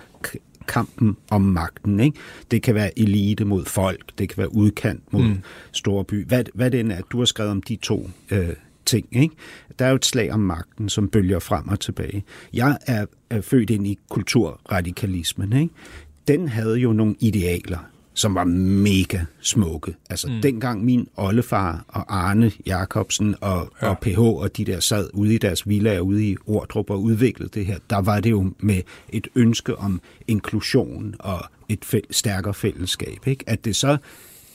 kampen 0.68 1.16
om 1.30 1.42
magten. 1.42 2.00
Ikke? 2.00 2.18
Det 2.50 2.62
kan 2.62 2.74
være 2.74 2.98
elite 2.98 3.44
mod 3.44 3.64
folk, 3.64 4.18
det 4.18 4.28
kan 4.28 4.38
være 4.38 4.54
udkant 4.54 5.12
mod 5.12 5.22
mm. 5.22 5.38
storby. 5.72 6.26
Hvad, 6.26 6.44
hvad 6.54 6.70
det 6.70 6.80
end 6.80 6.92
er, 6.92 7.00
du 7.10 7.18
har 7.18 7.24
skrevet 7.24 7.50
om 7.50 7.62
de 7.62 7.76
to 7.76 8.10
øh, 8.30 8.48
ting. 8.86 9.06
Ikke? 9.12 9.34
Der 9.78 9.84
er 9.84 9.88
jo 9.88 9.96
et 9.96 10.04
slag 10.04 10.32
om 10.32 10.40
magten, 10.40 10.88
som 10.88 11.08
bølger 11.08 11.38
frem 11.38 11.68
og 11.68 11.80
tilbage. 11.80 12.24
Jeg 12.52 12.78
er, 12.86 13.06
er 13.30 13.40
født 13.40 13.70
ind 13.70 13.86
i 13.86 13.98
kulturradikalismen. 14.08 15.52
Ikke? 15.52 15.74
Den 16.28 16.48
havde 16.48 16.76
jo 16.76 16.92
nogle 16.92 17.14
idealer, 17.20 17.78
som 18.14 18.34
var 18.34 18.44
mega 18.44 19.20
smukke. 19.40 19.94
Altså 20.10 20.28
mm. 20.28 20.42
dengang 20.42 20.84
min 20.84 21.08
oldefar 21.16 21.84
og 21.88 22.16
Arne 22.16 22.52
Jacobsen 22.66 23.34
og, 23.40 23.72
ja. 23.82 23.88
og 23.88 23.98
PH 23.98 24.18
og 24.18 24.56
de 24.56 24.64
der 24.64 24.80
sad 24.80 25.08
ude 25.12 25.34
i 25.34 25.38
deres 25.38 25.68
villaer 25.68 26.00
ude 26.00 26.28
i 26.28 26.36
Ordrup 26.46 26.90
og 26.90 27.02
udviklede 27.02 27.50
det 27.54 27.66
her, 27.66 27.78
der 27.90 27.98
var 27.98 28.20
det 28.20 28.30
jo 28.30 28.52
med 28.58 28.82
et 29.08 29.28
ønske 29.34 29.76
om 29.78 30.00
inklusion 30.26 31.14
og 31.18 31.44
et 31.68 31.84
fæ- 31.94 32.10
stærkere 32.10 32.54
fællesskab. 32.54 33.26
Ikke? 33.26 33.44
At 33.46 33.64
det 33.64 33.76
så 33.76 33.96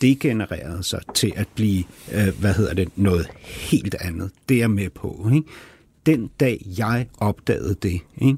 degenererede 0.01 0.83
sig 0.83 1.01
til 1.15 1.33
at 1.35 1.47
blive, 1.55 1.83
øh, 2.13 2.39
hvad 2.39 2.53
hedder 2.53 2.73
det, 2.73 2.89
noget 2.95 3.27
helt 3.41 3.95
andet. 3.99 4.31
Det 4.49 4.55
er 4.55 4.59
jeg 4.59 4.71
med 4.71 4.89
på. 4.89 5.29
Ikke? 5.33 5.47
Den 6.05 6.29
dag 6.39 6.65
jeg 6.77 7.07
opdagede 7.17 7.75
det, 7.81 8.01
ikke? 8.17 8.37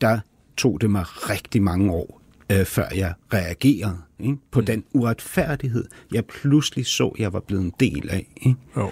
der 0.00 0.18
tog 0.56 0.80
det 0.80 0.90
mig 0.90 1.04
rigtig 1.06 1.62
mange 1.62 1.92
år, 1.92 2.17
øh, 2.52 2.64
før 2.64 2.88
jeg 2.94 3.14
reagerede 3.32 3.98
ikke? 4.20 4.36
på 4.50 4.60
mm. 4.60 4.66
den 4.66 4.84
uretfærdighed, 4.92 5.84
jeg 6.12 6.24
pludselig 6.24 6.86
så, 6.86 7.14
jeg 7.18 7.32
var 7.32 7.40
blevet 7.40 7.62
en 7.62 7.72
del 7.80 8.10
af. 8.10 8.26
Ikke? 8.36 8.58
Jo. 8.76 8.90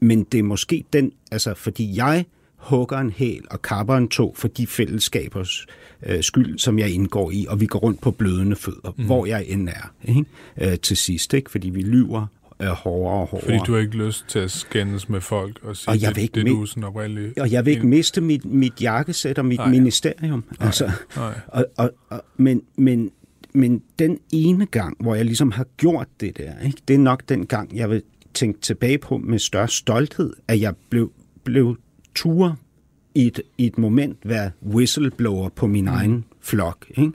Men 0.00 0.24
det 0.24 0.38
er 0.38 0.42
måske 0.42 0.84
den, 0.92 1.12
altså 1.30 1.54
fordi 1.54 1.96
jeg 1.96 2.24
hugger 2.56 2.98
en 2.98 3.10
hæl 3.10 3.44
og 3.50 3.62
kapper 3.62 3.96
en 3.96 4.08
tog 4.08 4.34
for 4.36 4.48
de 4.48 4.66
fællesskabers 4.66 5.66
øh, 6.06 6.22
skyld, 6.22 6.58
som 6.58 6.78
jeg 6.78 6.90
indgår 6.90 7.30
i, 7.30 7.46
og 7.48 7.60
vi 7.60 7.66
går 7.66 7.78
rundt 7.78 8.00
på 8.00 8.10
blødende 8.10 8.56
fødder, 8.56 8.94
mm. 8.96 9.04
hvor 9.04 9.26
jeg 9.26 9.44
end 9.48 9.68
er, 9.68 9.92
ikke? 10.04 10.24
Øh, 10.60 10.78
til 10.78 10.96
sidst, 10.96 11.34
ikke? 11.34 11.50
fordi 11.50 11.70
vi 11.70 11.82
lyver 11.82 12.26
øh, 12.62 12.68
hårdere 12.68 13.20
og 13.20 13.26
hårdere. 13.26 13.44
Fordi 13.46 13.58
du 13.66 13.72
har 13.72 13.80
ikke 13.80 13.96
lyst 13.96 14.24
til 14.28 14.38
at 14.38 14.50
skændes 14.50 15.08
med 15.08 15.20
folk 15.20 15.58
og 15.62 15.76
sige, 15.76 15.88
Og 15.88 16.00
jeg 16.02 16.08
det, 16.08 16.16
vil 16.16 16.22
ikke 16.22 16.34
det, 16.34 16.44
med- 16.44 16.52
du 16.52 16.66
sådan 16.66 16.84
oprindelig. 16.84 17.40
Og 17.40 17.52
jeg 17.52 17.64
vil 17.64 17.70
ikke 17.70 17.86
miste 17.86 18.20
mit, 18.20 18.44
mit 18.44 18.82
jakkesæt 18.82 19.38
og 19.38 19.44
mit. 19.44 19.58
Nej. 19.58 19.68
ministerium. 19.70 20.44
Nej. 20.58 20.66
Altså, 20.66 20.90
Nej. 21.16 21.34
og, 21.48 21.66
og, 21.76 21.90
og, 22.08 22.22
men, 22.36 22.62
men, 22.76 23.10
men 23.52 23.82
den 23.98 24.18
ene 24.32 24.66
gang, 24.66 24.96
hvor 25.00 25.14
jeg 25.14 25.24
ligesom 25.24 25.50
har 25.52 25.66
gjort 25.76 26.06
det 26.20 26.36
der, 26.38 26.52
ikke, 26.64 26.78
det 26.88 26.94
er 26.94 26.98
nok 26.98 27.22
den 27.28 27.46
gang, 27.46 27.76
jeg 27.76 27.90
vil 27.90 28.02
tænke 28.34 28.60
tilbage 28.60 28.98
på 28.98 29.16
med 29.18 29.38
større 29.38 29.68
stolthed, 29.68 30.32
at 30.48 30.60
jeg 30.60 30.74
blev, 30.90 31.12
blev 31.44 31.76
tur 32.14 32.58
i 33.14 33.26
et, 33.26 33.40
i 33.58 33.66
et 33.66 33.78
moment 33.78 34.18
være 34.24 34.50
whistleblower 34.66 35.48
på 35.48 35.66
min 35.66 35.84
mm. 35.84 35.90
egen 35.90 36.24
flok. 36.40 36.86
Ikke? 36.90 37.12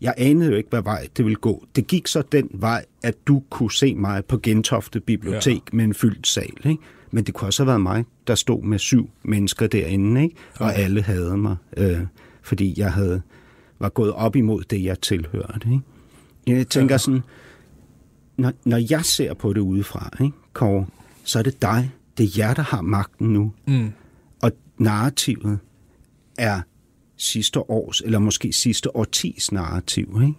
Jeg 0.00 0.14
anede 0.16 0.50
jo 0.50 0.56
ikke, 0.56 0.70
hvad 0.70 0.82
vej 0.82 1.08
det 1.16 1.24
ville 1.24 1.36
gå. 1.36 1.64
Det 1.76 1.86
gik 1.86 2.06
så 2.06 2.22
den 2.32 2.50
vej, 2.52 2.84
at 3.02 3.14
du 3.26 3.42
kunne 3.50 3.72
se 3.72 3.94
mig 3.94 4.24
på 4.24 4.38
Gentofte 4.38 5.00
Bibliotek 5.00 5.62
ja. 5.72 5.76
med 5.76 5.84
en 5.84 5.94
fyldt 5.94 6.26
sal. 6.26 6.52
Ikke? 6.64 6.82
Men 7.10 7.24
det 7.24 7.34
kunne 7.34 7.48
også 7.48 7.62
have 7.62 7.66
været 7.66 7.80
mig, 7.80 8.04
der 8.26 8.34
stod 8.34 8.62
med 8.62 8.78
syv 8.78 9.10
mennesker 9.22 9.66
derinde, 9.66 10.22
ikke? 10.22 10.36
og 10.58 10.74
alle 10.74 11.02
havde 11.02 11.36
mig, 11.36 11.56
øh, 11.76 12.00
fordi 12.42 12.74
jeg 12.76 12.92
havde 12.92 13.22
var 13.78 13.88
gået 13.88 14.12
op 14.12 14.36
imod 14.36 14.62
det, 14.62 14.84
jeg 14.84 15.00
tilhørte. 15.00 15.68
Ikke? 15.72 15.80
Jeg 16.46 16.68
tænker 16.68 16.94
ja. 16.94 16.98
sådan, 16.98 17.22
når, 18.36 18.52
når 18.64 18.80
jeg 18.90 19.04
ser 19.04 19.34
på 19.34 19.52
det 19.52 19.60
udefra, 19.60 20.10
ikke, 20.24 20.36
Kåre, 20.52 20.86
så 21.24 21.38
er 21.38 21.42
det 21.42 21.62
dig, 21.62 21.90
det 22.18 22.24
er 22.24 22.30
jer, 22.38 22.54
der 22.54 22.62
har 22.62 22.82
magten 22.82 23.32
nu. 23.32 23.52
Mm. 23.66 23.92
Og 24.42 24.52
narrativet 24.78 25.58
er 26.38 26.60
sidste 27.20 27.70
års, 27.70 28.00
eller 28.00 28.18
måske 28.18 28.52
sidste 28.52 28.96
årtis 28.96 29.52
narrativ. 29.52 30.20
Ikke? 30.22 30.34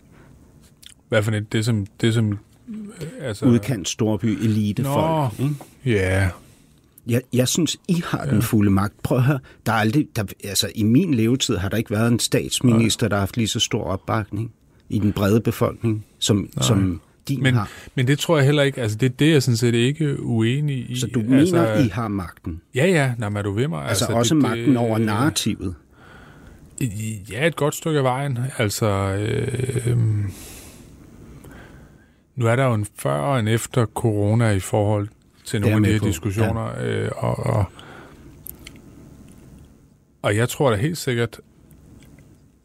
Hvad 1.09 1.23
for 1.23 1.31
et? 1.31 1.53
Det 1.53 1.65
som... 1.65 1.85
Det 2.01 2.13
som 2.13 2.31
øh, 2.31 3.07
altså, 3.21 3.45
Udkant, 3.45 3.89
storby, 3.89 4.25
elitefolk. 4.25 5.39
Nå. 5.39 5.45
Ikke? 5.45 5.55
Ja. 5.85 6.29
Jeg, 7.07 7.21
jeg 7.33 7.47
synes, 7.47 7.77
I 7.87 8.03
har 8.05 8.25
den 8.25 8.41
fulde 8.41 8.71
magt. 8.71 9.03
Prøv 9.03 9.17
at 9.17 9.23
høre, 9.23 9.39
der 9.65 9.71
er 9.71 9.75
aldrig, 9.75 10.07
der, 10.15 10.23
altså, 10.43 10.71
i 10.75 10.83
min 10.83 11.13
levetid 11.13 11.57
har 11.57 11.69
der 11.69 11.77
ikke 11.77 11.91
været 11.91 12.11
en 12.11 12.19
statsminister, 12.19 13.07
der 13.07 13.15
har 13.15 13.21
haft 13.21 13.37
lige 13.37 13.47
så 13.47 13.59
stor 13.59 13.83
opbakning 13.83 14.51
i 14.89 14.99
den 14.99 15.13
brede 15.13 15.41
befolkning, 15.41 16.05
som, 16.19 16.49
som 16.61 17.01
din 17.27 17.43
Men, 17.43 17.53
har. 17.53 17.69
men 17.95 18.07
det 18.07 18.19
tror 18.19 18.37
jeg 18.37 18.45
heller 18.45 18.63
ikke, 18.63 18.81
altså 18.81 18.97
det, 18.97 19.19
det 19.19 19.27
er 19.27 19.31
jeg 19.31 19.43
sådan 19.43 19.57
set 19.57 19.73
ikke 19.73 20.23
uenig 20.23 20.89
i. 20.89 20.99
Så 20.99 21.07
du 21.07 21.19
altså, 21.19 21.55
mener, 21.55 21.79
I 21.79 21.87
har 21.87 22.07
magten? 22.07 22.61
Ja, 22.75 22.85
ja, 22.85 23.13
nej, 23.17 23.29
men 23.29 23.37
er 23.37 23.41
du 23.41 23.51
ved 23.51 23.67
mig? 23.67 23.85
Altså, 23.85 24.05
altså 24.05 24.17
også 24.17 24.35
det, 24.35 24.41
magten 24.43 24.77
over 24.77 24.97
narrativet? 24.97 25.75
Ja, 27.31 27.47
et 27.47 27.55
godt 27.55 27.75
stykke 27.75 27.97
af 27.97 28.03
vejen. 28.03 28.39
Altså, 28.57 28.87
øh, 28.87 29.97
nu 32.35 32.47
er 32.47 32.55
der 32.55 32.65
jo 32.65 32.73
en 32.73 32.85
før 32.95 33.13
og 33.13 33.39
en 33.39 33.47
efter 33.47 33.85
corona 33.85 34.49
i 34.51 34.59
forhold 34.59 35.07
til 35.45 35.61
nogle 35.61 35.75
af 35.75 35.83
de 35.83 35.91
her 35.91 35.99
på, 35.99 36.05
diskussioner. 36.05 36.79
Ja. 36.79 36.85
Øh, 36.85 37.11
og, 37.15 37.39
og, 37.39 37.65
og 40.21 40.35
jeg 40.35 40.49
tror 40.49 40.69
da 40.69 40.75
helt 40.75 40.97
sikkert, 40.97 41.39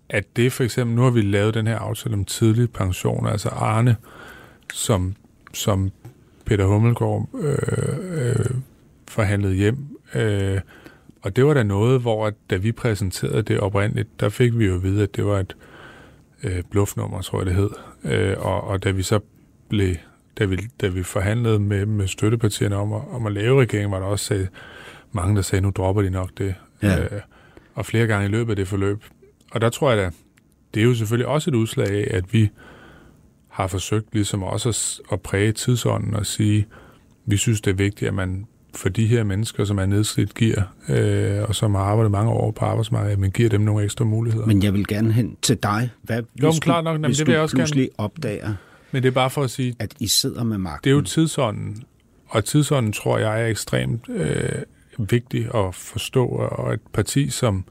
at 0.08 0.36
det 0.36 0.52
for 0.52 0.64
eksempel, 0.64 0.96
nu 0.96 1.02
har 1.02 1.10
vi 1.10 1.22
lavet 1.22 1.54
den 1.54 1.66
her 1.66 1.78
aftale 1.78 2.14
om 2.14 2.24
tidlig 2.24 2.70
pension, 2.70 3.26
altså 3.26 3.48
Arne, 3.48 3.96
som, 4.72 5.14
som 5.54 5.90
Peter 6.44 6.64
Hummelgaard 6.64 7.28
øh, 7.34 8.28
øh, 8.28 8.50
forhandlet 9.08 9.56
hjem. 9.56 9.98
Øh, 10.14 10.60
og 11.26 11.36
det 11.36 11.46
var 11.46 11.54
da 11.54 11.62
noget, 11.62 12.00
hvor 12.00 12.26
at, 12.26 12.34
da 12.50 12.56
vi 12.56 12.72
præsenterede 12.72 13.42
det 13.42 13.60
oprindeligt, 13.60 14.20
der 14.20 14.28
fik 14.28 14.58
vi 14.58 14.66
jo 14.66 14.74
at 14.74 14.82
vide, 14.82 15.02
at 15.02 15.16
det 15.16 15.26
var 15.26 15.38
et 15.38 15.56
øh, 16.42 16.62
bluffnummer, 16.70 17.22
tror 17.22 17.38
jeg 17.38 17.46
det 17.46 17.54
hed. 17.54 17.70
Øh, 18.04 18.34
og, 18.38 18.64
og 18.64 18.84
da 18.84 18.90
vi 18.90 19.02
så 19.02 19.20
blev, 19.68 19.94
da 20.38 20.44
vi, 20.44 20.56
da 20.80 20.88
vi 20.88 21.02
forhandlede 21.02 21.58
med, 21.58 21.86
med 21.86 22.06
støttepartierne 22.08 22.76
om 22.76 22.92
at, 22.92 23.02
om 23.10 23.26
at 23.26 23.32
lave 23.32 23.60
regeringen, 23.60 23.90
var 23.90 23.98
der 23.98 24.06
også 24.06 24.24
sagde, 24.24 24.48
mange, 25.12 25.36
der 25.36 25.42
sagde, 25.42 25.62
nu 25.62 25.70
dropper 25.70 26.02
de 26.02 26.10
nok 26.10 26.30
det. 26.38 26.54
Ja. 26.82 27.02
Øh, 27.02 27.20
og 27.74 27.86
flere 27.86 28.06
gange 28.06 28.28
i 28.28 28.30
løbet 28.30 28.52
af 28.52 28.56
det 28.56 28.68
forløb. 28.68 29.04
Og 29.50 29.60
der 29.60 29.68
tror 29.70 29.90
jeg 29.90 29.98
da, 29.98 30.10
det 30.74 30.80
er 30.80 30.84
jo 30.84 30.94
selvfølgelig 30.94 31.26
også 31.26 31.50
et 31.50 31.54
udslag 31.54 31.88
af, 31.88 32.16
at 32.16 32.32
vi 32.32 32.50
har 33.48 33.66
forsøgt 33.66 34.14
ligesom 34.14 34.42
også 34.42 34.68
at, 34.68 35.00
at 35.12 35.20
præge 35.20 35.52
tidsånden 35.52 36.14
og 36.14 36.26
sige, 36.26 36.66
vi 37.24 37.36
synes, 37.36 37.60
det 37.60 37.70
er 37.70 37.74
vigtigt, 37.76 38.08
at 38.08 38.14
man 38.14 38.46
for 38.76 38.88
de 38.88 39.06
her 39.06 39.24
mennesker, 39.24 39.64
som 39.64 39.78
er 39.78 39.86
nedslidt, 39.86 40.34
giver, 40.34 40.62
øh, 40.88 41.48
og 41.48 41.54
som 41.54 41.74
har 41.74 41.82
arbejdet 41.82 42.10
mange 42.10 42.30
år 42.30 42.50
på 42.50 42.64
arbejdsmarkedet, 42.64 43.18
men 43.18 43.30
giver 43.30 43.48
dem 43.48 43.60
nogle 43.60 43.84
ekstra 43.84 44.04
muligheder. 44.04 44.46
Men, 44.46 44.62
jeg 44.62 44.72
vil 44.72 44.86
gerne 44.86 45.12
hen 45.12 45.36
til 45.42 45.56
dig. 45.62 45.90
Hvad, 46.02 46.16
men 46.16 46.50
hvis 46.50 46.60
klart 46.60 46.84
nok, 46.84 46.92
jamen, 46.92 47.04
hvis 47.04 47.18
det 47.18 47.26
du 47.26 47.30
vil 47.30 47.34
jeg 47.34 47.42
også 47.42 47.56
gerne. 47.56 47.62
pludselig 47.62 47.90
opdager, 47.98 48.54
men 48.90 49.02
det 49.02 49.08
er 49.08 49.12
bare 49.12 49.30
for 49.30 49.42
at 49.42 49.50
sige, 49.50 49.74
at 49.78 49.94
I 50.00 50.06
sidder 50.06 50.44
med 50.44 50.58
magten. 50.58 50.84
det 50.84 50.90
er 50.90 50.94
jo 50.94 51.00
tidsånden, 51.00 51.82
og 52.28 52.44
tidsånden 52.44 52.92
tror 52.92 53.18
jeg 53.18 53.42
er 53.42 53.46
ekstremt 53.46 54.08
øh, 54.08 54.62
vigtig 54.98 55.54
at 55.54 55.74
forstå, 55.74 56.26
og 56.26 56.74
et 56.74 56.80
parti 56.92 57.30
som 57.30 57.64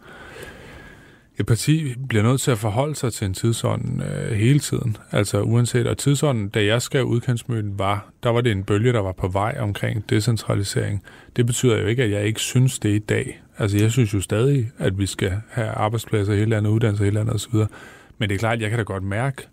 et 1.39 1.45
parti 1.45 1.93
bliver 2.09 2.23
nødt 2.23 2.41
til 2.41 2.51
at 2.51 2.57
forholde 2.57 2.95
sig 2.95 3.13
til 3.13 3.25
en 3.25 3.33
tidsånd 3.33 4.01
øh, 4.03 4.31
hele 4.31 4.59
tiden. 4.59 4.97
Altså 5.11 5.41
uanset, 5.41 5.87
og 5.87 5.97
tidsånden, 5.97 6.49
da 6.49 6.65
jeg 6.65 6.81
skrev 6.81 7.05
udkantsmøden, 7.05 7.79
var, 7.79 8.09
der 8.23 8.29
var 8.29 8.41
det 8.41 8.51
en 8.51 8.63
bølge, 8.63 8.93
der 8.93 8.99
var 8.99 9.11
på 9.11 9.27
vej 9.27 9.57
omkring 9.59 10.09
decentralisering. 10.09 11.03
Det 11.35 11.45
betyder 11.45 11.77
jo 11.77 11.87
ikke, 11.87 12.03
at 12.03 12.11
jeg 12.11 12.25
ikke 12.25 12.39
synes 12.39 12.79
det 12.79 12.89
i 12.89 12.99
dag. 12.99 13.41
Altså 13.57 13.77
jeg 13.77 13.91
synes 13.91 14.13
jo 14.13 14.21
stadig, 14.21 14.71
at 14.77 14.99
vi 14.99 15.05
skal 15.05 15.33
have 15.49 15.67
arbejdspladser 15.67 16.33
i 16.33 16.37
hele 16.37 16.49
landet, 16.49 16.69
uddannelser 16.69 17.03
i 17.03 17.07
hele 17.07 17.15
landet 17.15 17.35
osv. 17.35 17.55
Men 18.17 18.29
det 18.29 18.35
er 18.35 18.39
klart, 18.39 18.55
at 18.55 18.61
jeg 18.61 18.69
kan 18.69 18.79
da 18.79 18.83
godt 18.83 19.03
mærke, 19.03 19.47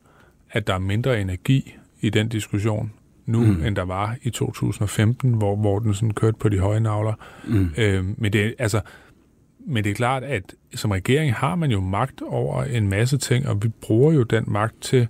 at 0.51 0.67
der 0.67 0.75
er 0.75 0.79
mindre 0.79 1.21
energi 1.21 1.75
i 2.01 2.11
den 2.11 2.29
diskussion 2.29 2.93
nu, 3.27 3.41
mm. 3.41 3.65
end 3.65 3.77
der 3.77 3.85
var 3.85 4.17
i 4.23 4.31
2015, 4.31 5.33
hvor, 5.33 5.57
hvor 5.57 5.79
den 5.79 5.95
sådan 5.95 6.15
kørte 6.15 6.37
på 6.41 6.49
de 6.49 6.59
høje 6.59 6.81
navler. 6.81 7.15
Mm. 7.47 7.71
Øh, 7.79 8.05
men, 8.17 8.33
det, 8.33 8.55
altså, 8.59 8.81
men 9.67 9.85
det 9.85 9.91
er 9.91 9.95
klart, 9.95 10.23
at 10.25 10.43
som 10.75 10.91
regering 10.91 11.35
har 11.35 11.55
man 11.55 11.71
jo 11.71 11.81
magt 11.81 12.23
over 12.23 12.65
en 12.65 12.89
masse 12.89 13.17
ting, 13.19 13.49
og 13.49 13.63
vi 13.63 13.69
bruger 13.69 14.13
jo 14.13 14.23
den 14.23 14.45
magt 14.47 14.81
til 14.83 15.07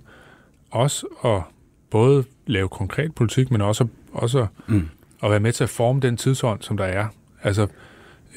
også 0.71 1.05
at 1.25 1.41
både 1.89 2.23
lave 2.47 2.69
konkret 2.69 3.15
politik, 3.15 3.51
men 3.51 3.61
også, 3.61 3.87
også 4.11 4.47
Mm. 4.67 4.87
at 5.23 5.31
være 5.31 5.39
med 5.39 5.51
til 5.51 5.63
at 5.63 5.69
forme 5.69 5.99
den 5.99 6.17
tidsånd, 6.17 6.61
som 6.61 6.77
der 6.77 6.85
er. 6.85 7.07
Altså, 7.43 7.67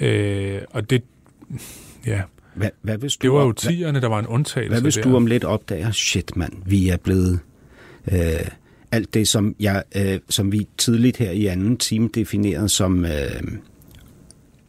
øh, 0.01 0.61
og 0.71 0.91
det, 0.91 1.03
ja, 2.07 2.23
Hvad, 2.55 2.71
hvad 2.83 2.99
hvis 2.99 3.17
du 3.17 3.23
det 3.27 3.33
var 3.33 3.45
jo 3.45 3.55
10'erne, 3.61 4.01
der 4.01 4.09
var 4.09 4.19
en 4.19 4.27
undtagelse 4.27 4.71
hvad 4.73 4.83
hvis 4.83 4.95
der. 4.95 5.03
du 5.03 5.17
om 5.17 5.27
lidt 5.27 5.45
opdager, 5.45 5.91
shit 5.91 6.37
mand, 6.37 6.53
vi 6.67 6.89
er 6.89 6.97
blevet... 6.97 7.41
Øh, 8.13 8.19
alt 8.93 9.15
det, 9.15 9.29
som, 9.29 9.55
jeg, 9.61 9.83
øh, 9.97 10.19
som 10.29 10.53
vi 10.53 10.69
tidligt 10.79 11.17
her 11.17 11.31
i 11.31 11.47
anden 11.47 11.77
time 11.77 12.09
definerede 12.15 12.69
som... 12.69 13.05
Øh, 13.05 13.11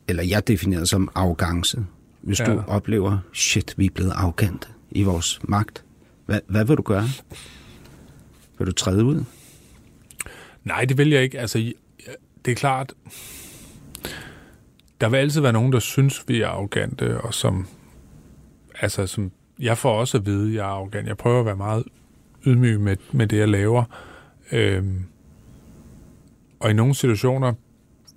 eller 0.08 0.24
jeg 0.24 0.48
definerede 0.48 0.86
som 0.86 1.10
arrogance. 1.16 1.86
Hvis 2.22 2.40
ja. 2.40 2.46
Du 2.46 2.64
oplever, 2.68 3.18
shit, 3.34 3.74
vi 3.78 3.86
er 3.86 3.90
blevet 3.90 4.12
arrogante 4.12 4.68
i 4.92 5.04
vores 5.04 5.40
magt. 5.44 5.84
Hvad, 6.26 6.40
hvad 6.48 6.66
vil 6.66 6.78
du 6.78 6.82
gøre? 6.82 7.08
Vil 8.58 8.68
du 8.68 8.72
træde 8.72 9.06
ud? 9.06 9.24
Nej, 10.64 10.86
det 10.86 10.98
vil 10.98 11.10
jeg 11.10 11.24
ikke. 11.24 11.40
Altså, 11.40 11.74
det 12.46 12.52
er 12.52 12.56
klart, 12.56 12.94
der 15.02 15.10
vil 15.10 15.18
altid 15.18 15.42
være 15.42 15.54
nogen, 15.54 15.74
der 15.74 15.80
synes, 15.80 16.24
vi 16.28 16.42
er 16.42 16.48
arrogante, 16.48 17.22
og 17.22 17.34
som, 17.34 17.68
altså, 18.82 19.08
som, 19.08 19.32
jeg 19.60 19.78
får 19.78 20.00
også 20.00 20.18
at 20.18 20.26
vide, 20.26 20.50
at 20.50 20.56
jeg 20.56 20.62
er 20.62 20.66
arrogant. 20.66 21.08
Jeg 21.08 21.18
prøver 21.18 21.40
at 21.40 21.46
være 21.46 21.56
meget 21.56 21.84
ydmyg 22.46 22.80
med, 22.80 22.98
med 23.12 23.28
det, 23.28 23.38
jeg 23.38 23.48
laver. 23.48 23.84
Øhm, 24.52 25.06
og 26.60 26.70
i 26.70 26.74
nogle 26.74 26.96
situationer 26.96 27.54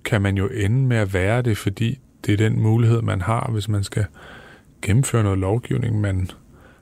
kan 0.03 0.21
man 0.21 0.37
jo 0.37 0.47
ende 0.47 0.87
med 0.87 0.97
at 0.97 1.13
være 1.13 1.41
det, 1.41 1.57
fordi 1.57 1.99
det 2.25 2.33
er 2.33 2.37
den 2.37 2.59
mulighed, 2.59 3.01
man 3.01 3.21
har, 3.21 3.49
hvis 3.51 3.69
man 3.69 3.83
skal 3.83 4.05
gennemføre 4.81 5.23
noget 5.23 5.39
lovgivning, 5.39 6.01
man, 6.01 6.29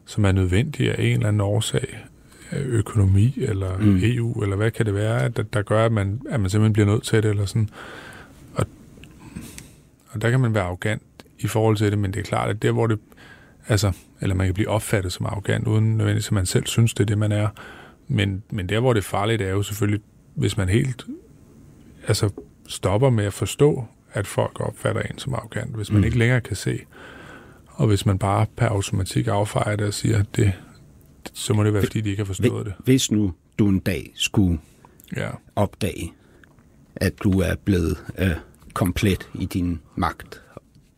som 0.06 0.26
er 0.26 0.32
nødvendig 0.32 0.90
af 0.92 1.04
en 1.04 1.14
eller 1.14 1.28
anden 1.28 1.42
årsag 1.42 2.00
øh, 2.54 2.66
økonomi 2.66 3.34
eller 3.38 3.78
Mm. 3.78 4.00
EU, 4.04 4.42
eller 4.44 4.56
hvad 4.56 4.72
kan 4.72 4.86
det 4.86 4.94
være, 4.96 5.30
der, 5.30 5.44
der 5.44 5.62
gør, 5.62 5.86
at 5.86 5.92
man, 5.92 6.22
at 6.30 6.40
man 6.40 6.50
simpelthen 6.50 6.74
bliver 6.74 6.86
nødt 6.88 7.04
til 7.04 7.24
det, 7.24 7.30
eller 7.30 7.46
sådan. 7.46 7.70
Og, 8.54 8.66
og 10.10 10.22
der 10.22 10.30
kan 10.30 10.40
man 10.40 10.54
være 10.54 10.64
arrogant 10.64 11.02
i 11.40 11.48
forhold 11.48 11.78
til 11.78 11.92
det, 11.92 12.00
men 12.00 12.14
det 12.14 12.20
er 12.20 12.24
klart, 12.24 12.50
at 12.50 12.62
der 12.62 12.72
hvor 12.72 12.88
det, 12.88 13.00
altså, 13.68 13.92
eller 14.22 14.36
man 14.36 14.48
kan 14.48 14.54
blive 14.54 14.70
opfattet 14.70 15.14
som 15.14 15.26
arrogant, 15.26 15.68
uden 15.68 15.98
nødvendigvis, 15.98 16.28
at 16.28 16.32
man 16.32 16.46
selv 16.46 16.66
synes, 16.66 16.94
det 16.94 17.04
er 17.04 17.06
det, 17.06 17.18
man 17.18 17.32
er. 17.32 17.48
Men, 18.08 18.44
men 18.52 18.70
der 18.70 18.80
hvor 18.80 18.94
det 18.94 19.00
er 19.00 19.08
farligt, 19.08 19.42
er 19.42 19.50
jo 19.50 19.64
selvfølgelig, 19.64 20.02
hvis 20.36 20.58
man 20.58 20.70
helt 20.70 21.06
altså, 22.08 22.30
stopper 22.70 23.10
med 23.10 23.26
at 23.26 23.34
forstå, 23.34 23.86
at 24.14 24.28
folk 24.28 24.60
opfatter 24.60 25.02
en 25.02 25.18
som 25.18 25.34
arrogant, 25.34 25.76
hvis 25.76 25.92
man 25.92 25.98
Mm. 26.02 26.06
ikke 26.06 26.18
længere 26.18 26.42
kan 26.42 26.56
se, 26.56 26.80
og 27.68 27.88
hvis 27.88 28.06
man 28.06 28.18
bare 28.20 28.46
per 28.58 28.68
automatik 28.68 29.28
affejer 29.28 29.76
det 29.76 29.88
og 29.88 29.94
siger, 29.94 30.20
at 30.20 30.36
det, 30.36 30.54
så 31.34 31.54
må 31.54 31.64
det 31.64 31.74
være, 31.74 31.84
fordi 31.84 32.02
de 32.02 32.10
ikke 32.10 32.20
har 32.20 32.26
forstået 32.26 32.66
det. 32.66 32.74
Hvis 32.80 33.12
nu 33.12 33.34
du 33.60 33.68
en 33.68 33.80
dag 33.80 34.12
skulle 34.16 34.60
Ja. 35.18 35.30
opdage, 35.56 36.14
at 36.96 37.14
du 37.24 37.40
er 37.40 37.56
blevet 37.66 37.98
øh, 38.18 38.30
komplet 38.74 39.30
i 39.34 39.46
din 39.46 39.80
magt 39.96 40.42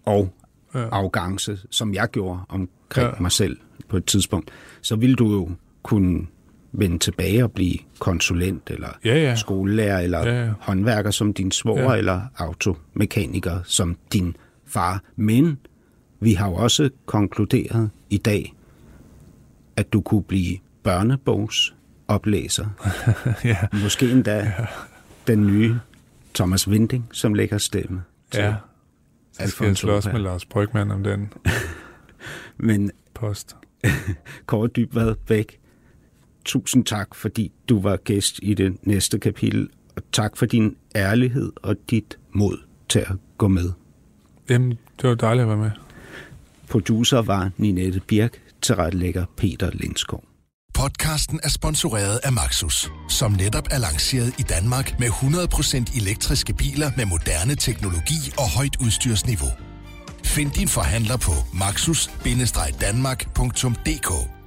og 0.06 0.34
Ja. 0.76 0.80
arrogance, 0.90 1.60
som 1.70 1.94
jeg 1.94 2.08
gjorde 2.12 2.40
omkring. 2.50 3.08
Ja. 3.08 3.12
mig 3.22 3.32
selv 3.32 3.58
på 3.90 3.98
et 3.98 4.06
tidspunkt, 4.06 4.52
så 4.82 4.96
ville 4.96 5.16
du 5.16 5.32
jo 5.32 5.50
kunne 5.84 6.28
vende 6.72 6.98
tilbage 7.00 7.44
og 7.44 7.52
blive 7.52 7.78
konsulent, 8.00 8.70
eller 8.70 8.88
Ja, 9.06 9.16
ja. 9.16 9.36
skolelærer, 9.36 10.00
eller 10.00 10.28
Ja, 10.28 10.46
ja. 10.46 10.52
håndværker 10.60 11.12
som 11.12 11.34
din 11.34 11.52
svoger, 11.52 11.92
ja. 11.92 11.98
Eller 11.98 12.22
automekaniker 12.38 13.60
som 13.64 13.98
din 14.14 14.36
far. 14.66 15.04
Men 15.16 15.58
vi 16.20 16.34
har 16.34 16.48
jo 16.50 16.56
også 16.56 16.90
konkluderet 17.06 17.90
i 18.10 18.18
dag, 18.18 18.54
at 19.76 19.94
du 19.94 20.02
kunne 20.02 20.24
blive 20.24 20.58
børnebogsoplæser. 20.84 22.66
ja. 23.44 23.58
Måske 23.84 24.12
endda 24.12 24.36
ja. 24.38 24.66
den 25.28 25.48
nye 25.48 25.76
Thomas 26.36 26.68
Winding, 26.68 27.10
som 27.12 27.34
lægger 27.34 27.58
stemme 27.58 28.04
til 28.32 28.42
ja. 28.42 28.56
Så 29.40 29.48
skal 29.48 29.68
jeg 29.68 29.78
slås 29.78 30.06
med 30.06 30.20
Lars 30.20 30.46
Brygman 30.46 30.92
om 30.92 31.04
den 31.04 31.34
Men 32.58 32.92
post. 33.14 33.56
Kåre 34.46 34.68
Dybvad 34.68 35.16
Bæk, 35.28 35.60
tusind 36.46 36.86
tak, 36.86 37.16
fordi 37.16 37.52
du 37.70 37.82
var 37.82 37.98
gæst 37.98 38.40
i 38.44 38.54
det 38.54 38.78
næste 38.84 39.20
kapitel, 39.20 39.70
og 39.96 40.04
tak 40.12 40.38
for 40.38 40.46
din 40.46 40.76
ærlighed 40.96 41.52
og 41.56 41.76
dit 41.90 42.18
mod 42.34 42.58
til 42.90 43.00
at 43.00 43.16
gå 43.38 43.48
med. 43.48 43.72
Jamen, 44.50 44.70
det 44.70 45.10
var 45.10 45.16
dejligt 45.16 45.42
at 45.42 45.48
være 45.48 45.58
med. 45.58 45.72
Producer 46.70 47.22
var 47.22 47.52
Ninette 47.58 48.02
Birk, 48.08 48.42
tilrettelægger 48.62 49.26
Peter 49.38 49.70
Lindskov. 49.74 50.24
Podcasten 50.74 51.40
er 51.44 51.50
sponsoreret 51.50 52.20
af 52.24 52.34
Maxus, 52.34 52.92
som 53.10 53.32
netop 53.32 53.68
er 53.72 53.78
lanceret 53.78 54.40
i 54.40 54.42
Danmark 54.42 55.00
med 55.00 55.08
100% 55.08 56.02
elektriske 56.02 56.54
biler 56.54 56.92
med 56.98 57.06
moderne 57.06 57.56
teknologi 57.56 58.32
og 58.38 58.50
højt 58.58 58.78
udstyrsniveau. 58.82 59.50
Find 60.24 60.52
din 60.52 60.68
forhandler 60.68 61.18
på 61.18 61.32
maxus-danmark.dk 61.54 64.41